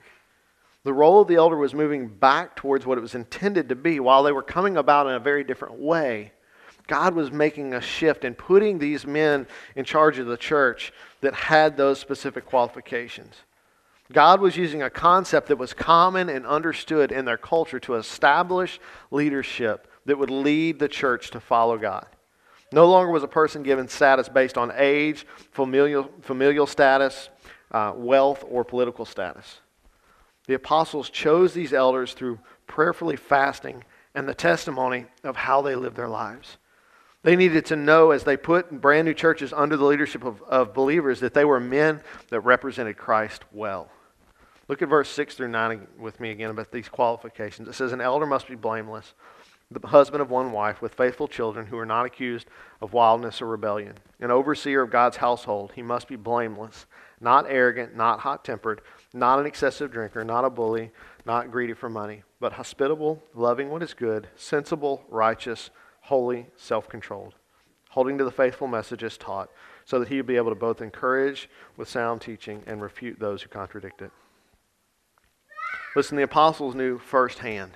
The 0.83 0.93
role 0.93 1.21
of 1.21 1.27
the 1.27 1.35
elder 1.35 1.57
was 1.57 1.73
moving 1.73 2.07
back 2.07 2.55
towards 2.55 2.85
what 2.85 2.97
it 2.97 3.01
was 3.01 3.15
intended 3.15 3.69
to 3.69 3.75
be 3.75 3.99
while 3.99 4.23
they 4.23 4.31
were 4.31 4.43
coming 4.43 4.77
about 4.77 5.07
in 5.07 5.13
a 5.13 5.19
very 5.19 5.43
different 5.43 5.79
way. 5.79 6.33
God 6.87 7.13
was 7.13 7.31
making 7.31 7.73
a 7.73 7.81
shift 7.81 8.23
and 8.23 8.37
putting 8.37 8.79
these 8.79 9.05
men 9.05 9.47
in 9.75 9.83
charge 9.83 10.19
of 10.19 10.27
the 10.27 10.37
church 10.37 10.93
that 11.21 11.33
had 11.33 11.75
those 11.75 11.99
specific 11.99 12.45
qualifications. 12.45 13.35
God 14.11 14.39
was 14.39 14.55
using 14.55 14.81
a 14.81 14.89
concept 14.89 15.49
that 15.49 15.57
was 15.57 15.73
common 15.73 16.29
and 16.29 16.45
understood 16.45 17.11
in 17.11 17.25
their 17.25 17.37
culture 17.37 17.79
to 17.81 17.95
establish 17.95 18.79
leadership 19.11 19.87
that 20.05 20.17
would 20.17 20.29
lead 20.29 20.79
the 20.79 20.87
church 20.87 21.31
to 21.31 21.39
follow 21.39 21.77
God. 21.77 22.07
No 22.71 22.87
longer 22.89 23.11
was 23.11 23.23
a 23.23 23.27
person 23.27 23.63
given 23.63 23.87
status 23.87 24.29
based 24.29 24.57
on 24.57 24.71
age, 24.75 25.25
familial, 25.51 26.09
familial 26.21 26.67
status, 26.67 27.29
uh, 27.71 27.93
wealth, 27.95 28.43
or 28.47 28.63
political 28.63 29.05
status. 29.05 29.59
The 30.47 30.53
apostles 30.53 31.09
chose 31.09 31.53
these 31.53 31.73
elders 31.73 32.13
through 32.13 32.39
prayerfully 32.65 33.17
fasting 33.17 33.83
and 34.15 34.27
the 34.27 34.33
testimony 34.33 35.05
of 35.23 35.35
how 35.35 35.61
they 35.61 35.75
lived 35.75 35.97
their 35.97 36.07
lives. 36.07 36.57
They 37.23 37.35
needed 37.35 37.65
to 37.67 37.75
know 37.75 38.11
as 38.11 38.23
they 38.23 38.37
put 38.37 38.81
brand 38.81 39.05
new 39.05 39.13
churches 39.13 39.51
under 39.51 39.75
the 39.75 39.85
leadership 39.85 40.23
of, 40.23 40.41
of 40.43 40.73
believers 40.73 41.19
that 41.19 41.33
they 41.33 41.43
were 41.43 41.59
men 41.59 42.01
that 42.29 42.39
represented 42.41 42.97
Christ 42.97 43.43
well. 43.51 43.89
Look 44.67 44.81
at 44.81 44.89
verse 44.89 45.09
6 45.09 45.35
through 45.35 45.47
9 45.47 45.87
with 45.97 46.19
me 46.19 46.31
again 46.31 46.49
about 46.49 46.71
these 46.71 46.89
qualifications. 46.89 47.69
It 47.69 47.73
says, 47.73 47.93
An 47.93 48.01
elder 48.01 48.25
must 48.25 48.49
be 48.49 48.55
blameless, 48.55 49.13
the 49.71 49.87
husband 49.87 50.21
of 50.21 50.29
one 50.29 50.51
wife, 50.51 50.81
with 50.81 50.93
faithful 50.93 51.27
children 51.27 51.67
who 51.67 51.77
are 51.77 51.85
not 51.85 52.05
accused 52.05 52.47
of 52.81 52.91
wildness 52.91 53.41
or 53.41 53.47
rebellion. 53.47 53.95
An 54.19 54.29
overseer 54.29 54.81
of 54.81 54.91
God's 54.91 55.17
household, 55.17 55.71
he 55.75 55.81
must 55.81 56.09
be 56.09 56.17
blameless, 56.17 56.85
not 57.21 57.45
arrogant, 57.47 57.95
not 57.95 58.19
hot 58.19 58.43
tempered, 58.43 58.81
not 59.13 59.39
an 59.39 59.45
excessive 59.45 59.91
drinker, 59.91 60.25
not 60.25 60.43
a 60.43 60.49
bully, 60.49 60.91
not 61.25 61.51
greedy 61.51 61.73
for 61.73 61.89
money, 61.89 62.23
but 62.41 62.53
hospitable, 62.53 63.23
loving 63.33 63.69
what 63.69 63.83
is 63.83 63.93
good, 63.93 64.27
sensible, 64.35 65.03
righteous 65.09 65.69
holy, 66.01 66.47
self 66.57 66.89
controlled, 66.89 67.35
holding 67.89 68.17
to 68.17 68.25
the 68.25 68.31
faithful 68.31 68.67
messages 68.67 69.17
taught, 69.17 69.49
so 69.85 69.97
that 69.99 70.09
he 70.09 70.17
would 70.17 70.27
be 70.27 70.35
able 70.35 70.49
to 70.49 70.55
both 70.55 70.81
encourage 70.81 71.49
with 71.77 71.89
sound 71.89 72.19
teaching 72.19 72.63
and 72.67 72.81
refute 72.81 73.17
those 73.19 73.41
who 73.41 73.47
contradict 73.47 74.01
it. 74.01 74.11
Listen, 75.97 76.15
the 76.15 76.21
apostles 76.21 76.75
knew 76.75 76.99
firsthand 76.99 77.71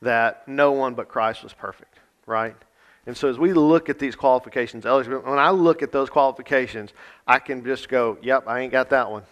that 0.00 0.48
no 0.48 0.72
one 0.72 0.94
but 0.94 1.08
Christ 1.08 1.42
was 1.42 1.52
perfect, 1.52 1.98
right? 2.24 2.56
And 3.04 3.14
so 3.14 3.28
as 3.28 3.38
we 3.38 3.52
look 3.52 3.90
at 3.90 3.98
these 3.98 4.16
qualifications, 4.16 4.86
when 4.86 5.38
I 5.38 5.50
look 5.50 5.82
at 5.82 5.92
those 5.92 6.08
qualifications, 6.08 6.94
I 7.26 7.38
can 7.40 7.62
just 7.62 7.90
go, 7.90 8.16
yep, 8.22 8.44
I 8.46 8.60
ain't 8.60 8.72
got 8.72 8.88
that 8.88 9.10
one. 9.10 9.24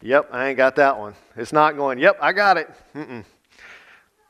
Yep, 0.00 0.30
I 0.32 0.48
ain't 0.48 0.56
got 0.56 0.76
that 0.76 0.98
one. 0.98 1.14
It's 1.36 1.52
not 1.52 1.76
going, 1.76 1.98
yep, 1.98 2.16
I 2.22 2.32
got 2.32 2.56
it. 2.56 2.70
Mm-mm. 2.94 3.26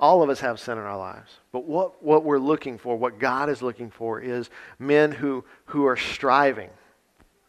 All 0.00 0.24
of 0.24 0.28
us 0.28 0.40
have 0.40 0.58
sin 0.58 0.76
in 0.76 0.82
our 0.82 0.98
lives. 0.98 1.30
But 1.52 1.66
what, 1.66 2.02
what 2.02 2.24
we're 2.24 2.40
looking 2.40 2.78
for, 2.78 2.96
what 2.96 3.20
God 3.20 3.48
is 3.48 3.62
looking 3.62 3.90
for, 3.90 4.20
is 4.20 4.50
men 4.80 5.12
who, 5.12 5.44
who 5.66 5.86
are 5.86 5.96
striving 5.96 6.70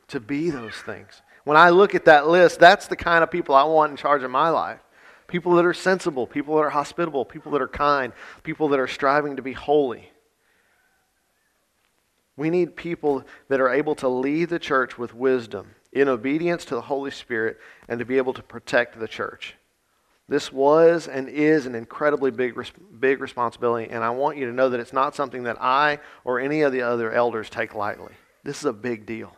to 0.10 0.20
be 0.20 0.52
those 0.52 0.76
things. 0.76 1.24
When 1.44 1.58
I 1.58 1.72
look 1.72 1.96
at 1.96 2.06
that 2.06 2.28
list, 2.28 2.60
that's 2.60 2.86
the 2.86 2.96
kind 2.96 3.24
of 3.24 3.32
people 3.32 3.56
I 3.56 3.64
want 3.64 3.90
in 3.90 3.98
charge 3.98 4.22
of 4.22 4.30
my 4.30 4.50
life. 4.50 4.80
People 5.32 5.56
that 5.56 5.66
are 5.66 5.74
sensible, 5.74 6.28
people 6.28 6.58
that 6.58 6.62
are 6.62 6.70
hospitable, 6.70 7.24
people 7.24 7.54
that 7.54 7.62
are 7.62 7.68
kind, 7.68 8.12
people 8.44 8.68
that 8.68 8.80
are 8.80 8.88
striving 8.88 9.38
to 9.38 9.42
be 9.42 9.54
holy. 9.54 10.12
We 12.36 12.50
need 12.50 12.76
people 12.76 13.24
that 13.48 13.62
are 13.62 13.70
able 13.70 13.96
to 13.96 14.10
lead 14.10 14.50
the 14.50 14.60
church 14.60 14.98
with 14.98 15.16
wisdom, 15.16 15.76
in 15.94 16.10
obedience 16.10 16.66
to 16.66 16.76
the 16.76 16.82
Holy 16.82 17.12
Spirit, 17.12 17.60
and 17.88 17.98
to 18.00 18.06
be 18.06 18.18
able 18.18 18.34
to 18.34 18.44
protect 18.44 19.00
the 19.00 19.08
church. 19.08 19.56
This 20.28 20.52
was 20.52 21.08
and 21.08 21.30
is 21.30 21.66
an 21.66 21.76
incredibly 21.76 22.32
big, 22.32 22.54
big 23.00 23.22
responsibility, 23.22 23.90
and 23.90 24.04
I 24.04 24.10
want 24.10 24.38
you 24.38 24.48
to 24.48 24.54
know 24.54 24.68
that 24.68 24.82
it's 24.82 24.94
not 24.94 25.16
something 25.16 25.44
that 25.44 25.62
I 25.62 26.00
or 26.26 26.42
any 26.42 26.62
of 26.62 26.74
the 26.74 26.82
other 26.82 27.10
elders 27.10 27.50
take 27.50 27.74
lightly. 27.74 28.14
This 28.44 28.60
is 28.60 28.66
a 28.66 28.74
big 28.74 29.06
deal. 29.06 29.38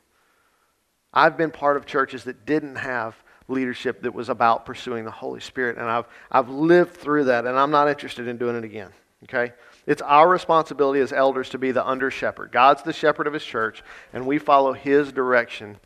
I've 1.13 1.37
been 1.37 1.51
part 1.51 1.77
of 1.77 1.85
churches 1.85 2.23
that 2.23 2.47
didn't 2.47 2.77
have 2.77 3.15
leadership 3.47 4.01
that 4.01 4.13
was 4.13 4.29
about 4.29 4.65
pursuing 4.65 5.05
the 5.05 5.11
Holy 5.11 5.39
Spirit, 5.39 5.77
and 5.77 5.85
I've, 5.87 6.05
I've 6.31 6.49
lived 6.49 6.95
through 6.95 7.25
that, 7.25 7.45
and 7.45 7.57
I'm 7.57 7.71
not 7.71 7.89
interested 7.89 8.27
in 8.27 8.37
doing 8.37 8.55
it 8.55 8.63
again. 8.63 8.91
Okay? 9.23 9.53
It's 9.85 10.01
our 10.01 10.29
responsibility 10.29 10.99
as 11.01 11.11
elders 11.11 11.49
to 11.49 11.57
be 11.57 11.71
the 11.71 11.85
under 11.85 12.09
shepherd. 12.09 12.51
God's 12.51 12.83
the 12.83 12.93
shepherd 12.93 13.27
of 13.27 13.33
his 13.33 13.43
church, 13.43 13.83
and 14.13 14.25
we 14.25 14.37
follow 14.37 14.73
his 14.73 15.11
direction 15.11 15.77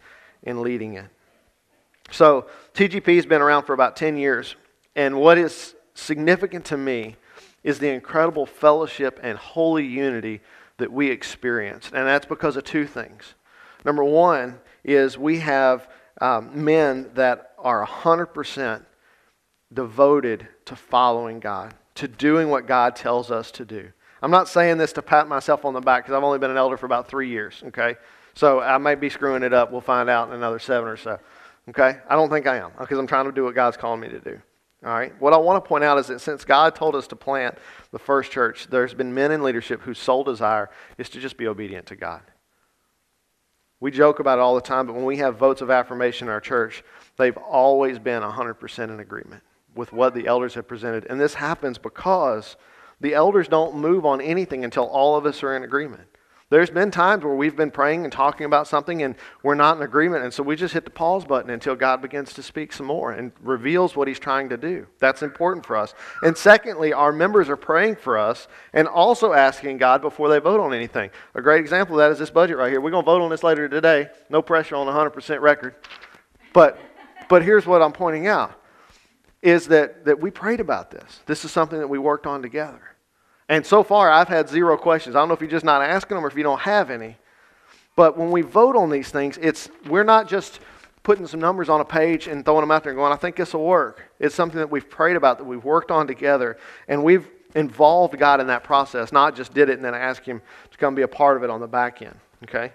in 0.44 0.62
leading 0.62 0.94
it. 0.94 1.06
So, 2.12 2.48
TGP 2.74 3.16
has 3.16 3.26
been 3.26 3.42
around 3.42 3.64
for 3.64 3.74
about 3.74 3.96
10 3.96 4.18
years, 4.18 4.56
and 4.96 5.20
what 5.20 5.38
is 5.38 5.76
significant 5.94 6.66
to 6.66 6.78
me 6.78 7.18
is 7.64 7.80
the 7.80 7.90
incredible 7.90 8.46
fellowship 8.46 9.20
and 9.22 9.38
holy 9.38 9.86
unity 9.86 10.42
that 10.78 10.92
we 10.92 11.10
experience. 11.10 11.92
And 11.94 12.08
that's 12.08 12.26
because 12.26 12.56
of 12.56 12.64
two 12.64 12.86
things. 12.86 13.34
Number 13.84 14.04
one 14.04 14.60
is 14.84 15.18
we 15.18 15.40
have 15.40 15.90
um, 16.20 16.64
men 16.64 17.10
that 17.16 17.54
are 17.58 17.86
100% 17.86 18.84
devoted 19.74 20.48
to 20.66 20.76
following 20.76 21.40
God 21.40 21.74
to 21.96 22.08
doing 22.08 22.50
what 22.50 22.68
God 22.68 22.96
tells 22.96 23.32
us 23.32 23.52
to 23.52 23.66
do. 23.66 23.92
I'm 24.22 24.32
not 24.32 24.48
saying 24.48 24.78
this 24.78 24.94
to 24.94 25.02
pat 25.02 25.28
myself 25.28 25.66
on 25.66 25.74
the 25.74 25.82
back 25.82 26.04
because 26.04 26.16
I've 26.16 26.24
only 26.24 26.40
been 26.40 26.52
an 26.52 26.58
elder 26.58 26.78
for 26.78 26.86
about 26.86 27.08
three 27.08 27.30
years, 27.30 27.62
okay? 27.68 27.96
So 28.34 28.62
I 28.62 28.78
may 28.78 28.96
be 28.96 29.10
screwing 29.10 29.44
it 29.44 29.54
up. 29.54 29.72
We'll 29.72 29.82
find 29.82 30.10
out 30.10 30.30
in 30.30 30.36
another 30.36 30.60
seven 30.60 30.88
or 30.88 30.98
so, 30.98 31.20
okay? 31.70 31.98
I 32.08 32.16
don't 32.16 32.30
think 32.30 32.48
I 32.48 32.58
am 32.58 32.72
because 32.80 32.98
I'm 32.98 33.08
trying 33.08 33.26
to 33.26 33.32
do 33.32 33.44
what 33.44 33.56
God's 33.56 33.78
calling 33.78 34.00
me 34.00 34.10
to 34.10 34.20
do. 34.20 34.40
All 34.86 34.94
right? 34.94 35.20
What 35.20 35.34
I 35.34 35.38
want 35.38 35.64
to 35.64 35.68
point 35.68 35.84
out 35.84 35.98
is 35.98 36.08
that 36.08 36.22
since 36.22 36.46
God 36.46 36.76
told 36.76 36.96
us 36.96 37.08
to 37.08 37.16
plant 37.16 37.58
the 37.92 38.00
first 38.00 38.32
church, 38.32 38.68
there's 38.68 38.94
been 38.94 39.14
men 39.14 39.32
in 39.32 39.42
leadership 39.42 39.82
whose 39.82 39.98
sole 39.98 40.24
desire 40.24 40.70
is 41.00 41.10
to 41.10 41.20
just 41.20 41.36
be 41.36 41.48
obedient 41.48 41.88
to 41.88 41.96
God. 41.96 42.22
We 43.80 43.92
joke 43.92 44.20
about 44.20 44.40
it 44.40 44.42
all 44.42 44.56
the 44.56 44.62
time, 44.62 44.88
but 44.88 44.96
when 44.96 45.06
we 45.06 45.18
have 45.18 45.38
votes 45.38 45.62
of 45.62 45.70
affirmation 45.70 46.28
in 46.28 46.34
our 46.34 46.42
church, 46.42 46.84
they've 47.18 47.38
always 47.38 48.00
been 48.00 48.24
100% 48.24 48.84
in 48.84 49.00
agreement 49.00 49.44
with 49.76 49.94
what 49.94 50.16
the 50.16 50.26
elders 50.26 50.56
have 50.56 50.68
presented. 50.68 51.06
And 51.06 51.22
this 51.22 51.36
happens 51.36 51.78
because 51.78 52.56
the 53.00 53.14
elders 53.14 53.48
don't 53.48 53.76
move 53.76 54.06
on 54.06 54.20
anything 54.20 54.64
until 54.64 54.86
all 54.86 55.16
of 55.16 55.26
us 55.26 55.44
are 55.44 55.56
in 55.56 55.64
agreement. 55.64 56.08
There's 56.50 56.70
been 56.70 56.92
times 56.92 57.26
where 57.26 57.36
we've 57.36 57.58
been 57.58 57.72
praying 57.72 58.06
and 58.06 58.14
talking 58.14 58.46
about 58.46 58.68
something 58.68 59.04
and 59.04 59.16
we're 59.44 59.56
not 59.56 59.76
in 59.76 59.84
agreement, 59.84 60.24
and 60.24 60.34
so 60.34 60.44
we 60.44 60.56
just 60.56 60.74
hit 60.74 60.86
the 60.86 60.92
pause 60.92 61.26
button 61.26 61.50
until 61.50 61.76
God 61.76 62.02
begins 62.02 62.32
to 62.36 62.44
speak 62.44 62.72
some 62.72 62.86
more 62.86 63.12
and 63.12 63.34
reveals 63.42 63.98
what 63.98 64.08
He's 64.08 64.18
trying 64.18 64.48
to 64.50 64.58
do. 64.58 64.88
That's 65.00 65.22
important 65.24 65.66
for 65.66 65.76
us. 65.76 65.94
And 66.22 66.38
secondly, 66.38 66.94
our 66.94 67.12
members 67.12 67.50
are 67.50 67.58
praying 67.58 67.98
for 67.98 68.18
us 68.18 68.48
and 68.72 68.88
also 68.88 69.34
asking 69.34 69.80
God 69.80 70.02
before 70.02 70.30
they 70.30 70.40
vote 70.40 70.62
on 70.62 70.74
anything. 70.74 71.10
A 71.36 71.42
great 71.42 71.60
example 71.60 72.00
of 72.00 72.00
that 72.00 72.14
is 72.14 72.20
this 72.20 72.30
budget 72.30 72.56
right 72.56 72.70
here. 72.70 72.80
We're 72.80 72.92
going 72.92 73.04
to 73.04 73.12
vote 73.12 73.22
on 73.22 73.30
this 73.30 73.44
later 73.44 73.68
today. 73.68 74.08
No 74.30 74.42
pressure 74.42 74.76
on 74.76 74.88
a 74.88 74.92
100% 74.92 75.42
record. 75.42 75.76
But, 76.54 76.80
but 77.28 77.44
here's 77.44 77.66
what 77.66 77.82
I'm 77.82 77.92
pointing 77.92 78.28
out 78.28 78.54
is 79.42 79.68
that, 79.68 80.06
that 80.06 80.22
we 80.22 80.32
prayed 80.32 80.62
about 80.62 80.92
this. 80.92 81.20
This 81.26 81.44
is 81.44 81.52
something 81.52 81.78
that 81.78 81.90
we 81.90 82.00
worked 82.00 82.26
on 82.26 82.42
together. 82.42 82.97
And 83.50 83.66
so 83.66 83.84
far, 83.84 84.12
I've 84.12 84.28
had 84.28 84.50
zero 84.50 84.78
questions. 84.78 85.16
I 85.16 85.20
don't 85.20 85.30
know 85.30 85.34
if 85.34 85.42
you're 85.42 85.50
just 85.50 85.66
not 85.66 85.82
asking 85.82 86.16
them 86.16 86.26
or 86.26 86.28
if 86.28 86.36
you 86.36 86.44
don't 86.44 86.60
have 86.62 86.90
any. 86.90 87.18
But 87.96 88.18
when 88.18 88.30
we 88.30 88.42
vote 88.42 88.76
on 88.76 88.90
these 88.90 89.10
things, 89.10 89.38
it's 89.42 89.70
we're 89.88 90.04
not 90.04 90.28
just 90.28 90.60
putting 91.04 91.26
some 91.26 91.40
numbers 91.40 91.70
on 91.70 91.80
a 91.80 91.86
page 91.86 92.28
and 92.28 92.44
throwing 92.44 92.62
them 92.62 92.70
out 92.70 92.84
there 92.84 92.92
and 92.92 92.98
going, 92.98 93.14
I 93.14 93.16
think 93.16 93.38
this 93.38 93.54
will 93.54 93.66
work. 93.66 94.12
It's 94.20 94.36
something 94.36 94.60
that 94.60 94.70
we've 94.70 94.90
prayed 94.90 95.16
about, 95.16 95.38
that 95.38 95.46
we've 95.46 95.64
worked 95.64 95.90
on 95.90 96.06
together, 96.06 96.58
and 96.90 97.02
we've 97.02 97.28
involved 97.56 98.18
God 98.20 98.42
in 98.42 98.48
that 98.48 98.64
process, 98.64 99.12
not 99.12 99.36
just 99.36 99.54
did 99.54 99.70
it 99.70 99.78
and 99.78 99.86
then 99.86 99.96
asked 99.96 100.26
Him 100.26 100.42
to 100.70 100.78
come 100.78 100.96
be 100.96 101.04
a 101.04 101.08
part 101.08 101.38
of 101.38 101.44
it 101.44 101.50
on 101.50 101.62
the 101.62 101.68
back 101.68 102.02
end. 102.02 102.16
Okay? 102.44 102.74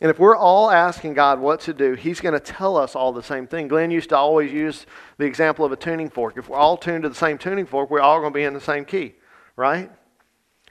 And 0.00 0.10
if 0.10 0.18
we're 0.18 0.36
all 0.36 0.70
asking 0.70 1.14
God 1.14 1.38
what 1.38 1.60
to 1.60 1.74
do, 1.74 1.92
He's 1.92 2.20
going 2.20 2.32
to 2.32 2.40
tell 2.40 2.76
us 2.76 2.96
all 2.96 3.12
the 3.12 3.22
same 3.22 3.46
thing. 3.46 3.68
Glenn 3.68 3.90
used 3.90 4.08
to 4.08 4.16
always 4.16 4.52
use 4.52 4.86
the 5.18 5.26
example 5.26 5.64
of 5.64 5.70
a 5.70 5.76
tuning 5.76 6.08
fork. 6.08 6.38
If 6.38 6.48
we're 6.48 6.56
all 6.56 6.76
tuned 6.76 7.02
to 7.02 7.08
the 7.08 7.14
same 7.14 7.38
tuning 7.38 7.66
fork, 7.66 7.90
we're 7.90 8.00
all 8.00 8.20
going 8.20 8.32
to 8.32 8.36
be 8.36 8.44
in 8.44 8.54
the 8.54 8.60
same 8.60 8.84
key, 8.84 9.14
right? 9.54 9.90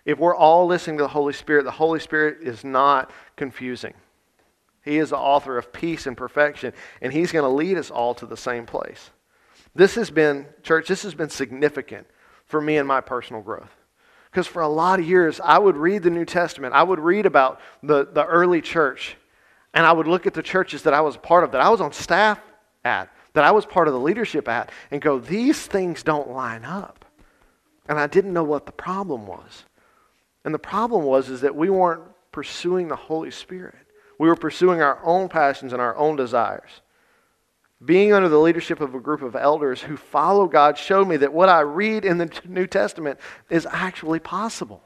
If 0.06 0.20
we're 0.20 0.36
all 0.36 0.68
listening 0.68 0.98
to 0.98 1.04
the 1.04 1.10
Holy 1.10 1.34
Spirit, 1.34 1.63
the 1.63 1.72
Holy 1.72 2.00
Spirit 2.00 2.38
is 2.41 2.63
not 2.63 3.12
confusing. 3.36 3.94
He 4.84 5.00
is 5.00 5.10
the 5.10 5.18
author 5.18 5.58
of 5.58 5.74
peace 5.74 6.06
and 6.06 6.15
perfection, 6.15 6.74
and 7.02 7.12
He's 7.12 7.32
going 7.32 7.44
to 7.44 7.50
lead 7.50 7.78
us 7.78 7.89
all 7.89 8.13
to 8.15 8.28
the 8.28 8.38
same 8.38 8.68
place. 8.68 9.10
This 9.74 9.96
has 9.96 10.12
been, 10.12 10.46
church, 10.62 10.88
this 10.88 11.02
has 11.02 11.15
been 11.15 11.30
significant 11.30 12.08
for 12.46 12.62
me 12.62 12.78
and 12.78 12.88
my 12.88 13.02
personal 13.02 13.41
growth. 13.41 13.76
Because 14.30 14.48
for 14.48 14.62
a 14.62 14.68
lot 14.68 15.00
of 15.00 15.08
years, 15.08 15.39
I 15.44 15.58
would 15.58 15.76
read 15.76 16.04
the 16.04 16.12
New 16.12 16.26
Testament, 16.26 16.76
I 16.76 16.84
would 16.84 17.00
read 17.00 17.26
about 17.26 17.60
the, 17.82 18.06
the 18.06 18.26
early 18.26 18.62
church, 18.62 19.18
and 19.74 19.86
I 19.86 19.91
would 19.91 20.08
look 20.08 20.28
at 20.28 20.34
the 20.34 20.44
churches 20.44 20.84
that 20.84 20.94
I 20.94 21.02
was 21.02 21.18
part 21.18 21.44
of, 21.44 21.52
that 21.54 21.62
I 21.62 21.70
was 21.70 21.82
on 21.82 21.91
staff 21.91 22.39
at, 22.84 23.10
that 23.34 23.44
I 23.44 23.52
was 23.52 23.65
part 23.65 23.88
of 23.88 23.94
the 23.94 24.00
leadership 24.00 24.48
at, 24.48 24.72
and 24.91 25.02
go, 25.02 25.20
these 25.20 25.65
things 25.65 26.04
don't 26.04 26.30
line 26.30 26.63
up. 26.63 27.06
And 27.89 28.00
I 28.00 28.08
didn't 28.08 28.34
know 28.34 28.44
what 28.44 28.65
the 28.65 28.72
problem 28.72 29.26
was. 29.26 29.65
And 30.45 30.53
the 30.53 30.60
problem 30.60 31.03
was 31.03 31.29
is 31.29 31.41
that 31.41 31.55
we 31.55 31.69
weren't 31.69 32.03
pursuing 32.31 32.88
the 32.88 32.95
Holy 32.95 33.31
Spirit. 33.31 33.75
We 34.19 34.29
were 34.29 34.36
pursuing 34.36 34.81
our 34.81 35.03
own 35.03 35.27
passions 35.27 35.73
and 35.73 35.81
our 35.81 35.95
own 35.97 36.15
desires. 36.15 36.69
Being 37.84 38.13
under 38.13 38.29
the 38.29 38.39
leadership 38.39 38.79
of 38.79 38.95
a 38.95 38.99
group 38.99 39.21
of 39.21 39.36
elders 39.36 39.81
who 39.81 39.97
follow 39.97 40.47
God 40.47 40.77
showed 40.77 41.08
me 41.08 41.17
that 41.17 41.34
what 41.34 41.49
I 41.49 41.62
read 41.62 42.05
in 42.05 42.19
the 42.19 42.31
New 42.47 42.67
Testament 42.67 43.19
is 43.49 43.67
actually 43.69 44.19
possible 44.19 44.81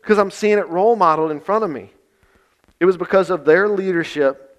because 0.00 0.18
I'm 0.18 0.30
seeing 0.30 0.58
it 0.58 0.68
role 0.68 0.96
modeled 0.96 1.32
in 1.32 1.40
front 1.40 1.64
of 1.64 1.70
me. 1.70 1.90
It 2.80 2.86
was 2.86 2.96
because 2.96 3.28
of 3.28 3.44
their 3.44 3.68
leadership 3.68 4.56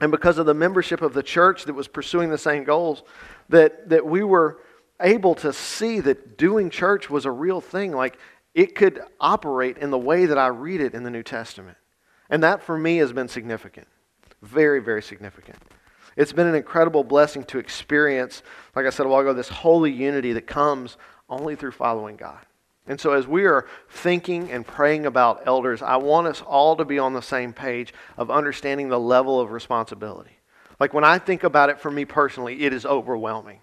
and 0.00 0.10
because 0.10 0.38
of 0.38 0.46
the 0.46 0.54
membership 0.54 1.00
of 1.00 1.14
the 1.14 1.22
church 1.22 1.64
that 1.64 1.74
was 1.74 1.88
pursuing 1.88 2.30
the 2.30 2.38
same 2.38 2.64
goals 2.64 3.02
that, 3.48 3.88
that 3.88 4.04
we 4.04 4.22
were 4.22 4.58
able 5.00 5.34
to 5.36 5.52
see 5.52 6.00
that 6.00 6.36
doing 6.36 6.70
church 6.70 7.08
was 7.08 7.24
a 7.24 7.30
real 7.30 7.60
thing. 7.60 7.92
Like 7.92 8.18
it 8.54 8.74
could 8.74 9.00
operate 9.20 9.78
in 9.78 9.90
the 9.90 9.98
way 9.98 10.26
that 10.26 10.38
I 10.38 10.48
read 10.48 10.80
it 10.80 10.94
in 10.94 11.02
the 11.02 11.10
New 11.10 11.22
Testament. 11.22 11.76
And 12.28 12.42
that 12.42 12.62
for 12.62 12.76
me 12.76 12.98
has 12.98 13.12
been 13.12 13.28
significant. 13.28 13.86
Very, 14.42 14.80
very 14.80 15.02
significant. 15.02 15.58
It's 16.16 16.32
been 16.32 16.46
an 16.46 16.54
incredible 16.54 17.04
blessing 17.04 17.44
to 17.44 17.58
experience, 17.58 18.42
like 18.74 18.86
I 18.86 18.90
said 18.90 19.06
a 19.06 19.08
while 19.08 19.20
ago, 19.20 19.32
this 19.32 19.48
holy 19.48 19.92
unity 19.92 20.32
that 20.32 20.46
comes 20.46 20.96
only 21.28 21.54
through 21.54 21.72
following 21.72 22.16
God. 22.16 22.40
And 22.86 23.00
so, 23.00 23.12
as 23.12 23.26
we 23.26 23.44
are 23.44 23.68
thinking 23.88 24.50
and 24.50 24.66
praying 24.66 25.06
about 25.06 25.42
elders, 25.46 25.82
I 25.82 25.96
want 25.96 26.26
us 26.26 26.42
all 26.42 26.74
to 26.76 26.84
be 26.84 26.98
on 26.98 27.12
the 27.12 27.22
same 27.22 27.52
page 27.52 27.94
of 28.16 28.30
understanding 28.30 28.88
the 28.88 28.98
level 28.98 29.38
of 29.38 29.52
responsibility. 29.52 30.38
Like 30.80 30.94
when 30.94 31.04
I 31.04 31.18
think 31.18 31.44
about 31.44 31.70
it 31.70 31.78
for 31.78 31.90
me 31.90 32.04
personally, 32.04 32.62
it 32.64 32.72
is 32.72 32.86
overwhelming. 32.86 33.60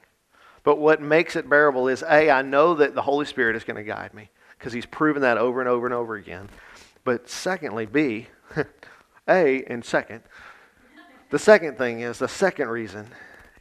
But 0.64 0.78
what 0.78 1.02
makes 1.02 1.36
it 1.36 1.50
bearable 1.50 1.88
is 1.88 2.04
A, 2.04 2.30
I 2.30 2.42
know 2.42 2.76
that 2.76 2.94
the 2.94 3.02
Holy 3.02 3.26
Spirit 3.26 3.56
is 3.56 3.64
going 3.64 3.78
to 3.78 3.84
guide 3.84 4.14
me 4.14 4.30
because 4.58 4.74
he's 4.74 4.86
proven 4.86 5.22
that 5.22 5.38
over 5.38 5.60
and 5.60 5.70
over 5.70 5.86
and 5.86 5.93
over 5.93 6.16
again. 6.16 6.49
But 7.03 7.30
secondly, 7.30 7.86
B, 7.86 8.28
A, 9.28 9.64
and 9.64 9.84
second, 9.84 10.24
the 11.30 11.39
second 11.39 11.78
thing 11.78 12.01
is, 12.01 12.20
the 12.20 12.28
second 12.28 12.70
reason 12.70 13.08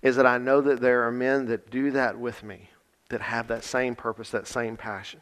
is 0.02 0.16
that 0.16 0.26
I 0.26 0.38
know 0.38 0.60
that 0.60 0.80
there 0.80 1.02
are 1.06 1.10
men 1.10 1.46
that 1.46 1.70
do 1.70 1.90
that 1.92 2.18
with 2.18 2.42
me, 2.42 2.70
that 3.08 3.20
have 3.20 3.48
that 3.48 3.64
same 3.64 3.96
purpose, 3.96 4.30
that 4.30 4.46
same 4.46 4.76
passion. 4.76 5.20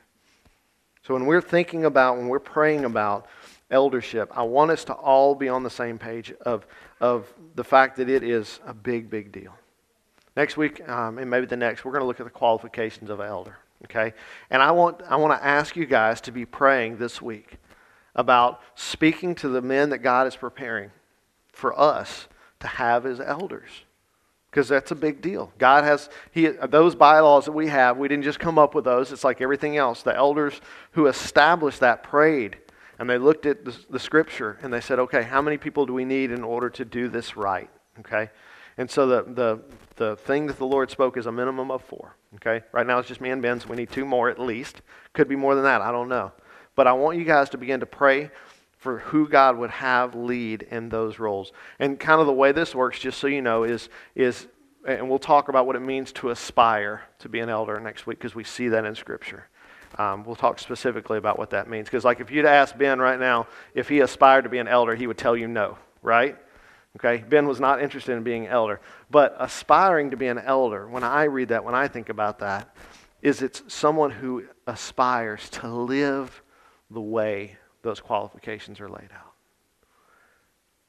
So 1.06 1.14
when 1.14 1.26
we're 1.26 1.42
thinking 1.42 1.84
about, 1.84 2.16
when 2.16 2.28
we're 2.28 2.38
praying 2.38 2.84
about 2.84 3.26
eldership, 3.70 4.30
I 4.36 4.42
want 4.42 4.70
us 4.70 4.84
to 4.84 4.94
all 4.94 5.34
be 5.34 5.48
on 5.48 5.62
the 5.62 5.70
same 5.70 5.98
page 5.98 6.32
of, 6.42 6.66
of 7.00 7.32
the 7.54 7.64
fact 7.64 7.96
that 7.96 8.08
it 8.08 8.22
is 8.22 8.60
a 8.66 8.74
big, 8.74 9.10
big 9.10 9.32
deal. 9.32 9.54
Next 10.36 10.56
week, 10.56 10.86
um, 10.88 11.18
and 11.18 11.30
maybe 11.30 11.46
the 11.46 11.56
next, 11.56 11.84
we're 11.84 11.92
going 11.92 12.02
to 12.02 12.06
look 12.06 12.20
at 12.20 12.24
the 12.24 12.30
qualifications 12.30 13.10
of 13.10 13.20
an 13.20 13.28
elder. 13.28 13.58
Okay? 13.84 14.14
And 14.50 14.62
I 14.62 14.70
want, 14.70 15.02
I 15.08 15.16
want 15.16 15.38
to 15.38 15.46
ask 15.46 15.76
you 15.76 15.86
guys 15.86 16.20
to 16.22 16.32
be 16.32 16.44
praying 16.44 16.98
this 16.98 17.20
week 17.20 17.58
about 18.14 18.60
speaking 18.74 19.34
to 19.36 19.48
the 19.48 19.60
men 19.60 19.90
that 19.90 19.98
God 19.98 20.26
is 20.26 20.36
preparing 20.36 20.90
for 21.52 21.78
us 21.78 22.28
to 22.60 22.66
have 22.66 23.06
as 23.06 23.20
elders. 23.20 23.70
Because 24.50 24.68
that's 24.68 24.92
a 24.92 24.96
big 24.96 25.20
deal. 25.20 25.52
God 25.58 25.82
has 25.82 26.08
he, 26.30 26.46
those 26.46 26.94
bylaws 26.94 27.46
that 27.46 27.52
we 27.52 27.66
have, 27.66 27.96
we 27.96 28.06
didn't 28.06 28.22
just 28.22 28.38
come 28.38 28.56
up 28.56 28.74
with 28.74 28.84
those. 28.84 29.10
It's 29.10 29.24
like 29.24 29.40
everything 29.40 29.76
else. 29.76 30.02
The 30.02 30.14
elders 30.14 30.60
who 30.92 31.06
established 31.06 31.80
that 31.80 32.04
prayed 32.04 32.58
and 32.98 33.10
they 33.10 33.18
looked 33.18 33.46
at 33.46 33.64
the, 33.64 33.76
the 33.90 33.98
scripture 33.98 34.58
and 34.62 34.72
they 34.72 34.80
said, 34.80 35.00
okay, 35.00 35.24
how 35.24 35.42
many 35.42 35.56
people 35.56 35.86
do 35.86 35.92
we 35.92 36.04
need 36.04 36.30
in 36.30 36.44
order 36.44 36.70
to 36.70 36.84
do 36.84 37.08
this 37.08 37.36
right? 37.36 37.68
Okay? 37.98 38.30
And 38.76 38.90
so 38.90 39.06
the, 39.06 39.22
the, 39.22 39.62
the 39.96 40.16
thing 40.16 40.46
that 40.46 40.58
the 40.58 40.66
Lord 40.66 40.90
spoke 40.90 41.16
is 41.16 41.26
a 41.26 41.32
minimum 41.32 41.70
of 41.70 41.82
four. 41.82 42.16
Okay? 42.36 42.64
Right 42.72 42.86
now 42.86 42.98
it's 42.98 43.08
just 43.08 43.20
me 43.20 43.30
and 43.30 43.42
Ben, 43.42 43.60
so 43.60 43.68
we 43.68 43.76
need 43.76 43.90
two 43.90 44.04
more 44.04 44.28
at 44.28 44.38
least. 44.38 44.82
Could 45.12 45.28
be 45.28 45.36
more 45.36 45.54
than 45.54 45.64
that. 45.64 45.80
I 45.80 45.92
don't 45.92 46.08
know. 46.08 46.32
But 46.74 46.86
I 46.86 46.92
want 46.92 47.18
you 47.18 47.24
guys 47.24 47.50
to 47.50 47.58
begin 47.58 47.80
to 47.80 47.86
pray 47.86 48.30
for 48.76 48.98
who 48.98 49.28
God 49.28 49.56
would 49.56 49.70
have 49.70 50.14
lead 50.14 50.62
in 50.62 50.88
those 50.88 51.18
roles. 51.18 51.52
And 51.78 51.98
kind 51.98 52.20
of 52.20 52.26
the 52.26 52.32
way 52.32 52.52
this 52.52 52.74
works, 52.74 52.98
just 52.98 53.18
so 53.18 53.26
you 53.26 53.40
know, 53.40 53.64
is, 53.64 53.88
is 54.14 54.46
and 54.86 55.08
we'll 55.08 55.18
talk 55.18 55.48
about 55.48 55.66
what 55.66 55.76
it 55.76 55.80
means 55.80 56.12
to 56.12 56.30
aspire 56.30 57.02
to 57.20 57.28
be 57.28 57.40
an 57.40 57.48
elder 57.48 57.80
next 57.80 58.06
week 58.06 58.18
because 58.18 58.34
we 58.34 58.44
see 58.44 58.68
that 58.68 58.84
in 58.84 58.94
Scripture. 58.94 59.48
Um, 59.96 60.24
we'll 60.24 60.36
talk 60.36 60.58
specifically 60.58 61.18
about 61.18 61.38
what 61.38 61.50
that 61.50 61.68
means. 61.68 61.86
Because, 61.86 62.04
like, 62.04 62.20
if 62.20 62.30
you'd 62.30 62.44
ask 62.44 62.76
Ben 62.76 62.98
right 62.98 63.18
now 63.18 63.46
if 63.74 63.88
he 63.88 64.00
aspired 64.00 64.42
to 64.42 64.48
be 64.48 64.58
an 64.58 64.68
elder, 64.68 64.94
he 64.94 65.06
would 65.06 65.16
tell 65.16 65.36
you 65.36 65.46
no, 65.46 65.78
right? 66.02 66.36
Okay, 66.96 67.24
Ben 67.28 67.46
was 67.46 67.58
not 67.58 67.82
interested 67.82 68.16
in 68.16 68.22
being 68.22 68.46
elder. 68.46 68.80
But 69.10 69.34
aspiring 69.38 70.10
to 70.10 70.16
be 70.16 70.28
an 70.28 70.38
elder, 70.38 70.86
when 70.88 71.02
I 71.02 71.24
read 71.24 71.48
that, 71.48 71.64
when 71.64 71.74
I 71.74 71.88
think 71.88 72.08
about 72.08 72.38
that, 72.38 72.74
is 73.20 73.42
it's 73.42 73.62
someone 73.68 74.10
who 74.10 74.44
aspires 74.66 75.48
to 75.50 75.68
live 75.68 76.42
the 76.90 77.00
way 77.00 77.56
those 77.82 78.00
qualifications 78.00 78.80
are 78.80 78.88
laid 78.88 79.10
out. 79.14 79.32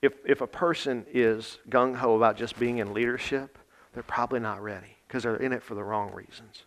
If, 0.02 0.14
if 0.26 0.42
a 0.42 0.48
person 0.48 1.06
is 1.12 1.58
gung 1.70 1.96
ho 1.96 2.16
about 2.16 2.38
just 2.38 2.60
being 2.60 2.78
in 2.78 2.94
leadership, 2.94 3.58
they're 3.94 4.04
probably 4.04 4.40
not 4.40 4.62
ready 4.62 4.98
because 5.08 5.24
they're 5.24 5.38
in 5.38 5.54
it 5.54 5.64
for 5.64 5.74
the 5.74 5.84
wrong 5.84 6.14
reasons. 6.14 6.66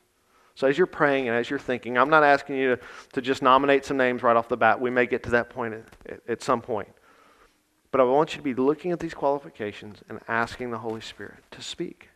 So 0.55 0.67
as 0.67 0.77
you're 0.77 0.89
praying 0.89 1.29
and 1.29 1.37
as 1.37 1.49
you're 1.49 1.59
thinking, 1.59 1.97
I'm 1.97 2.11
not 2.11 2.25
asking 2.25 2.57
you 2.57 2.75
to, 2.75 2.83
to 3.13 3.21
just 3.21 3.43
nominate 3.43 3.85
some 3.85 3.97
names 3.97 4.25
right 4.25 4.37
off 4.37 4.49
the 4.49 4.57
bat. 4.57 4.81
We 4.81 4.91
may 4.91 5.07
get 5.07 5.23
to 5.25 5.31
that 5.31 5.51
point 5.51 5.75
at, 6.07 6.21
at 6.27 6.43
some 6.43 6.61
point. 6.61 6.89
But 7.91 8.01
I 8.01 8.05
want 8.05 8.33
you 8.33 8.39
to 8.39 8.45
be 8.45 8.55
looking 8.55 8.93
at 8.93 9.01
these 9.01 9.15
qualifications 9.15 10.03
and 10.09 10.21
asking 10.29 10.71
the 10.71 10.79
Holy 10.79 11.01
Spirit 11.01 11.39
to 11.53 11.63
speak. 11.63 12.11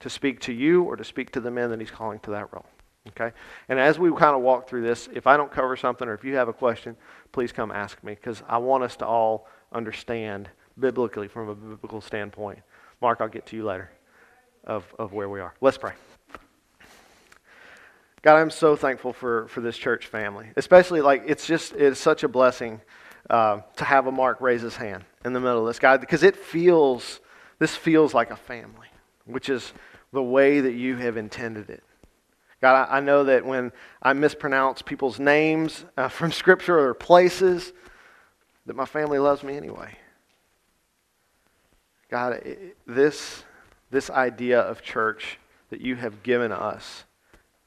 To 0.00 0.10
speak 0.10 0.40
to 0.40 0.52
you 0.52 0.82
or 0.82 0.96
to 0.96 1.04
speak 1.04 1.30
to 1.32 1.40
the 1.40 1.50
men 1.50 1.70
that 1.70 1.80
He's 1.80 1.90
calling 1.90 2.18
to 2.20 2.30
that 2.32 2.52
role. 2.52 2.66
Okay? 3.08 3.32
And 3.68 3.78
as 3.78 3.98
we 3.98 4.10
kind 4.10 4.34
of 4.34 4.42
walk 4.42 4.68
through 4.68 4.82
this, 4.82 5.08
if 5.12 5.26
I 5.26 5.36
don't 5.36 5.50
cover 5.50 5.76
something 5.76 6.08
or 6.08 6.14
if 6.14 6.24
you 6.24 6.36
have 6.36 6.48
a 6.48 6.52
question, 6.52 6.96
please 7.32 7.52
come 7.52 7.70
ask 7.70 8.02
me 8.02 8.14
because 8.14 8.42
I 8.48 8.58
want 8.58 8.82
us 8.82 8.96
to 8.96 9.06
all 9.06 9.46
understand 9.72 10.48
biblically 10.78 11.28
from 11.28 11.48
a 11.48 11.54
biblical 11.54 12.00
standpoint. 12.00 12.60
Mark, 13.00 13.20
I'll 13.20 13.28
get 13.28 13.46
to 13.46 13.56
you 13.56 13.64
later 13.64 13.90
of, 14.64 14.84
of 14.98 15.12
where 15.12 15.28
we 15.28 15.40
are. 15.40 15.54
Let's 15.60 15.78
pray. 15.78 15.92
God, 18.22 18.36
I'm 18.36 18.50
so 18.50 18.74
thankful 18.74 19.12
for, 19.12 19.48
for 19.48 19.60
this 19.60 19.76
church 19.76 20.06
family. 20.06 20.48
Especially, 20.56 21.02
like, 21.02 21.24
it's 21.26 21.46
just, 21.46 21.74
it's 21.74 22.00
such 22.00 22.22
a 22.22 22.28
blessing 22.28 22.80
uh, 23.30 23.60
to 23.76 23.84
have 23.84 24.06
a 24.06 24.12
Mark 24.12 24.40
raise 24.40 24.62
his 24.62 24.76
hand 24.76 25.04
in 25.24 25.32
the 25.32 25.40
middle 25.40 25.60
of 25.60 25.66
this, 25.66 25.78
God, 25.78 26.00
because 26.00 26.22
it 26.22 26.36
feels, 26.36 27.20
this 27.58 27.74
feels 27.74 28.14
like 28.14 28.30
a 28.30 28.36
family, 28.36 28.88
which 29.24 29.48
is 29.48 29.72
the 30.12 30.22
way 30.22 30.60
that 30.60 30.74
you 30.74 30.96
have 30.96 31.16
intended 31.16 31.70
it. 31.70 31.82
God, 32.60 32.88
I, 32.88 32.98
I 32.98 33.00
know 33.00 33.24
that 33.24 33.44
when 33.44 33.72
I 34.02 34.12
mispronounce 34.12 34.82
people's 34.82 35.18
names 35.18 35.84
uh, 35.96 36.08
from 36.08 36.32
Scripture 36.32 36.78
or 36.78 36.94
places, 36.94 37.72
that 38.66 38.76
my 38.76 38.86
family 38.86 39.18
loves 39.18 39.42
me 39.42 39.56
anyway. 39.56 39.96
God, 42.10 42.34
it, 42.34 42.76
this, 42.86 43.44
this 43.90 44.10
idea 44.10 44.60
of 44.60 44.82
church 44.82 45.38
that 45.70 45.80
you 45.80 45.96
have 45.96 46.22
given 46.22 46.52
us 46.52 47.04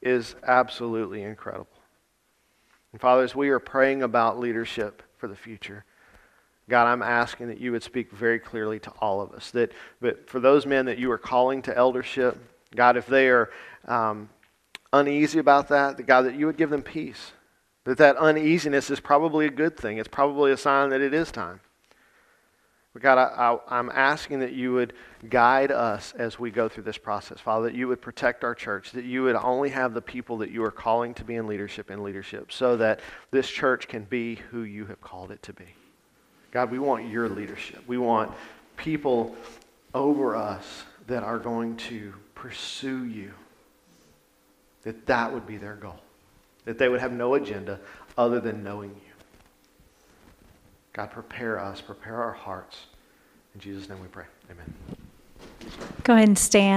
is 0.02 0.36
absolutely 0.44 1.24
incredible. 1.24 1.68
And 2.92 3.02
Father, 3.02 3.24
as 3.24 3.36
we 3.36 3.50
are 3.50 3.60
praying 3.60 4.04
about 4.04 4.40
leadership 4.40 5.04
for 5.18 5.28
the 5.28 5.36
future, 5.36 5.86
God, 6.70 6.88
I'm 6.88 7.02
asking 7.02 7.48
that 7.48 7.60
you 7.60 7.72
would 7.72 7.84
speak 7.84 8.12
very 8.12 8.40
clearly 8.40 8.80
to 8.80 8.92
all 9.00 9.22
of 9.22 9.32
us. 9.32 9.52
That, 9.52 9.72
but 10.02 10.30
for 10.30 10.40
those 10.40 10.66
men 10.66 10.86
that 10.86 10.98
you 10.98 11.10
are 11.12 11.18
calling 11.18 11.62
to 11.64 11.78
eldership, 11.78 12.38
God, 12.76 12.98
if 12.98 13.08
they 13.08 13.30
are 13.30 13.50
um, 13.88 14.30
uneasy 14.92 15.40
about 15.40 15.70
that, 15.70 15.98
that 15.98 16.04
God, 16.04 16.24
that 16.24 16.36
you 16.36 16.46
would 16.46 16.58
give 16.58 16.70
them 16.70 16.82
peace. 16.82 17.32
That 17.86 17.98
that 18.00 18.18
uneasiness 18.18 18.90
is 18.90 19.00
probably 19.00 19.46
a 19.46 19.50
good 19.50 19.78
thing. 19.78 19.98
It's 19.98 20.10
probably 20.10 20.52
a 20.52 20.58
sign 20.58 20.90
that 20.90 21.00
it 21.00 21.14
is 21.14 21.32
time. 21.32 21.62
God, 23.00 23.18
I, 23.70 23.80
am 23.80 23.92
asking 23.94 24.40
that 24.40 24.54
you 24.54 24.74
would 24.74 24.94
guide 25.30 25.72
us 25.72 26.14
as 26.18 26.40
we 26.40 26.50
go 26.50 26.68
through 26.68 26.84
this 26.84 26.98
process, 26.98 27.40
Father, 27.40 27.70
that 27.70 27.76
you 27.76 27.88
would 27.88 28.02
protect 28.02 28.44
our 28.44 28.56
church, 28.56 28.92
that 28.92 29.06
you 29.06 29.24
would 29.24 29.36
only 29.36 29.70
have 29.70 29.94
the 29.94 30.02
people 30.02 30.38
that 30.38 30.50
you 30.50 30.64
are 30.64 30.72
calling 30.72 31.14
to 31.16 31.24
be 31.24 31.36
in 31.36 31.46
leadership 31.46 31.92
in 31.92 32.04
leadership, 32.04 32.52
so 32.52 32.76
that 32.78 33.02
this 33.30 33.48
church 33.48 33.88
can 33.88 34.04
be 34.06 34.36
who 34.36 34.64
you 34.64 34.86
have 34.88 35.00
called 35.00 35.32
it 35.32 35.44
to 35.44 35.54
be. 35.54 35.66
God, 36.50 36.72
we 36.72 36.80
want 36.80 37.08
your 37.08 37.30
leadership. 37.30 37.84
We 37.86 38.00
want 38.00 38.32
people 38.78 39.36
over 39.94 40.36
us 40.36 40.84
that 41.08 41.24
are 41.24 41.40
going 41.40 41.78
to 41.78 42.14
pursue 42.36 43.06
you, 43.06 43.34
that 44.84 45.06
that 45.06 45.32
would 45.32 45.46
be 45.46 45.58
their 45.58 45.76
goal, 45.76 46.00
that 46.66 46.78
they 46.78 46.90
would 46.90 47.00
have 47.00 47.12
no 47.12 47.36
agenda 47.36 47.80
other 48.18 48.40
than 48.40 48.64
knowing 48.64 48.90
you. 48.90 49.07
God, 50.98 51.12
prepare 51.12 51.60
us, 51.60 51.80
prepare 51.80 52.16
our 52.16 52.34
hearts. 52.34 52.88
In 53.54 53.62
Jesus' 53.62 53.88
name 53.88 54.02
we 54.02 54.08
pray. 54.08 54.26
Amen. 54.50 54.74
Go 56.04 56.16
ahead 56.16 56.28
and 56.28 56.40
stand. 56.40 56.76